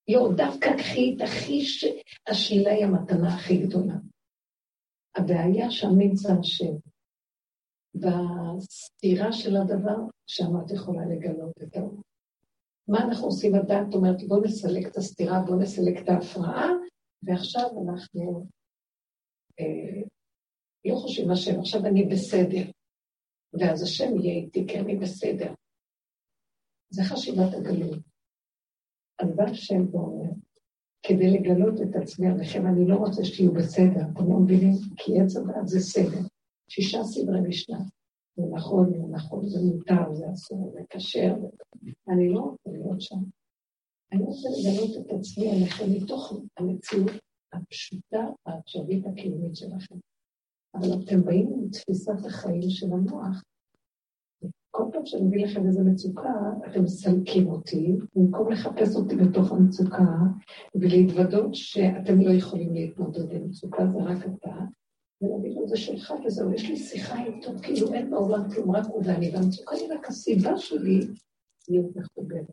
לא, 0.07 0.29
דווקא 0.35 0.77
קחי 0.77 1.15
את 1.15 1.21
הכי 1.21 1.65
ש... 1.65 1.85
השלילה 2.27 2.71
היא 2.71 2.85
המתנה 2.85 3.35
הכי 3.35 3.57
גדולה. 3.57 3.93
הבעיה 5.15 5.71
שם 5.71 5.89
נמצא 5.97 6.33
השם. 6.39 6.73
בסתירה 7.95 9.31
של 9.31 9.57
הדבר, 9.57 9.97
שם 10.27 10.51
את 10.65 10.71
יכולה 10.71 11.05
לגלות 11.05 11.61
את 11.63 11.75
האור. 11.75 12.01
מה 12.87 12.99
אנחנו 12.99 13.25
עושים? 13.25 13.55
הדעת 13.55 13.93
אומרת, 13.93 14.27
בואו 14.27 14.41
נסלק 14.41 14.87
את 14.87 14.97
הסתירה, 14.97 15.39
בואו 15.45 15.59
נסלק 15.59 16.03
את 16.03 16.09
ההפרעה, 16.09 16.69
ועכשיו 17.23 17.69
אנחנו 17.83 18.45
אה, 19.59 20.01
לא 20.85 20.95
חושבים 20.95 21.31
השם, 21.31 21.59
עכשיו 21.59 21.85
אני 21.85 22.03
בסדר. 22.03 22.71
ואז 23.53 23.83
השם 23.83 24.19
יהיה 24.19 24.33
איתי, 24.33 24.67
כי 24.67 24.79
אני 24.79 24.95
בסדר. 24.95 25.53
זה 26.89 27.01
חשיבת 27.03 27.53
הגלות. 27.53 27.99
אז 29.19 29.35
בא 29.35 29.43
השם 29.43 29.95
ואומר, 29.95 30.31
כדי 31.03 31.29
לגלות 31.31 31.81
את 31.81 31.95
עצמי 31.95 32.27
עליכם, 32.27 32.67
אני 32.67 32.87
לא 32.87 32.95
רוצה 32.95 33.25
שתהיו 33.25 33.53
בסדר, 33.53 34.01
אתם 34.13 34.31
לא 34.31 34.39
מבינים? 34.39 34.73
כי 34.97 35.19
עץ 35.19 35.35
הדעת 35.35 35.67
זה 35.67 35.79
סדר. 35.79 36.19
שישה 36.69 37.03
סדרי 37.03 37.41
משנה. 37.41 37.79
זה 38.35 38.43
נכון, 38.51 38.93
זה 38.93 39.07
נכון, 39.11 39.49
זה 39.49 39.59
מותר, 39.61 40.13
זה 40.13 40.25
אסור, 40.33 40.71
זה 40.73 40.79
כשר, 40.89 41.33
אני 42.09 42.29
לא 42.29 42.39
רוצה 42.39 42.69
להיות 42.71 43.01
שם. 43.01 43.19
אני 44.11 44.23
רוצה 44.23 44.49
לגלות 44.49 45.05
את 45.05 45.11
עצמי 45.11 45.49
עליכם 45.49 45.85
מתוך 45.89 46.33
המציאות 46.57 47.11
הפשוטה, 47.53 48.27
העכשווית 48.45 49.05
הקיומית 49.05 49.55
שלכם. 49.55 49.95
אבל 50.75 50.87
אתם 50.93 51.21
באים 51.25 51.47
עם 51.53 51.69
תפיסת 51.69 52.25
החיים 52.25 52.69
של 52.69 52.93
המוח. 52.93 53.43
כל 54.71 54.83
פעם 54.91 55.05
שאני 55.05 55.23
מביא 55.23 55.45
לכם 55.45 55.67
איזו 55.67 55.81
מצוקה, 55.83 56.33
אתם 56.67 56.83
מסלקים 56.83 57.47
אותי, 57.47 57.95
במקום 58.15 58.51
לחפש 58.51 58.95
אותי 58.95 59.15
בתוך 59.15 59.51
המצוקה 59.51 60.05
ולהתוודות 60.75 61.55
שאתם 61.55 62.21
לא 62.21 62.31
יכולים 62.31 62.73
להתמודד 62.73 63.31
עם 63.31 63.45
מצוקה, 63.45 63.87
זה 63.87 63.99
רק 63.99 64.17
אתה, 64.17 64.55
ולהגיד 65.21 65.53
לו, 65.55 65.67
זה 65.67 65.77
שלך 65.77 66.13
וזהו, 66.25 66.53
יש 66.53 66.69
לי 66.69 66.77
שיחה 66.77 67.23
איתו, 67.25 67.51
כאילו 67.61 67.93
אין 67.93 68.09
בעולם 68.09 68.51
כלום, 68.51 68.71
רק 68.75 68.85
הוא 68.85 69.03
ואני, 69.05 69.31
והמצוקה 69.33 69.75
היא 69.75 69.93
רק 69.93 70.07
הסיבה 70.07 70.57
שלי 70.57 70.99
להיות 71.69 71.95
מחוברת. 71.95 72.45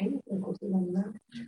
האם 0.00 0.18
אתם 0.18 0.40
כותבים 0.40 0.74
על 0.74 0.84
מה? 0.92 1.02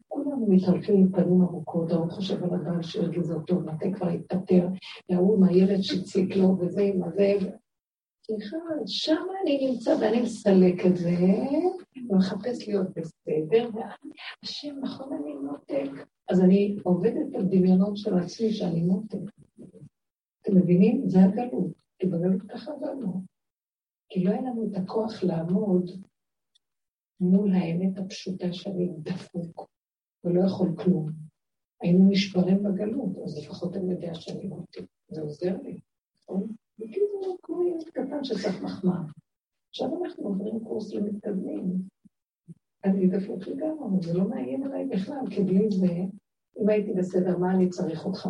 כולנו 0.09 0.47
מתהלכים 0.49 0.95
עם 0.95 1.13
פנים 1.13 1.43
ארוכות, 1.43 1.91
ההוא 1.91 2.11
חושב 2.11 2.45
על 2.45 2.55
הבעל 2.55 2.83
שהרגיז 2.83 3.31
אותו, 3.31 3.61
מתי 3.61 3.93
כבר 3.93 4.09
התפטר, 4.09 4.69
וההוא 5.11 5.37
עם 5.37 5.45
הילד 5.45 5.81
שהציק 5.81 6.37
לו, 6.37 6.57
וזה 6.59 6.83
עם 6.83 7.03
הזה. 7.03 7.39
סליחה, 8.27 8.57
שם 8.87 9.23
אני 9.43 9.71
נמצא 9.71 9.91
ואני 10.01 10.23
מסלק 10.23 10.87
את 10.87 10.97
זה, 10.97 11.11
ומחפש 12.11 12.69
להיות 12.69 12.87
בסדר, 12.97 13.71
והשם, 13.75 14.79
נכון, 14.81 15.13
אני 15.13 15.35
מותק. 15.35 16.07
אז 16.29 16.41
אני 16.41 16.77
עובדת 16.83 17.35
על 17.35 17.45
דמיונות 17.45 17.97
של 17.97 18.15
עצמי 18.15 18.53
שאני 18.53 18.83
מותק. 18.83 19.19
אתם 20.43 20.57
מבינים? 20.57 21.09
זה 21.09 21.19
הגלות. 21.25 21.73
כי 21.99 22.07
בגלות 22.07 22.43
ככה 22.49 22.73
עבדנו. 22.73 23.23
כי 24.09 24.25
לא 24.25 24.31
היה 24.31 24.41
לנו 24.41 24.67
את 24.71 24.77
הכוח 24.77 25.23
לעמוד 25.23 25.91
מול 27.21 27.55
האמת 27.55 27.99
הפשוטה 27.99 28.53
שאני 28.53 28.89
דפוק 28.99 29.69
ולא 30.25 30.47
יכול 30.47 30.69
כלום. 30.77 31.11
היינו 31.83 32.11
נשברים 32.11 32.63
בגלות, 32.63 33.19
אז 33.25 33.39
לפחות 33.39 33.77
אני 33.77 33.93
יודע 33.93 34.15
שאני 34.15 34.47
מותי. 34.47 34.81
זה 35.09 35.21
עוזר 35.21 35.57
לי, 35.63 35.81
נכון? 36.19 36.55
וכאילו 36.79 37.37
ילד 37.67 37.89
קטן 37.89 38.25
שצריך 38.25 38.63
מחמאה. 38.63 39.01
עכשיו 39.69 40.05
אנחנו 40.05 40.25
עוברים 40.25 40.65
קורס 40.65 40.95
למתקדמים. 40.95 41.65
אני 42.85 43.07
דפוק 43.07 43.47
לגמרי, 43.47 44.03
זה 44.03 44.15
לא 44.19 44.29
מאיים 44.29 44.63
עליי 44.63 44.87
בכלל, 44.87 45.25
כי 45.31 45.43
בלי 45.43 45.71
זה, 45.71 45.93
אם 46.61 46.69
הייתי 46.69 46.93
בסדר, 46.93 47.39
מה 47.39 47.55
אני 47.55 47.69
צריך 47.69 48.07
אותך? 48.07 48.29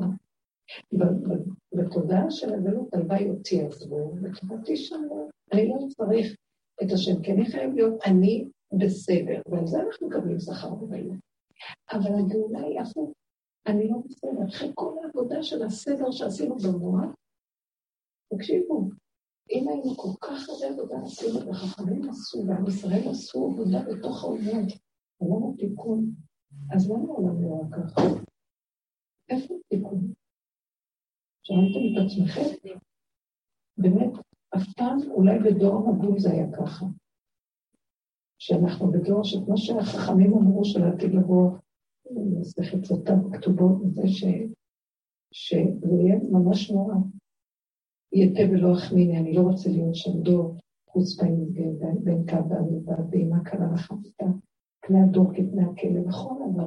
בתודעה 1.74 2.30
של 2.30 2.54
הגלות, 2.54 2.94
הלוואי 2.94 3.30
אותי 3.30 3.62
עזבו, 3.62 4.12
וטובתי 4.22 4.76
שם, 4.76 5.02
אני 5.52 5.68
לא 5.68 5.76
צריך 5.88 6.36
את 6.82 6.92
השם, 6.92 7.22
כי 7.22 7.32
אני 7.32 7.46
חייב 7.46 7.74
להיות 7.74 7.94
אני 8.06 8.48
בסדר, 8.72 9.42
ועל 9.48 9.66
זה 9.66 9.80
אנחנו 9.80 10.08
מקבלים 10.08 10.40
שכר 10.40 10.74
בגלות. 10.74 11.18
אבל 11.92 12.10
הגאולה 12.18 12.60
היא 12.60 12.80
הפוך, 12.80 13.12
אני 13.66 13.88
לא 13.88 13.96
בסדר. 14.04 14.48
אחרי 14.48 14.70
כל 14.74 14.94
העבודה 15.04 15.42
של 15.42 15.62
הסדר 15.62 16.10
שעשינו 16.10 16.56
במוח, 16.56 17.14
תקשיבו, 18.32 18.90
אם 19.50 19.68
היינו 19.68 19.96
כל 19.96 20.26
כך 20.26 20.48
הרבה 20.48 20.74
עבודה 20.74 20.96
עשינו, 21.04 21.50
וחכמים 21.50 22.10
עשו, 22.10 22.38
ועם 22.46 22.66
ישראל 22.68 23.08
עשו 23.10 23.46
עבודה 23.46 23.78
בתוך 23.82 24.24
העולם, 24.24 24.66
עולם 25.16 25.54
התיקון, 25.54 26.10
אז 26.74 26.90
למה 26.90 27.04
העולם 27.04 27.42
לא 27.42 27.48
היה 27.48 27.70
ככה? 27.70 28.02
איפה 29.28 29.54
התיקון? 29.54 30.12
שאלתם 31.42 31.80
את 31.90 32.06
עצמכם? 32.06 32.68
באמת, 33.78 34.12
אף 34.56 34.74
פעם, 34.76 34.98
אולי 35.10 35.38
בדור 35.38 35.74
המבול 35.76 36.18
זה 36.18 36.30
היה 36.30 36.46
ככה. 36.56 36.86
שאנחנו 38.38 38.92
בדור 38.92 39.24
שכמו 39.24 39.56
שהחכמים 39.56 40.32
אמרו 40.34 40.64
שלעתיד 40.64 41.14
לבוא, 41.14 41.50
מסכת 42.40 42.90
אותם 42.90 43.32
כתובות 43.32 43.82
מזה 43.84 44.02
ש... 44.06 44.24
שזה 45.32 45.94
יהיה 45.96 46.16
ממש 46.30 46.70
נורא. 46.70 46.94
יתה 48.14 48.42
ולא 48.50 48.72
אחמיני, 48.72 49.18
אני 49.18 49.32
לא 49.32 49.40
רוצה 49.40 49.68
להיות 49.68 49.94
שם 49.94 50.22
דור 50.22 50.56
חוץ 50.88 51.20
פעמים 51.20 51.52
בין 52.04 52.26
קו 52.26 52.48
ועמידה, 52.48 52.94
ואימה 53.10 53.44
קלה 53.44 53.74
וחמיתה, 53.74 54.26
פני 54.86 54.98
הדור 55.02 55.32
כפני 55.34 55.62
הכלא, 55.62 56.00
נכון, 56.06 56.38
אבל 56.54 56.64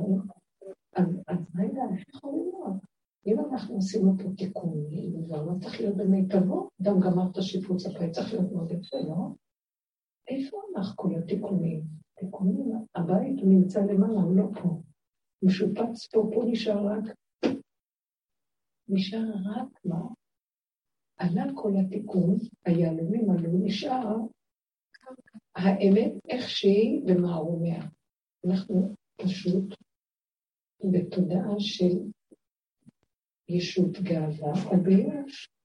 אז 1.28 1.38
רגע, 1.60 1.82
איך 1.94 2.10
יכול 2.16 2.32
להיות? 2.32 2.76
אם 3.28 3.40
אנחנו 3.40 3.76
עושים 3.76 4.08
אותו 4.08 4.32
תיקונים, 4.38 5.26
כבר 5.26 5.46
לא 5.46 5.52
צריך 5.60 5.80
להיות 5.80 5.98
במיטבו, 5.98 6.70
אדם 6.82 7.00
גמר 7.00 7.32
את 7.32 7.38
השיפוץ 7.38 7.86
הפעם, 7.86 8.12
צריך 8.12 8.34
להיות 8.34 8.52
מאוד 8.52 8.72
יפה, 8.72 8.98
לא? 8.98 9.16
איפה 10.28 10.58
הלך 10.76 10.94
כל 10.96 11.16
התיקונים? 11.16 11.84
תיקונים, 12.20 12.72
הבית 12.96 13.44
נמצא 13.44 13.80
למעלה, 13.80 14.22
הוא 14.22 14.38
לא 14.38 14.48
פה. 14.62 14.82
משופץ 15.44 16.08
פה, 16.14 16.30
פה 16.34 16.44
נשאר 16.48 16.88
רק... 16.88 17.04
נשאר 18.90 19.30
רק 19.56 19.86
מה? 19.86 20.02
עלה 21.18 21.44
כל 21.56 21.72
התיקון, 21.80 22.36
היהלומים 22.66 23.30
עלו, 23.30 23.50
נשאר 23.64 24.16
האמת 25.56 26.12
איך 26.30 26.50
שהיא 26.50 27.02
במערומיה. 27.06 27.84
אנחנו 28.48 28.96
פשוט 29.22 29.76
בתודעה 30.92 31.60
של 31.60 31.98
ישות 33.50 33.92
גאווה, 34.02 34.52
אבל 34.70 35.02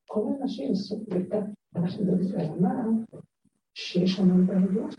כל 0.07 0.21
האנשים 0.29 0.75
סוג 0.75 1.05
בתת, 1.09 1.47
אנחנו 1.77 2.05
ברמה 2.05 2.83
שיש 3.75 4.19
המון 4.19 4.47
בעיות, 4.47 4.95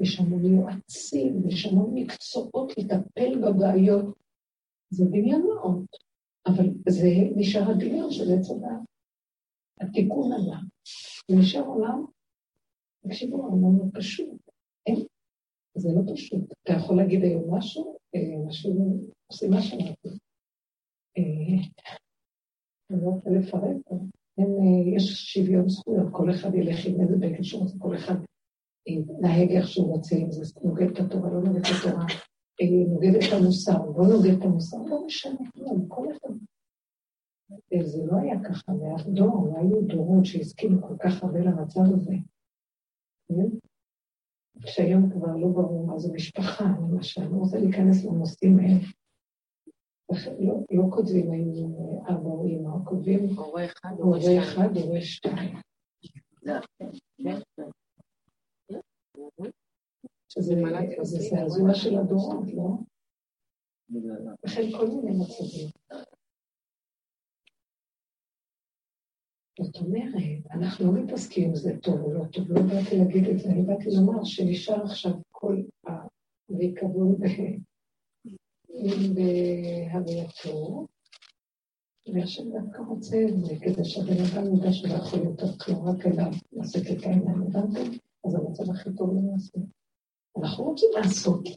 יש 0.00 0.20
המון 0.20 0.44
יועצים, 0.44 1.48
יש 1.48 1.66
המון 1.66 1.90
מקצועות 1.94 2.72
לטפל 2.78 3.38
בבעיות. 3.42 4.22
זה 4.90 5.04
דמיונות, 5.04 5.86
אבל 6.46 6.64
זה 6.88 7.08
נשאר 7.36 7.70
הדמיון 7.70 8.10
של 8.10 8.22
עץ 8.38 8.50
הדעת. 8.50 8.91
התיקון 9.80 10.32
עלה, 10.32 10.58
ונשאר 11.30 11.62
עולם, 11.62 12.04
תקשיבו, 13.06 13.36
העולם 13.36 13.74
הוא 13.74 13.90
פשוט. 13.94 14.40
אין, 14.86 15.04
זה 15.74 15.88
לא 15.96 16.12
פשוט. 16.14 16.52
אתה 16.62 16.72
יכול 16.72 16.96
להגיד 16.96 17.22
היום 17.22 17.54
משהו, 17.54 17.96
אה, 18.14 18.46
משהו, 18.48 18.72
עושים 19.26 19.50
מה 19.50 19.62
שאמרתי. 19.62 20.08
אה, 21.18 21.64
אני 22.90 23.00
לא 23.04 23.08
רוצה 23.10 23.30
לפרט 23.30 23.76
פה. 23.84 23.94
אה, 24.38 24.96
יש 24.96 25.32
שוויון 25.32 25.68
זכויות, 25.68 26.06
כל 26.12 26.30
אחד 26.30 26.54
ילך 26.54 26.86
עם 26.86 27.00
איזה 27.00 27.16
בגד 27.16 27.42
שהוא 27.42 27.62
רוצה, 27.62 27.74
כל 27.78 27.96
אחד 27.96 28.14
יתנהג 28.86 29.50
איך 29.50 29.68
שהוא 29.68 29.96
רוצה, 29.96 30.16
אם 30.16 30.30
זה 30.30 30.60
נוגד 30.64 30.90
את 30.90 30.98
התורה, 30.98 31.30
לא 31.30 31.40
נוגד 31.40 31.60
את 31.60 31.66
התורה, 31.80 32.04
נוגד 32.88 33.14
את 33.14 33.32
המוסר, 33.32 33.78
לא 33.96 34.06
נוגד 34.08 34.38
את 34.38 34.42
המוסר, 34.42 34.76
לא 34.76 35.06
משנה 35.06 35.50
כלום, 35.52 35.88
כל 35.88 36.06
אחד. 36.10 36.34
זה 37.84 38.04
לא 38.06 38.16
היה 38.16 38.44
ככה 38.44 38.72
לאף 38.72 39.06
דור, 39.06 39.48
לא 39.48 39.58
היו 39.58 39.82
דורות 39.86 40.24
שהסכימו 40.24 40.82
כל 40.82 40.94
כך 40.98 41.22
הרבה 41.22 41.38
למצב 41.38 41.80
הזה. 41.80 42.14
שהיום 44.66 45.10
כבר 45.10 45.36
לא 45.36 45.48
ברור 45.48 45.86
מה 45.86 45.98
זה 45.98 46.12
משפחה, 46.12 46.64
למשל, 46.64 47.22
אני 47.22 47.38
רוצה 47.38 47.58
להיכנס 47.58 48.04
לנושאים 48.04 48.58
האלה. 48.58 48.80
לא, 50.40 50.54
לא 50.70 50.82
כותבים 50.90 51.32
האם 51.32 51.52
אבא 52.08 52.28
או 52.28 52.46
אמא, 52.46 52.84
כותבים 52.84 53.38
הורה 53.38 53.64
אחד, 54.42 54.76
הורה 54.76 55.00
שתיים. 55.00 55.56
שזה 60.28 60.54
זעזוע 61.02 61.74
של 61.74 61.98
הדורות, 61.98 62.46
לא? 62.54 62.68
לכן 64.44 64.62
כל 64.78 64.86
מיני 64.86 65.18
מצבים. 65.18 65.68
זאת 69.60 69.76
אומרת, 69.76 70.14
אנחנו 70.50 70.92
לא 70.92 71.02
מתעסקים 71.02 71.48
עם 71.48 71.54
זה 71.54 71.76
טוב 71.82 72.00
או 72.00 72.12
לא 72.12 72.24
טוב, 72.32 72.52
לא 72.52 72.62
באתי 72.62 72.96
להגיד 72.96 73.28
את 73.28 73.38
זה, 73.38 73.48
אני 73.48 73.62
באתי 73.62 73.90
לומר 73.96 74.24
שנשאר 74.24 74.82
עכשיו 74.82 75.12
כל 75.30 75.62
הריקבון 75.86 77.16
בהווייתו, 79.14 80.86
והשם 82.14 82.42
דווקא 82.52 82.82
רוצה 82.82 83.16
את 83.28 83.40
זה, 83.40 83.54
כדי 83.60 83.84
שהבן 83.84 84.16
אדם 84.32 84.54
ידע 84.54 84.72
שלא 84.72 84.94
יכול 84.94 85.18
יותר 85.18 85.58
כלום, 85.58 85.88
רק 85.88 86.06
אליו 86.06 86.30
לעשות 86.52 86.82
את 86.82 87.06
העניין, 87.06 87.42
הבנתם? 87.42 87.90
אז 88.26 88.34
המצב 88.34 88.70
הכי 88.70 88.90
טוב 88.96 89.16
למעשה. 89.16 89.58
אנחנו 90.36 90.64
רוצים 90.64 90.88
לעשות 90.94 91.48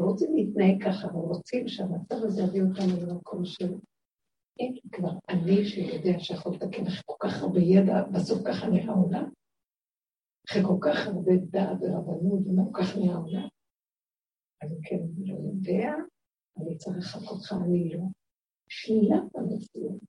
לא 0.00 0.04
רוצים 0.04 0.36
להתנהג 0.36 0.84
ככה, 0.84 1.08
אבל 1.08 1.18
רוצים 1.18 1.68
שהמצב 1.68 2.16
הזה 2.16 2.42
יביא 2.42 2.62
אותנו 2.62 3.06
למקום 3.06 3.44
של... 3.44 3.74
אין 4.58 4.74
כבר 4.92 5.10
אני 5.28 5.64
שיודע 5.64 6.18
שיכול 6.18 6.54
לתקן 6.54 6.86
אחרי 6.86 7.02
כל 7.06 7.16
כך 7.20 7.42
הרבה 7.42 7.60
ידע, 7.60 8.02
בסוף 8.12 8.38
ככה 8.48 8.66
נראה 8.66 8.92
העולם. 8.92 9.30
אחרי 10.48 10.62
כל 10.62 10.78
כך 10.80 11.06
הרבה 11.06 11.32
דעת 11.50 11.78
ורבנות, 11.80 12.46
ומה 12.46 12.62
כל 12.72 12.82
כך 12.82 12.96
נראה 12.96 13.14
העולם. 13.14 13.48
אני 14.62 14.76
כן 14.82 15.00
לא 15.18 15.34
יודע, 15.34 15.92
אני 16.58 16.76
צריך 16.76 16.96
לחכות 16.98 17.38
אותך, 17.38 17.54
אני 17.64 17.88
לא. 17.88 18.00
שלילת 18.68 19.36
המציאות. 19.36 20.00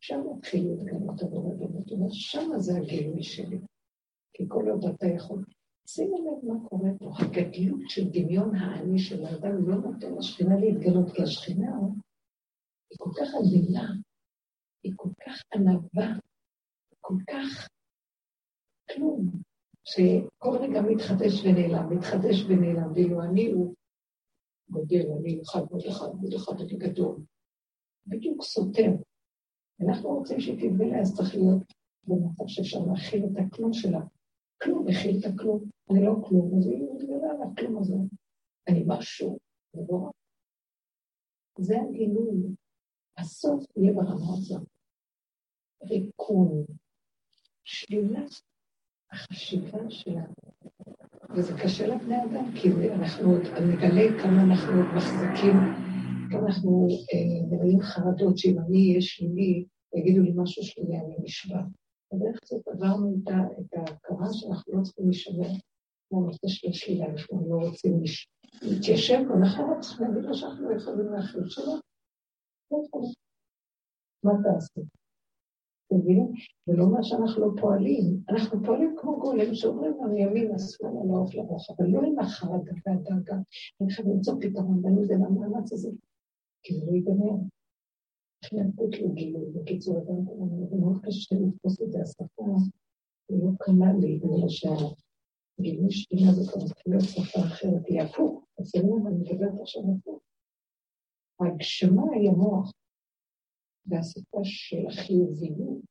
שם 0.00 0.20
מתחיל 0.36 0.68
להתגלות 0.68 1.22
עבור 1.22 1.52
הדמות, 1.52 1.90
אומר, 1.90 2.08
שמה 2.10 2.58
זה 2.58 2.78
הגילוי 2.78 3.22
שלי. 3.22 3.58
כי 4.32 4.44
כל 4.48 4.64
עוד 4.70 4.84
אתה 4.84 5.06
יכול. 5.06 5.44
שימו 5.86 6.16
לב 6.16 6.48
מה 6.48 6.68
קורה 6.68 6.90
פה, 6.98 7.10
הגדלות 7.18 7.80
של 7.88 8.10
דמיון 8.10 8.54
האני 8.54 8.98
של 8.98 9.24
האדם 9.24 9.68
לא 9.68 9.76
נותן 9.76 10.14
לשכינה 10.14 10.56
להתגלות, 10.56 11.10
כי 11.14 11.22
השכינה 11.22 11.78
היא 12.90 12.98
כל 12.98 13.10
כך 13.18 13.28
עדינה, 13.34 13.92
היא 14.82 14.92
כל 14.96 15.08
כך 15.26 15.42
ענווה, 15.54 16.18
כל 17.00 17.14
כך 17.30 17.68
כלום, 18.94 19.30
שכל 19.84 20.56
רגע 20.60 20.80
מתחדש 20.80 21.44
ונעלם, 21.44 21.96
מתחדש 21.96 22.44
ונעלם, 22.48 22.92
ואילו 22.92 23.22
אני 23.22 23.52
הוא 23.52 23.74
גודל, 24.70 25.06
אני 25.20 25.40
אחד 25.42 25.60
ועוד 25.70 25.84
אחד 25.88 26.06
ועוד 26.06 26.34
אחד, 26.34 26.60
אני 26.60 26.76
גדול. 26.76 27.16
בדיוק 28.06 28.42
סותר. 28.42 28.90
אנחנו 29.80 30.08
רוצים 30.08 30.40
שהיא 30.40 30.56
תתגלה, 30.56 31.00
אז 31.00 31.16
צריך 31.16 31.34
להיות 31.34 31.62
במצב 32.04 32.44
שאפשר 32.46 32.78
להכיל 32.78 33.24
את 33.24 33.46
הכלום 33.46 33.72
שלה. 33.72 34.00
כלום, 34.62 34.86
מכיל 34.88 35.18
את 35.20 35.24
הכלום. 35.34 35.64
אני 35.90 36.04
לא 36.04 36.14
כלום, 36.28 36.58
אז 36.58 36.66
היא 36.66 36.82
מתגלה 36.94 37.30
על 37.30 37.42
הכלום 37.42 37.78
הזה. 37.78 37.94
אני 38.68 38.84
משהו, 38.86 39.38
זה 39.72 39.82
לא 39.88 39.96
רק. 39.96 40.14
זה 41.58 41.74
הגילוי. 41.80 42.54
הסוף 43.18 43.64
יהיה 43.76 43.92
ברמה 43.92 44.32
הזאת. 44.38 44.62
ריקון, 45.90 46.64
שלילת 47.64 48.30
החשיבה 49.12 49.78
שלנו. 49.88 50.34
וזה 51.36 51.52
קשה 51.62 51.86
לבני 51.86 52.24
אדם, 52.24 52.52
כי 52.54 52.68
אנחנו 52.92 53.30
עוד 53.30 53.42
נגלה 53.42 54.22
כמה 54.22 54.42
אנחנו 54.42 54.72
עוד 54.72 54.86
מחזיקים, 54.96 55.56
כמה 56.30 56.46
אנחנו 56.46 56.88
אה, 56.90 57.46
מלאים 57.50 57.80
חרדות 57.80 58.38
שאם 58.38 58.58
אני 58.58 58.88
אהיה 58.88 59.00
שלילי, 59.00 59.64
יגידו 59.94 60.22
לי 60.22 60.32
משהו 60.36 60.62
שלילי, 60.62 60.96
אני 60.96 61.16
נשבע. 61.22 61.60
בדרך 62.12 62.40
כלל 62.48 62.58
עברנו 62.66 63.16
את 63.26 63.74
ההכרה 63.76 64.26
שאנחנו 64.32 64.78
לא 64.78 64.82
צריכים 64.82 65.04
להישבר 65.04 65.48
מהנושא 66.12 66.48
של 66.48 66.68
השלילה, 66.68 67.06
אנחנו 67.06 67.46
לא 67.50 67.68
רוצים 67.68 68.02
להתיישב, 68.62 69.18
ואנחנו 69.30 69.74
לא 69.74 69.80
צריכים 69.80 70.06
להגיד 70.06 70.24
לו 70.24 70.34
שאנחנו 70.34 70.70
לא 70.70 70.76
יכולים 70.76 71.12
להכיל 71.12 71.48
שלו. 71.48 71.72
לא 72.72 72.78
מה 74.24 74.32
תעשו? 74.42 74.80
אתם 75.86 75.96
מבינים? 75.96 76.32
ולא 76.66 76.84
אומר 76.84 77.02
שאנחנו 77.02 77.40
לא 77.40 77.60
פועלים, 77.60 78.22
אנחנו 78.28 78.64
פועלים 78.64 78.96
כמו 78.98 79.20
גולם 79.20 79.54
שאומרים 79.54 79.92
לנו 79.92 80.16
ימינה, 80.16 80.58
שמאלה, 80.58 81.04
לעוף 81.08 81.34
לרוחב, 81.34 81.74
אבל 81.78 81.88
לא 81.88 82.00
עם 82.02 82.18
החרדה 82.18 82.72
והדאגה. 82.86 83.36
אני 83.80 83.90
חייב 83.90 84.08
למצוא 84.08 84.34
פתרון, 84.40 84.84
ואני 84.84 85.00
יודע 85.00 85.14
למאמץ 85.14 85.72
הזה, 85.72 85.90
כי 86.62 86.74
זה 86.74 86.86
לא 86.86 86.92
ייגמר. 86.92 87.36
איך 88.42 88.52
לתת 88.52 89.00
לו 89.00 89.12
גילוי, 89.12 89.46
בקיצור, 89.54 89.94
זה 90.70 90.76
מאוד 90.76 90.98
קשה 91.02 91.34
לתפוס 91.34 91.82
את 91.82 91.92
זה, 91.92 92.02
השפה 92.02 92.44
לא 93.30 93.50
קלה 93.58 93.92
לי, 94.00 94.18
בגלל 94.18 94.48
שהגילוי 94.48 95.90
שלי 95.90 96.28
הזה 96.28 96.52
כבר 96.52 96.64
מתחיל 96.64 96.92
להיות 96.92 97.04
שפה 97.04 97.40
אחרת, 97.40 97.86
היא 97.86 98.02
הפוך, 98.02 98.44
אז 98.58 98.72
אני 98.76 99.14
מדברת 99.14 99.60
עכשיו 99.60 99.82
הפוך. 99.98 100.27
ההגשמה 101.40 102.02
היא 102.14 102.30
המוח. 102.30 102.72
והשפה 103.88 104.40
של 104.44 104.86
החיוביות, 104.88 105.82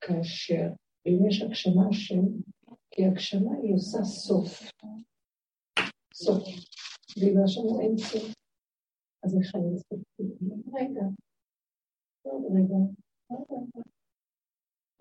כאשר 0.00 0.68
אם 1.06 1.28
יש 1.28 1.42
הגשמה 1.42 1.88
השם, 1.90 2.22
כי 2.90 3.04
הגשמה 3.04 3.50
היא 3.62 3.74
עושה 3.74 4.04
סוף. 4.04 4.72
סוף. 6.14 6.44
ואם 7.16 7.34
השם 7.44 7.80
אין 7.80 7.96
סוף, 7.98 8.34
אז 9.24 9.36
איך 9.38 9.54
אני 9.54 9.78
סופית? 9.78 10.38
רגע, 10.74 11.06
עוד 12.22 12.42
רגע, 12.56 12.76
עוד 13.26 13.46
רגע. 13.50 13.82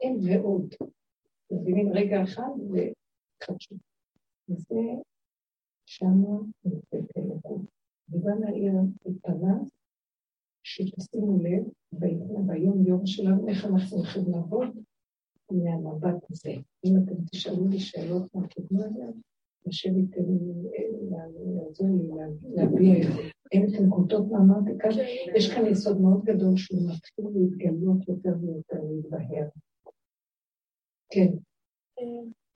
אין 0.01 0.17
ועוד. 0.23 0.73
מבינים 1.51 1.93
רגע 1.93 2.23
אחד 2.23 2.51
וחדשות. 2.69 3.79
וזה 4.49 4.81
שמה 5.85 6.38
נמצאת 6.65 7.17
האלוקות. 7.17 7.61
ובא 8.09 8.31
להעיר 8.39 8.73
פניו 9.28 9.65
שתשימו 10.63 11.39
לב 11.43 11.63
ביום-יום 12.47 13.05
שלנו, 13.05 13.49
איך 13.49 13.65
אנחנו 13.65 13.97
הולכים 13.97 14.23
לעבוד 14.32 14.67
מהמבט 15.51 16.32
הזה. 16.32 16.51
אם 16.86 16.93
אתם 17.03 17.15
תשאלו 17.32 17.67
לי 17.67 17.80
שאלות 17.80 18.36
מהכיוון 18.36 18.80
הזה, 18.80 19.03
השם 19.67 19.99
ייתן 19.99 20.21
לעזור 21.55 21.88
לי 21.88 22.09
להביע 22.55 22.97
את 22.97 23.13
זה. 23.15 23.21
אין 23.51 23.63
את 23.69 23.80
הנקודות 23.80 24.25
מה 24.32 24.38
אמרתי 24.38 24.71
כאן, 24.80 24.89
יש 25.36 25.51
כאן 25.53 25.65
יסוד 25.65 26.01
מאוד 26.01 26.23
גדול 26.23 26.57
שהוא 26.57 26.80
מתחיל 26.89 27.25
להתגלות 27.34 28.07
יותר 28.07 28.34
ויותר 28.41 28.84
להתבהר. 28.89 29.47
כן. 31.09 31.32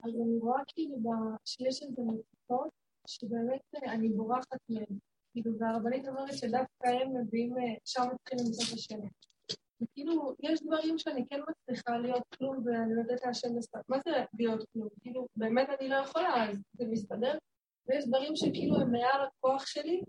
אז 0.04 0.14
אני 0.14 0.38
רואה 0.38 0.60
כאילו 0.66 0.96
שיש 1.44 1.82
איזה 1.82 2.02
מצוקות 2.02 2.70
שבאמת 3.06 3.60
אני 3.94 4.08
בורחת 4.08 4.60
מהן. 4.68 4.98
כאילו, 5.32 5.58
והרבנית 5.58 6.08
אומרת 6.08 6.32
שדווקא 6.32 6.88
הם 6.88 7.16
מביאים, 7.16 7.58
אה, 7.58 7.74
שם 7.84 8.02
מתחילים 8.14 8.46
למצוא 8.46 8.64
את 8.68 8.72
השם. 8.72 8.98
וכאילו, 9.82 10.34
יש 10.40 10.62
דברים 10.62 10.98
שאני 10.98 11.26
כן 11.30 11.40
מצליחה 11.50 11.98
להיות 11.98 12.22
כלום 12.38 12.62
ואני 12.64 12.94
נותנת 12.94 13.24
להשם 13.24 13.56
לסתר. 13.56 13.78
מה 13.88 13.96
זה 14.04 14.10
להיות 14.38 14.64
כלום? 14.72 14.88
כאילו, 15.00 15.26
באמת 15.36 15.68
אני 15.80 15.88
לא 15.88 15.96
יכולה, 15.96 16.50
אז 16.50 16.62
זה 16.72 16.84
מסתדר. 16.90 17.38
ויש 17.88 18.06
דברים 18.06 18.36
שכאילו 18.36 18.76
הם 18.76 18.92
מעל 18.92 19.26
הכוח 19.26 19.66
שלי, 19.66 20.02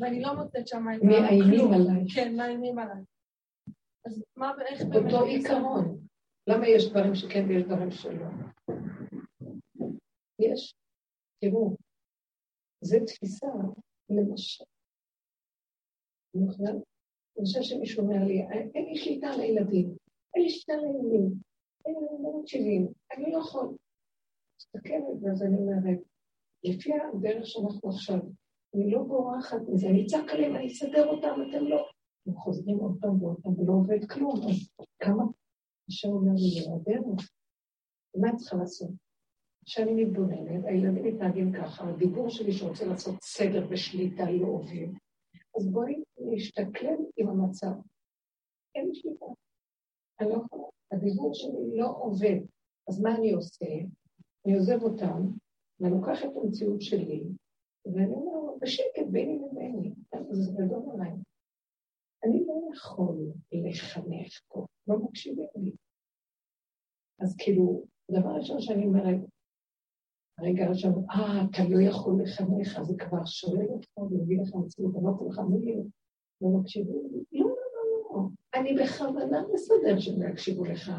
ואני 0.00 0.22
לא 0.22 0.34
מוצאת 0.34 0.68
שם 0.68 0.84
את 0.92 0.96
הכלום. 0.96 1.22
מאיימים 1.22 1.72
עליי. 1.72 2.04
כן, 2.14 2.36
מאיימים 2.36 2.78
עליי. 2.78 3.02
אז 4.06 4.24
מה 4.36 4.52
ואיך 4.58 4.82
באמת... 4.82 5.12
אותו 5.12 5.24
עיקרון. 5.24 5.98
למה 6.46 6.68
יש 6.68 6.90
דברים 6.90 7.14
שכן 7.14 7.44
ויש 7.48 7.62
דברים 7.62 7.90
שלא? 7.90 8.26
יש, 10.38 10.74
תראו, 11.40 11.76
זו 12.80 12.96
תפיסה 13.06 13.46
למשל. 14.10 14.64
אני 16.36 16.46
חושבת 17.44 17.64
שמישהו 17.64 18.02
אומר 18.02 18.24
לי, 18.24 18.42
אין 18.74 18.84
לי 18.84 18.96
שליטה 18.96 19.26
על 19.26 19.40
הילדים, 19.40 19.96
אין 20.34 20.42
לי 20.42 20.50
שליטה 20.50 20.72
על 20.72 20.84
הילדים, 20.84 21.34
אין 21.86 21.94
לי 21.94 22.22
לא 22.22 22.40
מקשיבים, 22.40 22.92
אני 23.12 23.32
לא 23.32 23.38
יכול. 23.38 23.76
מסתכלת, 24.56 25.22
ואז 25.22 25.42
אני 25.42 25.56
אומרת, 25.56 25.98
לפי 26.64 26.90
הדרך 26.92 27.46
שאנחנו 27.46 27.90
עכשיו, 27.90 28.18
אני 28.74 28.90
לא 28.90 29.02
בורחת 29.02 29.60
מזה, 29.68 29.86
אני 29.86 30.06
אצעק 30.06 30.30
עליהם, 30.30 30.56
אני 30.56 30.66
אסדר 30.66 31.06
אותם, 31.06 31.34
אתם 31.48 31.64
לא. 31.64 31.88
הם 32.26 32.34
חוזרים 32.34 32.78
עוד 32.78 32.96
פעם 33.00 33.22
ועוד 33.22 33.36
פעם, 33.42 33.60
ולא 33.60 33.72
עובד 33.72 34.10
כלום, 34.10 34.36
אז 34.48 34.86
כמה... 34.98 35.24
השם 35.88 36.08
אומר 36.08 36.32
לי, 36.32 36.62
זה 36.62 36.70
הדרך, 36.74 37.30
מה 38.16 38.28
את 38.30 38.36
צריכה 38.36 38.56
לעשות? 38.56 38.90
כשאני 39.66 40.04
מתבוננת, 40.04 40.64
הילדים 40.64 41.04
מתנהגים 41.04 41.52
ככה, 41.52 41.88
הדיבור 41.88 42.30
שלי 42.30 42.52
שרוצה 42.52 42.84
לעשות 42.84 43.14
סדר 43.22 43.66
ושליטה 43.70 44.30
לא 44.30 44.46
עובד. 44.46 44.88
אז 45.56 45.72
בואי 45.72 46.02
נשתכלל 46.18 46.96
עם 47.16 47.28
המצב. 47.28 47.72
אין 48.74 48.88
לי 48.88 48.94
שליטה. 48.94 49.26
אני 50.20 50.28
לא 50.28 50.42
יכולה, 50.44 50.64
הדיבור 50.92 51.34
שלי 51.34 51.76
לא 51.76 51.94
עובד. 51.98 52.40
אז 52.88 53.00
מה 53.00 53.16
אני 53.16 53.32
עושה? 53.32 53.66
אני 54.46 54.54
עוזב 54.54 54.82
אותם, 54.82 55.22
ואני 55.80 55.94
לוקח 55.94 56.24
את 56.24 56.36
המציאות 56.36 56.82
שלי, 56.82 57.24
ואני 57.86 58.12
אומר, 58.12 58.56
בשקט, 58.60 59.06
ביני 59.12 59.38
לביני, 59.38 59.92
זה 60.30 60.52
גדול 60.52 60.82
עליי. 60.94 61.12
אני 62.24 62.46
לא 62.46 62.54
יכול 62.74 63.16
לחנך 63.52 64.40
פה, 64.48 64.66
לא 64.88 64.98
מקשיבים 64.98 65.48
לי. 65.56 65.72
אז 67.20 67.36
כאילו, 67.38 67.84
דבר 68.10 68.30
ראשון 68.30 68.60
שאני 68.60 68.86
אומרת, 68.86 69.20
הרגע 70.44 70.64
הראשון, 70.64 71.04
אה, 71.10 71.44
אתה 71.50 71.62
לא 71.68 71.80
יכול 71.80 72.22
לחנך, 72.22 72.82
זה 72.82 72.94
כבר 72.98 73.24
שולל 73.24 73.68
אותך 73.68 73.98
ומביא 73.98 74.40
לך 74.42 74.54
מציאות, 74.54 74.96
אמרתי 74.96 75.24
לך, 75.28 75.38
מי 75.38 75.76
לא 76.40 76.48
מקשיבים? 76.48 77.02
לא, 77.32 77.46
לא, 77.46 77.54
לא, 77.74 78.10
לא. 78.14 78.20
אני 78.54 78.74
בכוונה 78.74 79.42
מסדר 79.54 79.98
שהם 79.98 80.22
לא 80.22 80.28
יקשיבו 80.28 80.64
לך. 80.64 80.92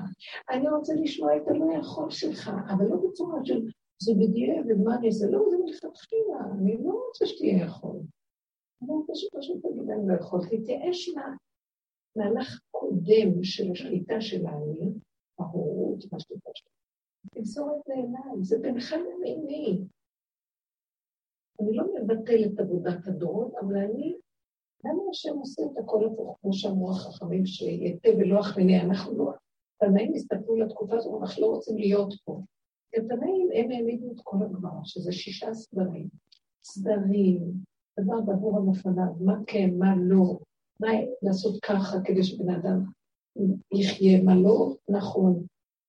אני 0.50 0.70
רוצה 0.70 0.94
לשמוע 0.94 1.38
את 1.38 1.48
הלא 1.48 1.66
יכול 1.80 2.10
שלך, 2.10 2.52
אבל 2.70 2.86
לא 2.86 2.98
בצורה 3.08 3.40
של 3.44 3.62
זה 4.02 4.14
בדיוק, 4.14 4.66
ומה 4.68 4.96
אני 4.96 5.12
זה 5.12 5.32
לא, 5.32 5.40
זה 5.50 5.58
מלכתחילה, 5.58 6.40
אני 6.52 6.78
לא 6.84 7.02
רוצה 7.08 7.26
שתהיה 7.26 7.66
יכול. 7.66 8.00
אמרתי 8.84 9.12
שפשוט 9.16 9.58
תגיד, 9.66 9.90
אני 9.90 10.08
לא 10.08 10.14
יכולתי 10.14 10.58
להתייאש 10.58 11.10
מהמהלך 11.10 12.60
קודם 12.72 13.44
של 13.44 13.72
השליטה 13.72 14.22
של 14.22 14.46
האני, 14.46 14.92
ההורות 15.40 16.04
והשליטה 16.12 16.50
שלה. 16.54 16.75
תמסור 17.32 17.82
את 17.82 17.90
אליי, 17.90 18.44
זה 18.44 18.60
בינך 18.62 18.94
לביני. 18.94 19.82
אני 21.62 21.78
לא 21.78 21.86
מבטל 21.96 22.46
את 22.46 22.60
עבודת 22.60 23.08
הדורות, 23.08 23.54
אבל 23.62 23.78
אני, 23.78 24.18
למה 24.86 25.04
השם 25.10 25.38
עושה 25.38 25.62
את 25.64 25.78
הכל 25.78 26.06
הפוך, 26.06 26.38
כמו 26.42 26.54
שאמרו 26.54 26.92
החכמים, 26.92 27.46
שיתה 27.46 28.10
ולא 28.18 28.40
אחמיני, 28.40 28.82
אנחנו 28.82 29.18
לא, 29.18 29.32
תנאים 29.78 30.14
הסתכלו 30.14 30.56
לתקופה 30.56 30.96
הזאת, 30.96 31.22
אנחנו 31.22 31.42
לא 31.42 31.48
רוצים 31.48 31.78
להיות 31.78 32.14
פה. 32.26 32.42
התנאים, 32.94 33.50
הם 33.54 33.72
העמידו 33.72 34.12
את 34.12 34.20
כל 34.24 34.38
הגמרא, 34.44 34.80
שזה 34.84 35.12
שישה 35.12 35.54
סדרים. 35.54 36.08
סדרים, 36.64 37.54
דבר 38.00 38.22
בעבור 38.22 38.58
על 38.58 38.64
לפניו, 38.72 39.14
מה 39.20 39.34
כן, 39.48 39.70
מה 39.78 39.96
לא, 39.96 40.40
מה 40.80 40.88
לעשות 41.22 41.60
ככה 41.64 41.98
כדי 42.04 42.24
שבן 42.24 42.50
אדם 42.50 42.84
יחיה, 43.74 44.24
מה 44.24 44.36
לא 44.36 44.76
נכון. 44.90 45.46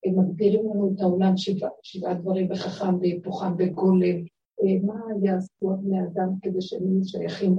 הם 0.06 0.18
מגדירים 0.18 0.60
לנו 0.70 0.92
את 0.94 1.00
העולם 1.00 1.36
שבעה 1.36 1.70
שבע 1.82 2.14
דברים 2.14 2.48
בחכם, 2.48 3.00
בהיפוכם, 3.00 3.56
בגולם, 3.56 4.16
אה, 4.62 4.78
מה 4.84 5.00
יעשו 5.22 5.76
בני 5.82 6.02
אדם 6.02 6.28
כדי 6.42 6.60
שהם 6.60 6.92
יהיו 6.92 7.04
שייכים, 7.04 7.56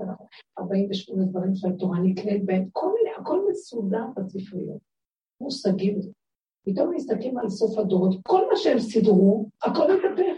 48 0.59 1.25
דברים 1.25 1.55
שהתורה 1.55 1.99
נקנית 1.99 2.45
בהם, 2.45 2.69
כל 2.71 2.91
מיני, 2.97 3.15
הכל 3.21 3.39
מסודר 3.49 4.05
בספריות, 4.15 4.81
מושגים. 5.41 5.99
פתאום 6.65 6.93
מסתכלים 6.95 7.37
על 7.37 7.49
סוף 7.49 7.77
הדורות, 7.77 8.15
כל 8.23 8.45
מה 8.51 8.57
שהם 8.57 8.79
סידרו, 8.79 9.49
הכל 9.63 9.87
מדבר. 9.97 10.33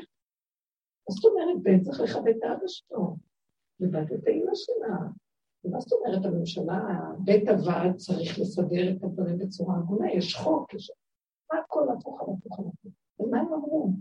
מה 1.09 1.15
זאת 1.15 1.25
אומרת, 1.25 1.61
בן 1.63 1.81
צריך 1.81 2.01
לכבד 2.01 2.33
את 2.37 2.43
האבא 2.43 2.67
שלו, 2.67 3.15
ובת 3.79 4.11
את 4.13 4.27
האמא 4.27 4.51
שלה. 4.53 4.97
ומה 5.65 5.79
זאת 5.79 5.91
אומרת, 5.91 6.25
הממשלה, 6.25 6.79
בית 7.19 7.49
הוועד 7.49 7.95
צריך 7.95 8.39
לסדר 8.39 8.91
את 8.91 9.03
הדברים 9.03 9.37
בצורה 9.37 9.77
הגונה, 9.77 10.13
יש 10.13 10.35
חוק, 10.35 10.73
יש... 10.73 10.91
הכל 11.79 11.93
הפוך 11.97 12.21
על 12.21 12.27
הפוך 12.37 12.59
על 12.59 12.65
הפוך. 12.65 12.93
ומה 13.19 13.39
הם 13.39 13.53
אמרו? 13.53 13.91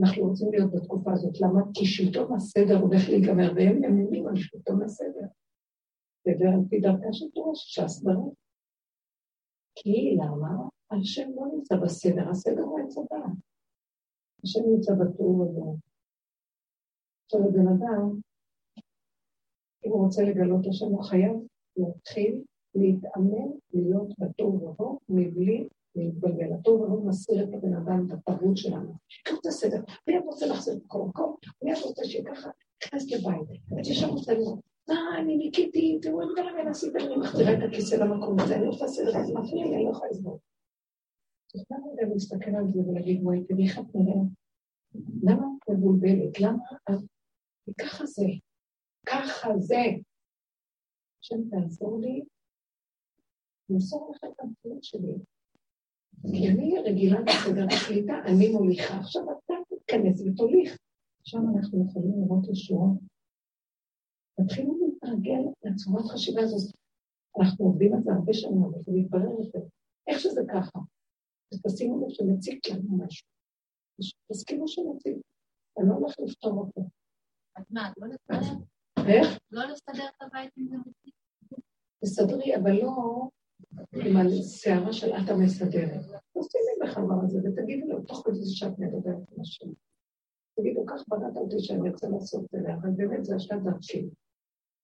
אנחנו 0.00 0.22
רוצים 0.22 0.52
להיות 0.52 0.72
בתקופה 0.72 1.12
הזאת. 1.12 1.40
למה? 1.40 1.60
כי 1.74 1.86
שלטון 1.86 2.34
הסדר 2.36 2.76
הולך 2.80 3.08
להיגמר, 3.08 3.52
והם 3.56 3.76
ממונים 3.82 4.26
על 4.28 4.36
שלטון 4.36 4.82
הסדר. 4.82 5.26
וזה 6.28 6.44
על 6.54 6.60
פי 6.68 6.80
דרכה 6.80 7.12
של 7.12 7.30
תורה, 7.34 7.54
ש"ס 7.54 8.02
ברור. 8.02 8.34
כי 9.74 10.16
למה? 10.16 10.68
השם 10.90 11.30
לא 11.34 11.46
נמצא 11.54 11.76
בסדר, 11.76 12.30
הסדר 12.30 12.62
הוא 12.62 12.80
עץ 12.80 12.98
הדת. 12.98 13.32
השם 14.44 14.60
נמצא 14.66 14.92
בטור 14.94 15.44
הזה. 15.44 15.60
עכשיו, 17.24 17.40
הבן 17.48 17.68
אדם, 17.68 18.20
אם 19.84 19.90
הוא 19.90 20.04
רוצה 20.04 20.22
לגלות 20.22 20.66
השם, 20.66 20.86
הוא 20.86 21.02
חייב 21.02 21.36
להתחיל 21.76 22.42
להתאמן 22.74 23.48
להיות 23.72 24.18
בטוב 24.18 24.62
ובו 24.62 24.98
מבלי 25.08 25.68
להתבלבל. 25.96 26.52
הטוב 26.52 26.80
ובו 26.80 27.08
מסיר 27.08 27.44
את 27.44 27.48
הבן 27.54 27.74
אדם, 27.74 28.06
את 28.06 28.12
התרבות 28.12 28.56
שלנו. 28.56 28.94
קחו 29.24 29.36
את 29.40 29.46
הסדר, 29.46 29.82
מיד 30.08 30.22
רוצה 30.24 30.46
את 30.46 30.82
כל 30.86 31.02
מקום, 31.08 31.36
מיד 31.62 31.78
רוצה 31.84 32.04
שיהיה 32.04 32.34
ככה, 32.34 32.50
נכנס 32.84 33.10
לבית, 33.10 33.60
ותשם 33.78 34.08
רוצה 34.08 34.34
לראות. 34.34 34.60
מה, 34.88 35.18
אני 35.18 35.36
ניקיתי, 35.36 35.98
תראו 36.02 36.22
את 36.22 36.28
כל 36.36 36.48
המין 36.48 36.68
עשית, 36.68 36.96
אני 36.96 37.16
מחזירה 37.16 37.52
את 37.52 37.58
הכיסא 37.68 37.94
למקום 37.94 38.40
הזה, 38.40 38.56
אני 38.56 38.66
עושה 38.66 38.86
סדר, 38.86 39.16
אז 39.16 39.30
מפריע 39.30 39.64
לי, 39.66 39.74
אני 39.74 39.84
לא 39.84 39.90
יכולה 39.90 40.10
לסבור. 40.10 40.40
אז 41.54 41.64
למה 41.70 41.86
גם 42.02 42.10
להסתכל 42.12 42.50
על 42.50 42.64
זה 42.72 42.80
ולהגיד, 42.80 43.22
וואי, 43.22 43.44
תראי 43.44 43.64
איך 43.68 43.78
את 43.78 43.94
נראית? 43.94 44.28
למה 45.22 45.46
את 45.58 45.70
מבולבלת? 45.70 46.40
למה 46.40 46.58
את... 46.90 46.98
ככה 47.80 48.06
זה, 48.06 48.26
ככה 49.06 49.48
זה. 49.58 49.82
השם 51.20 51.48
תעזור 51.50 52.00
לי 52.00 52.24
למסור 53.70 54.12
לך 54.14 54.24
את 54.24 54.40
המציאות 54.40 54.84
שלי. 54.84 55.12
כי 56.30 56.48
אני 56.48 56.78
רגילה 56.78 57.20
בסדר 57.22 57.64
הקליטה, 57.64 58.14
אני 58.26 58.52
מוליכה. 58.52 58.98
עכשיו 58.98 59.22
אתה 59.22 59.54
תתכנס 59.68 60.20
ותוליך. 60.20 60.78
שם 61.24 61.38
אנחנו 61.38 61.86
יכולים 61.90 62.12
לראות 62.22 62.48
ישועות. 62.48 62.98
תתחילו 64.36 64.78
להתרגל 64.80 65.42
לצורת 65.64 66.04
חשיבה 66.04 66.42
הזאת. 66.42 66.74
אנחנו 67.40 67.64
עובדים 67.64 67.94
על 67.94 68.02
זה 68.02 68.12
הרבה 68.12 68.32
שנים, 68.32 68.64
אבל 68.64 68.82
זה 68.82 68.92
מתברר 68.94 69.40
את 69.40 69.52
זה. 69.52 69.58
איך 70.06 70.20
שזה 70.20 70.40
ככה. 70.52 70.78
אז 71.52 71.62
תשימו 71.62 72.06
לב 72.06 72.10
שמציק 72.10 72.68
לנו 72.70 73.04
משהו. 73.04 73.26
תסכימו 74.32 74.68
שמציק. 74.68 75.16
אני 75.78 75.88
לא 75.88 75.94
הולך 75.94 76.14
לפתור 76.20 76.52
אותו. 76.52 76.88
אז 77.56 77.64
מה, 77.70 77.90
את 77.90 77.94
לא 77.98 78.08
לסדר? 78.08 78.54
איך? 79.08 79.38
לא 79.50 79.64
לסדר 79.64 80.08
את 80.16 80.22
הבית 80.22 80.50
עם 80.56 80.68
זה 80.68 80.76
מציק? 80.76 81.14
תסדרי, 82.04 82.56
אבל 82.56 82.72
לא 82.72 83.28
עם 83.92 84.16
השערה 84.16 84.92
של 84.92 85.12
את 85.12 85.28
המסדרת. 85.30 86.00
תשימי 86.38 86.74
בחבר 86.82 87.14
הזה 87.24 87.38
ותגידי 87.38 87.86
לו, 87.86 88.00
תוך 88.02 88.22
כדי 88.26 88.44
שאת 88.44 88.78
מדברת 88.78 89.16
עם 89.32 89.40
השם. 89.40 89.68
תגידו, 90.56 90.86
כך 90.86 91.04
בראת 91.08 91.36
אותי 91.36 91.58
שאני 91.58 91.90
רוצה 91.90 92.08
לעשות 92.08 92.44
את 92.44 92.62
זה, 92.62 92.74
אבל 92.74 92.90
באמת 92.90 93.24
זה 93.24 93.36
השלב 93.36 93.64
דרכי. 93.64 94.08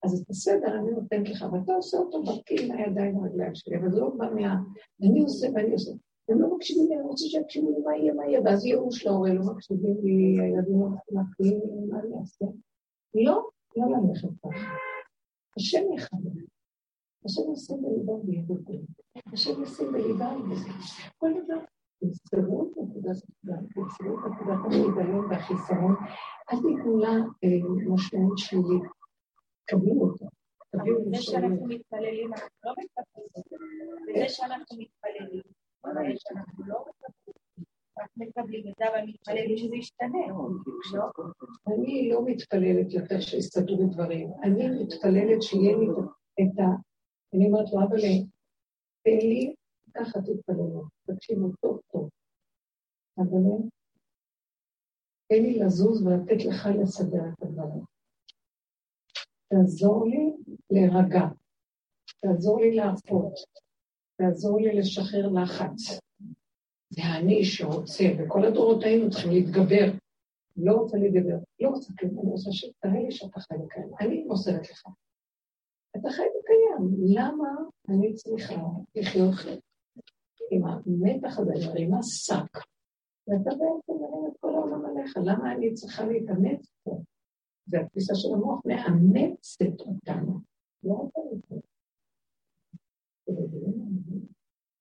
אז 0.05 0.20
את 0.20 0.30
הסדר 0.30 0.78
אני 0.78 0.91
נותנת 0.91 1.28
לך, 1.28 1.45
ואתה 1.53 1.72
עושה 1.72 1.97
אותו 1.97 2.22
דרכי 2.22 2.66
עם 2.66 2.72
הידיים 2.72 3.16
והרגליים 3.16 3.55
שלי, 3.55 3.76
אבל 3.76 3.91
זה 3.91 4.01
לא 4.01 4.09
בא 4.09 4.26
מה... 4.34 4.57
אני 5.03 5.20
עושה 5.20 5.47
ואני 5.55 5.72
עושה. 5.72 5.93
הם 6.28 6.41
לא 6.41 6.57
מקשיבים 6.57 6.89
לי, 6.89 6.95
אני 6.95 7.05
רוצה 7.05 7.24
שיקשיבו 7.24 7.70
לי 7.70 7.78
מה 7.78 7.97
יהיה, 7.97 8.14
מה 8.14 8.26
יהיה, 8.26 8.41
ואז 8.45 8.64
ייאוש 8.64 9.07
להורה, 9.07 9.34
לא 9.34 9.45
מקשיבים 9.45 9.97
לי, 10.03 10.41
הילדים 10.41 10.80
לא 10.80 10.89
מקשיבים, 11.11 11.61
מה 11.91 12.01
אני 12.01 12.20
אעשה? 12.20 12.45
לא, 13.14 13.49
לא 13.76 13.86
ללכת 13.86 14.28
ככה. 14.43 14.74
השם 15.57 15.93
יכבד. 15.97 16.58
השם 17.25 17.43
עושה 17.43 17.75
בליבם 17.75 18.29
וידבר. 18.29 18.79
השם 19.33 19.61
עושה 19.61 19.85
בליבם 19.93 20.51
וזה. 20.51 20.71
כל 21.19 21.31
דבר, 21.45 21.61
תמסרו 22.01 22.62
את 22.62 22.77
נקודת 22.77 23.16
הפגם, 23.16 23.66
תמסרו 23.75 24.19
את 24.19 24.33
נקודת 24.33 24.59
החידלון 24.66 25.25
והחיסרון, 25.31 25.95
אל 26.53 26.57
תיתנו 26.57 26.99
לה 26.99 27.11
אה, 27.45 27.93
משמעות 27.95 28.39
שלילית. 28.39 28.83
קבלו 29.64 30.01
אותה. 30.01 30.25
זה 31.14 31.23
שאנחנו 31.23 31.66
מתפללים, 31.66 32.33
אנחנו 32.33 32.49
לא 32.64 32.73
מקבלים. 32.73 34.16
וזה 34.16 34.29
שאנחנו 34.29 34.77
מתפללים, 34.79 35.43
זה 35.85 36.14
שאנחנו 36.16 36.64
לא 36.66 36.85
מקבלים. 38.16 38.69
את 38.69 38.75
זה, 38.79 38.85
אבל 38.89 39.07
מתפללים 39.07 39.57
שזה 39.57 39.77
ישתנה, 39.77 40.29
לא? 40.95 41.11
אני 41.66 42.09
לא 42.11 42.25
מתפללת 42.25 42.93
יותר 42.93 43.21
שיסתדרו 43.21 43.87
דברים. 43.87 44.31
אני 44.43 44.83
מתפללת 44.83 45.43
שיהיה 45.43 45.77
לי 45.77 45.87
את 46.41 46.59
ה... 46.59 46.88
אני 47.35 47.47
אומרת 47.47 47.72
לו, 47.72 47.81
אבל 47.81 48.01
תן 49.05 49.26
לי, 49.26 49.55
ככה 49.95 50.18
תתפללו, 50.20 50.85
תקשיבו 51.07 51.49
טוב 51.61 51.81
טוב. 51.93 52.09
אבל 53.18 53.68
תן 55.29 55.43
לי 55.43 55.59
לזוז 55.59 56.07
ולתת 56.07 56.45
לך 56.45 56.68
לסדר 56.83 57.22
את 57.29 57.43
הדברים. 57.43 57.85
תעזור 59.49 60.07
לי 60.07 60.33
להירגע, 60.70 61.26
תעזור 62.20 62.61
לי 62.61 62.74
להרפות, 62.74 63.33
תעזור 64.16 64.61
לי 64.61 64.79
לשחרר 64.79 65.29
לחץ. 65.29 66.01
זה 66.91 67.03
אני 67.18 67.45
שרוצה, 67.45 68.05
וכל 68.18 68.45
הדורות 68.45 68.85
היינו 68.85 69.11
צריכים 69.11 69.31
להתגבר. 69.31 69.87
לא 70.57 70.72
רוצה 70.72 70.97
להתגבר, 70.97 71.37
לא 71.61 71.68
רוצה 71.68 71.93
כלום, 71.99 72.20
אני 72.20 72.31
רוצה 72.31 72.53
שתראה 72.53 73.03
לי 73.03 73.11
שאתה 73.11 73.41
וקיים. 73.64 73.91
אני 74.01 74.24
מוסרת 74.24 74.70
לך. 74.70 74.87
אתה 76.01 76.11
חי 76.11 76.23
וקיים. 76.23 76.95
למה 77.17 77.49
אני 77.89 78.15
צריכה 78.15 78.63
לחיות 78.95 79.35
עם 80.51 80.65
המתח 80.67 81.39
הזה, 81.39 81.53
עם 81.79 81.95
השק, 81.95 82.57
ואתה 83.29 83.51
בעצם 83.51 83.93
מרים 83.93 84.27
את 84.33 84.37
כל 84.41 84.55
העולם 84.55 84.87
עליך? 84.87 85.17
למה 85.17 85.53
אני 85.53 85.75
צריכה 85.75 86.05
להתאמץ 86.07 86.73
פה? 86.83 87.03
זה 87.67 87.81
התפיסה 87.81 88.15
של 88.15 88.29
המוח, 88.35 88.61
מאמצת 88.67 89.81
אותנו. 89.81 90.41
לא 90.85 90.93
רוצה 90.93 91.21
לזה. 91.33 91.61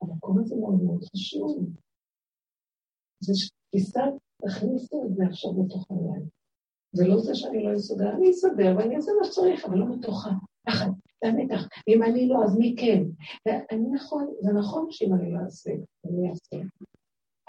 המקום 0.02 0.40
הזה 0.40 0.56
מאוד 0.56 0.84
מאוד 0.84 1.04
חשוב. 1.04 1.70
זה 3.20 3.34
תפיסה, 3.68 4.02
תכניסו 4.42 5.06
את 5.06 5.16
זה 5.16 5.24
עכשיו 5.30 5.54
בתוך 5.54 5.92
העניין. 5.92 6.26
זה 6.92 7.08
לא 7.08 7.18
זה 7.18 7.36
שאני 7.36 7.64
לא 7.64 7.76
אסדר, 7.76 8.16
אני 8.16 8.32
אסדר 8.32 8.76
ואני 8.78 8.96
אעשה 8.96 9.12
מה 9.20 9.28
שצריך, 9.28 9.66
אבל 9.66 9.78
לא 9.78 9.86
מתוך 9.96 10.28
הפחד, 10.28 10.90
והמתח. 11.24 11.68
אם 11.88 12.04
אני 12.04 12.28
לא, 12.28 12.44
אז 12.46 12.58
מי 12.58 12.76
כן? 12.80 13.04
ואני 13.46 13.90
נכון, 13.94 14.34
זה 14.40 14.54
נכון 14.54 14.88
שאם 14.92 15.14
אני 15.14 15.32
לא 15.32 15.40
אעשה, 15.46 15.72
אני 16.06 16.30
אעשה. 16.30 16.58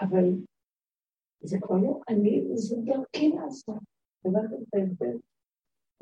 אבל 0.01 0.23
זה 1.43 1.57
כבר 1.61 1.75
לא 1.75 1.99
אני, 2.09 2.43
זה 2.53 2.75
דרכי 2.85 3.29
לעשות. 3.29 3.77
הבנתם 4.25 4.55
את 4.55 4.73
ההבדל? 4.73 5.17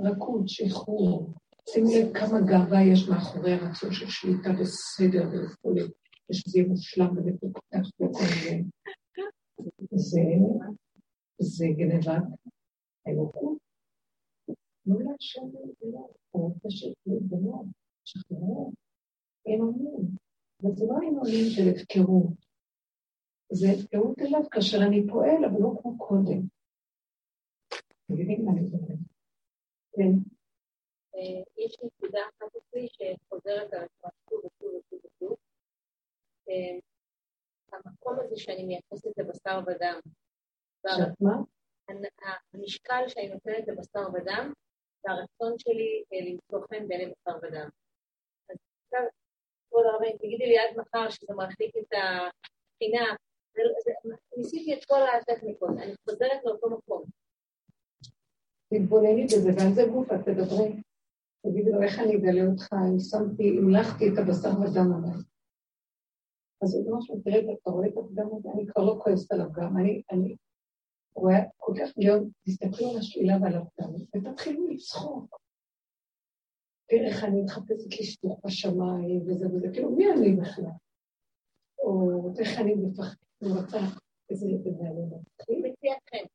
רכות, 0.01 0.49
שחרור. 0.49 1.33
שימו 1.69 1.89
לב 1.95 2.13
כמה 2.13 2.41
גאווה 2.41 2.83
יש 2.83 3.09
מאחורי 3.09 3.53
הרצון 3.53 3.91
של 3.91 4.09
שליטה 4.09 4.49
בסדר 4.61 5.27
וכולי. 5.27 5.81
יש 6.29 6.37
שזה 6.39 6.59
מושלם 6.67 7.17
ומפותח 7.17 7.89
וכל. 7.95 8.23
זה, 9.91 10.21
זה 11.39 11.65
גנבת 11.77 12.23
האלוקות. 13.05 13.66
תנו 14.87 14.99
להשם 14.99 15.41
ולא, 15.81 16.07
הוא 16.31 16.55
פשוט 16.63 16.97
להתגלות, 17.05 17.65
שחררו, 18.03 18.71
אין 19.45 19.61
אונים. 19.61 20.01
וזה 20.63 20.85
לא 20.85 20.95
אין 21.01 21.17
אונים 21.17 21.45
של 21.55 21.63
הפקרות, 21.75 22.33
זה 23.51 23.67
הפקרות 23.73 24.19
אליו 24.19 24.49
כאשר 24.51 24.77
אני 24.87 25.07
פועל, 25.09 25.45
אבל 25.45 25.61
לא 25.61 25.71
כמו 25.81 25.97
קודם. 25.97 26.41
מבינים 28.09 28.45
מה 28.45 28.51
אני 28.51 28.61
אומרת? 28.67 28.99
כן. 29.95 30.13
אה, 31.15 31.43
יש 31.57 31.77
נקודה 31.83 32.19
אחת 32.29 32.55
אצלי 32.57 32.87
שחוזרת 32.87 33.73
על 33.73 33.83
עצמה 33.83 34.09
שוב 34.29 34.39
ושוב 34.45 34.73
ושוב 34.75 34.99
ושוב. 35.05 35.35
אה, 36.49 36.79
המקום 37.73 38.15
הזה 38.19 38.37
שאני 38.37 38.63
מייחסת 38.65 39.17
לבשר 39.17 39.59
ודם. 39.67 39.99
שאת 40.87 41.21
מה? 41.21 41.37
המשקל 42.53 43.03
שאני 43.07 43.29
נותנת 43.29 43.67
לבשר 43.67 44.07
ודם, 44.13 44.53
והרצון 45.03 45.59
שלי 45.59 46.03
אה, 46.13 46.19
למצוא 46.29 46.67
חן 46.67 46.87
בין 46.87 47.11
בשר 47.11 47.37
ודם. 47.41 47.69
אז 48.49 48.57
עכשיו, 48.83 49.07
כבוד 49.69 49.85
הרבנית, 49.85 50.15
תגידי 50.17 50.45
לי 50.45 50.57
עד 50.57 50.77
מחר 50.77 51.09
שזה 51.09 51.33
מרחיק 51.35 51.75
את 51.77 51.93
הבחינה. 51.93 53.15
ניסיתי 54.37 54.73
את 54.73 54.85
כל 54.85 54.99
הטכניקות, 55.01 55.69
אני 55.69 55.93
חוזרת 56.09 56.43
לאותו 56.45 56.69
מקום. 56.69 57.03
תתבונני 58.73 59.25
בזה, 59.25 59.49
ועל 59.57 59.73
זה 59.73 59.81
גוף 59.93 60.07
את 60.11 60.19
תדברי. 60.25 60.81
תגידי 61.43 61.71
לו, 61.71 61.81
איך 61.81 61.99
אני 61.99 62.15
אגלה 62.15 62.41
אותך, 62.51 62.73
אם 62.73 62.99
שמתי, 62.99 63.57
המלכתי 63.57 64.05
את 64.09 64.17
הבשר 64.17 64.49
ודם 64.49 64.89
עליי. 64.95 65.17
אז 66.63 66.75
הוא 66.75 66.95
ממש 66.95 67.11
מתראה, 67.11 67.53
אתה 67.53 67.69
רואה 67.69 67.87
את 67.87 67.97
הפגם 67.97 68.27
הזה, 68.35 68.49
אני 68.55 68.67
כבר 68.67 68.83
לא 68.83 68.99
כועסת 69.03 69.31
עליו 69.31 69.51
גם, 69.51 69.77
אני, 69.77 70.01
אני, 70.11 70.35
הוא 71.17 71.29
היה 71.29 71.43
כל 71.57 71.73
כך 71.79 71.93
להיות, 71.97 72.23
תסתכלו 72.45 72.89
על 72.89 72.97
השלילה 72.97 73.37
ועל 73.41 73.55
הפגם, 73.55 73.93
ותתחילו 74.15 74.67
לצחוק. 74.67 75.39
תראה 76.89 77.07
איך 77.07 77.23
אני 77.23 77.41
מחפשת 77.41 77.99
לשטוח 77.99 78.39
בשמיים, 78.45 79.21
וזה 79.27 79.47
וזה, 79.47 79.67
כאילו, 79.73 79.91
מי 79.91 80.11
אני 80.11 80.35
בכלל? 80.35 80.65
או 81.79 82.11
איך 82.39 82.59
אני 82.59 82.75
מפחדת, 82.75 83.17
אני 83.41 83.51
רוצה, 83.51 83.77
איזה 84.29 84.47
נקודה 84.47 84.85
אני. 84.85 85.01
מציאת 85.49 85.97
חן. 86.09 86.25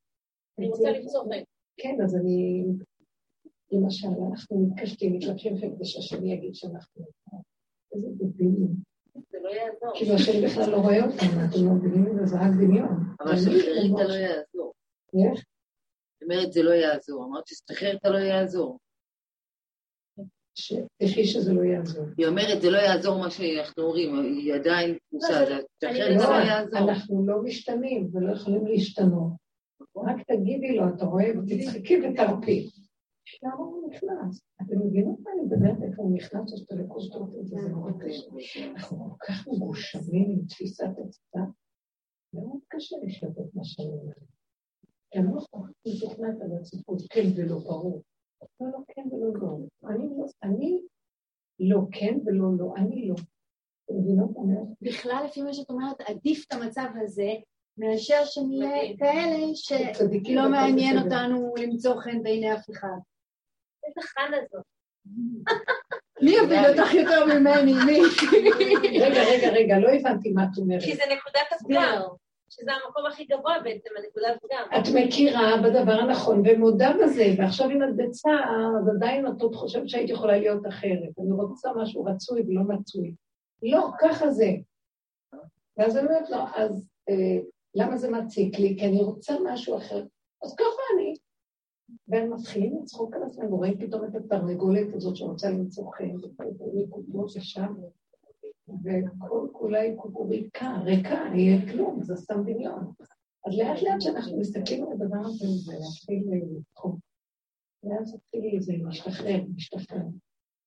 אני 0.59 0.69
רוצה 0.69 0.91
למצוא 0.91 1.25
חן. 1.25 1.43
כן, 1.77 1.97
אז 2.05 2.17
אני, 2.17 2.65
למשל, 3.73 4.09
אנחנו 4.31 4.67
מתקשטים, 4.67 5.17
מתלבשים 5.17 5.57
חלק 5.59 5.73
שהשני 5.83 6.33
יגיד 6.33 6.55
שאנחנו... 6.55 7.05
איזה 7.95 8.09
דבילים. 8.19 8.75
זה 9.31 9.39
לא 9.43 9.49
יעזור. 9.49 9.91
כאילו 9.95 10.15
השני 10.15 10.47
בכלל 10.47 10.71
לא 10.71 10.77
רואה 10.77 11.05
אותנו, 11.05 11.45
אתם 11.51 11.67
לא 11.67 11.73
מבינים 11.75 12.07
את 12.07 12.17
זה, 12.17 12.27
זה 12.27 12.37
רק 12.37 12.53
דמיון. 12.61 13.13
אבל 13.21 13.33
את 13.33 14.01
הלא 14.01 14.13
יעזור. 14.13 14.52
איך? 15.15 15.45
היא 16.21 16.29
אומרת, 16.29 16.53
זה 16.53 16.63
לא 16.63 16.71
יעזור. 16.71 17.25
אמרת, 17.25 17.45
תשתחרר 17.45 17.97
את 17.97 18.05
הלא 18.05 18.19
יעזור. 18.19 18.79
תחי 21.03 21.25
שזה 21.25 21.53
לא 21.53 21.63
יעזור. 21.63 22.05
היא 22.19 22.27
אומרת, 22.27 22.63
זה 22.63 22.71
לא 22.71 22.79
יעזור 22.79 23.19
מה 23.19 23.31
שאנחנו 23.31 23.83
אומרים, 23.83 24.15
היא 24.15 24.55
עדיין 24.55 24.99
פרוסה, 25.11 25.43
אז 25.43 25.49
תשחרר 25.79 26.15
את 26.15 26.19
זה 26.21 26.27
לא 26.27 26.35
יעזור. 26.35 26.79
אנחנו 26.79 27.27
לא 27.27 27.43
משתנים 27.43 28.11
ולא 28.13 28.33
יכולים 28.33 28.67
להשתנות. 28.67 29.33
רק 29.97 30.17
תגידי 30.27 30.77
לו, 30.77 30.85
אתה 30.97 31.05
רואה, 31.05 31.25
ותצחקי 31.39 31.97
ותרפי. 31.97 32.71
למה 33.43 33.55
הוא 33.55 33.91
נכנס? 33.91 34.43
אתם 34.63 34.79
מבינים 34.87 35.17
מה 35.23 35.31
אני 35.33 35.43
מדברת? 35.43 35.91
איפה 35.91 36.03
הוא 36.03 36.17
נכנס? 36.17 36.53
יש 36.53 36.63
את 36.63 36.73
הלקוש 36.73 37.09
תורתית, 37.09 37.47
זה 37.47 37.57
מאוד 37.69 37.95
קשה. 38.03 38.71
אנחנו 38.71 38.99
כל 38.99 39.27
כך 39.27 39.49
מגושמים 39.49 40.31
עם 40.31 40.47
תפיסת 40.49 40.91
עצתה, 41.07 41.41
מאוד 42.35 42.61
קשה 42.69 42.97
לשלוט 43.07 43.39
את 43.39 43.55
מה 43.55 43.65
שאני 43.65 43.89
אומרת. 43.89 44.32
כל 45.13 45.41
כך 45.41 45.71
מתוכנת 45.87 46.41
על 46.43 46.51
הציפות, 46.61 47.03
כן 47.11 47.27
ולא 47.37 47.59
ברור. 47.59 48.03
לא, 48.61 48.67
לא 48.73 48.79
כן 48.89 49.03
ולא 49.13 49.33
לא. 49.35 49.59
אני 49.89 50.81
לא 51.61 51.81
כן 51.93 52.19
ולא 52.27 52.49
לא, 52.59 52.75
אני 52.77 53.09
לא. 53.09 53.15
בכלל, 54.83 55.25
לפי 55.25 55.43
מה 55.43 55.55
שאת 55.55 55.71
אומרת, 55.71 56.01
עדיף 56.01 56.45
את 56.47 56.53
המצב 56.53 56.87
הזה 57.03 57.33
מאשר 57.79 58.25
שנהיה 58.25 58.97
כאלה 58.99 59.47
שלא 59.55 60.51
מעניין 60.51 60.99
אותנו 60.99 61.55
למצוא 61.59 62.01
חן 62.01 62.23
בעיני 62.23 62.55
אף 62.55 62.71
אחד. 62.71 62.99
איזה 63.87 64.01
חנה 64.01 64.37
זאת. 64.51 64.65
מי 66.23 66.31
יוביל 66.31 66.67
אותך 66.67 66.95
יותר 66.95 67.27
ממני? 67.27 67.73
מי? 67.87 68.01
רגע, 69.01 69.23
רגע, 69.25 69.49
רגע, 69.53 69.79
לא 69.79 69.89
הבנתי 69.89 70.33
מה 70.33 70.45
את 70.45 70.59
אומרת. 70.59 70.83
כי 70.83 70.97
זה 70.97 71.03
נקודת 71.03 71.53
הפגם, 71.53 72.03
שזה 72.53 72.71
המקום 72.73 73.07
הכי 73.07 73.25
גבוה 73.25 73.61
בעצם, 73.65 73.91
הנקודת 73.99 74.37
הפגם. 74.37 74.79
את 74.79 74.87
מכירה 74.95 75.57
בדבר 75.65 75.93
הנכון 75.93 76.43
ומודה 76.47 76.93
בזה, 77.03 77.25
ועכשיו 77.39 77.71
אם 77.71 77.83
את 77.83 77.97
בצער, 77.97 78.73
אז 78.81 78.89
עדיין 78.89 79.27
את 79.27 79.43
עוד 79.43 79.55
חושבת 79.55 79.89
שהיית 79.89 80.11
יכולה 80.11 80.39
להיות 80.39 80.67
אחרת. 80.67 81.19
אני 81.19 81.33
רוצה 81.33 81.71
משהו 81.77 82.05
רצוי 82.05 82.43
ולא 82.43 82.63
מצוי. 82.63 83.15
לא, 83.63 83.89
ככה 84.01 84.31
זה. 84.31 84.51
ואז 85.77 85.97
אני 85.97 86.07
אומרת 86.07 86.31
לו, 86.31 86.39
אז 86.55 86.89
אה, 87.09 87.39
למה 87.75 87.97
זה 87.97 88.11
מציק 88.11 88.59
לי? 88.59 88.77
כי 88.79 88.87
אני 88.87 89.03
רוצה 89.03 89.35
משהו 89.45 89.77
אחר. 89.77 90.05
אז 90.43 90.55
ככה 90.55 90.83
אני. 90.95 91.15
והם 92.09 92.33
מתחילים 92.33 92.79
לצחוק 92.83 93.15
על 93.15 93.23
עצמם, 93.23 93.53
ורואים 93.53 93.79
פתאום 93.79 94.05
את 94.05 94.15
התרנגולת 94.15 94.95
הזאת 94.95 95.17
שרוצה 95.17 95.51
למצוא 95.51 95.93
חן, 95.93 96.15
ונקודות 96.61 97.37
לשם, 97.37 97.75
וכל 98.69 99.49
כולה 99.53 99.81
היא 99.81 99.97
קוקוריקה, 99.97 100.67
ריקה, 100.85 101.25
יהיה 101.35 101.73
כלום, 101.73 102.03
זה 102.03 102.17
סתם 102.17 102.43
דמיון. 102.45 102.93
אז 103.47 103.59
לאט 103.59 103.83
לאט 103.83 103.99
כשאנחנו 103.99 104.41
מסתכלים 104.41 104.85
על 104.85 104.93
הדבר 104.93 105.21
הזה, 105.27 105.47
זה 105.47 105.73
להתחיל 105.73 106.23
לתחום. 106.59 106.99
ואז 107.83 108.15
התחיל 108.15 108.61
זה 108.61 108.73
להשתחרר, 108.77 109.41
להשתחרר. 109.55 110.07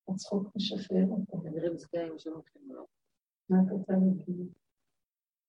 הצחוק 0.10 0.56
משחרר 0.56 1.06
אותו. 1.10 1.42
כנראה 1.42 1.70
עם 2.08 2.20
שם 2.20 2.32
לא? 2.68 2.86
מה 3.50 3.58
את 3.66 3.72
רוצה 3.72 3.94
להגיד? 3.94 4.48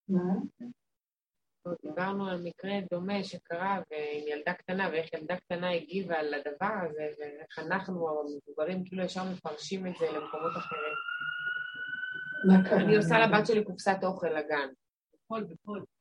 מה? 0.08 0.34
דיברנו 1.82 2.26
על 2.26 2.42
מקרה 2.42 2.72
דומה 2.90 3.24
שקרה 3.24 3.74
עם 3.74 4.28
ילדה 4.28 4.52
קטנה, 4.52 4.88
ואיך 4.92 5.12
ילדה 5.12 5.36
קטנה 5.36 5.70
הגיבה 5.70 6.18
על 6.18 6.34
הדבר 6.34 6.74
הזה, 6.82 7.08
ואיך 7.18 7.58
אנחנו 7.58 8.08
המבוגרים 8.08 8.84
כאילו 8.84 9.02
ישר 9.02 9.30
מפרשים 9.32 9.86
את 9.86 9.92
זה 10.00 10.06
למקומות 10.06 10.52
אחרים. 10.56 10.94
קרה? 12.64 12.80
אני 12.80 12.96
עושה 12.96 13.18
לבת 13.18 13.46
שלי 13.46 13.64
קופסת 13.64 13.98
אוכל 14.02 14.28
לגן. 14.28 14.68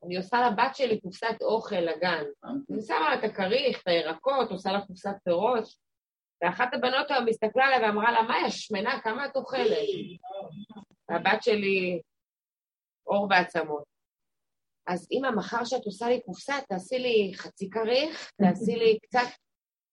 אני 0.05 0.17
עושה 0.17 0.37
לבת 0.47 0.75
שלי 0.75 1.01
קופסת 1.01 1.41
אוכל 1.41 1.75
לגן. 1.75 2.23
אני 2.43 2.81
שמה 2.81 3.09
לה 3.09 3.19
את 3.19 3.23
הכריך, 3.23 3.81
את 3.81 3.87
הירקות, 3.87 4.51
עושה 4.51 4.71
לה 4.71 4.85
קופסת 4.85 5.15
פירות, 5.23 5.63
ואחת 6.43 6.73
הבנות 6.73 7.11
היום 7.11 7.27
הסתכלה 7.27 7.65
עליה 7.65 7.87
ואמרה 7.87 8.11
לה, 8.11 8.21
מה, 8.21 8.35
יש 8.47 8.65
שמנה, 8.65 9.01
כמה 9.01 9.25
את 9.25 9.35
אוכלת? 9.35 9.77
והבת 11.09 11.43
שלי, 11.43 12.01
אור 13.07 13.27
ועצמות. 13.29 13.83
אז 14.87 15.07
אמא, 15.11 15.31
מחר 15.31 15.63
שאת 15.63 15.85
עושה 15.85 16.09
לי 16.09 16.21
קופסה, 16.21 16.55
תעשי 16.69 16.99
לי 16.99 17.31
חצי 17.35 17.69
כריך, 17.69 18.31
תעשי 18.41 18.75
לי 18.75 18.99
קצת 19.01 19.27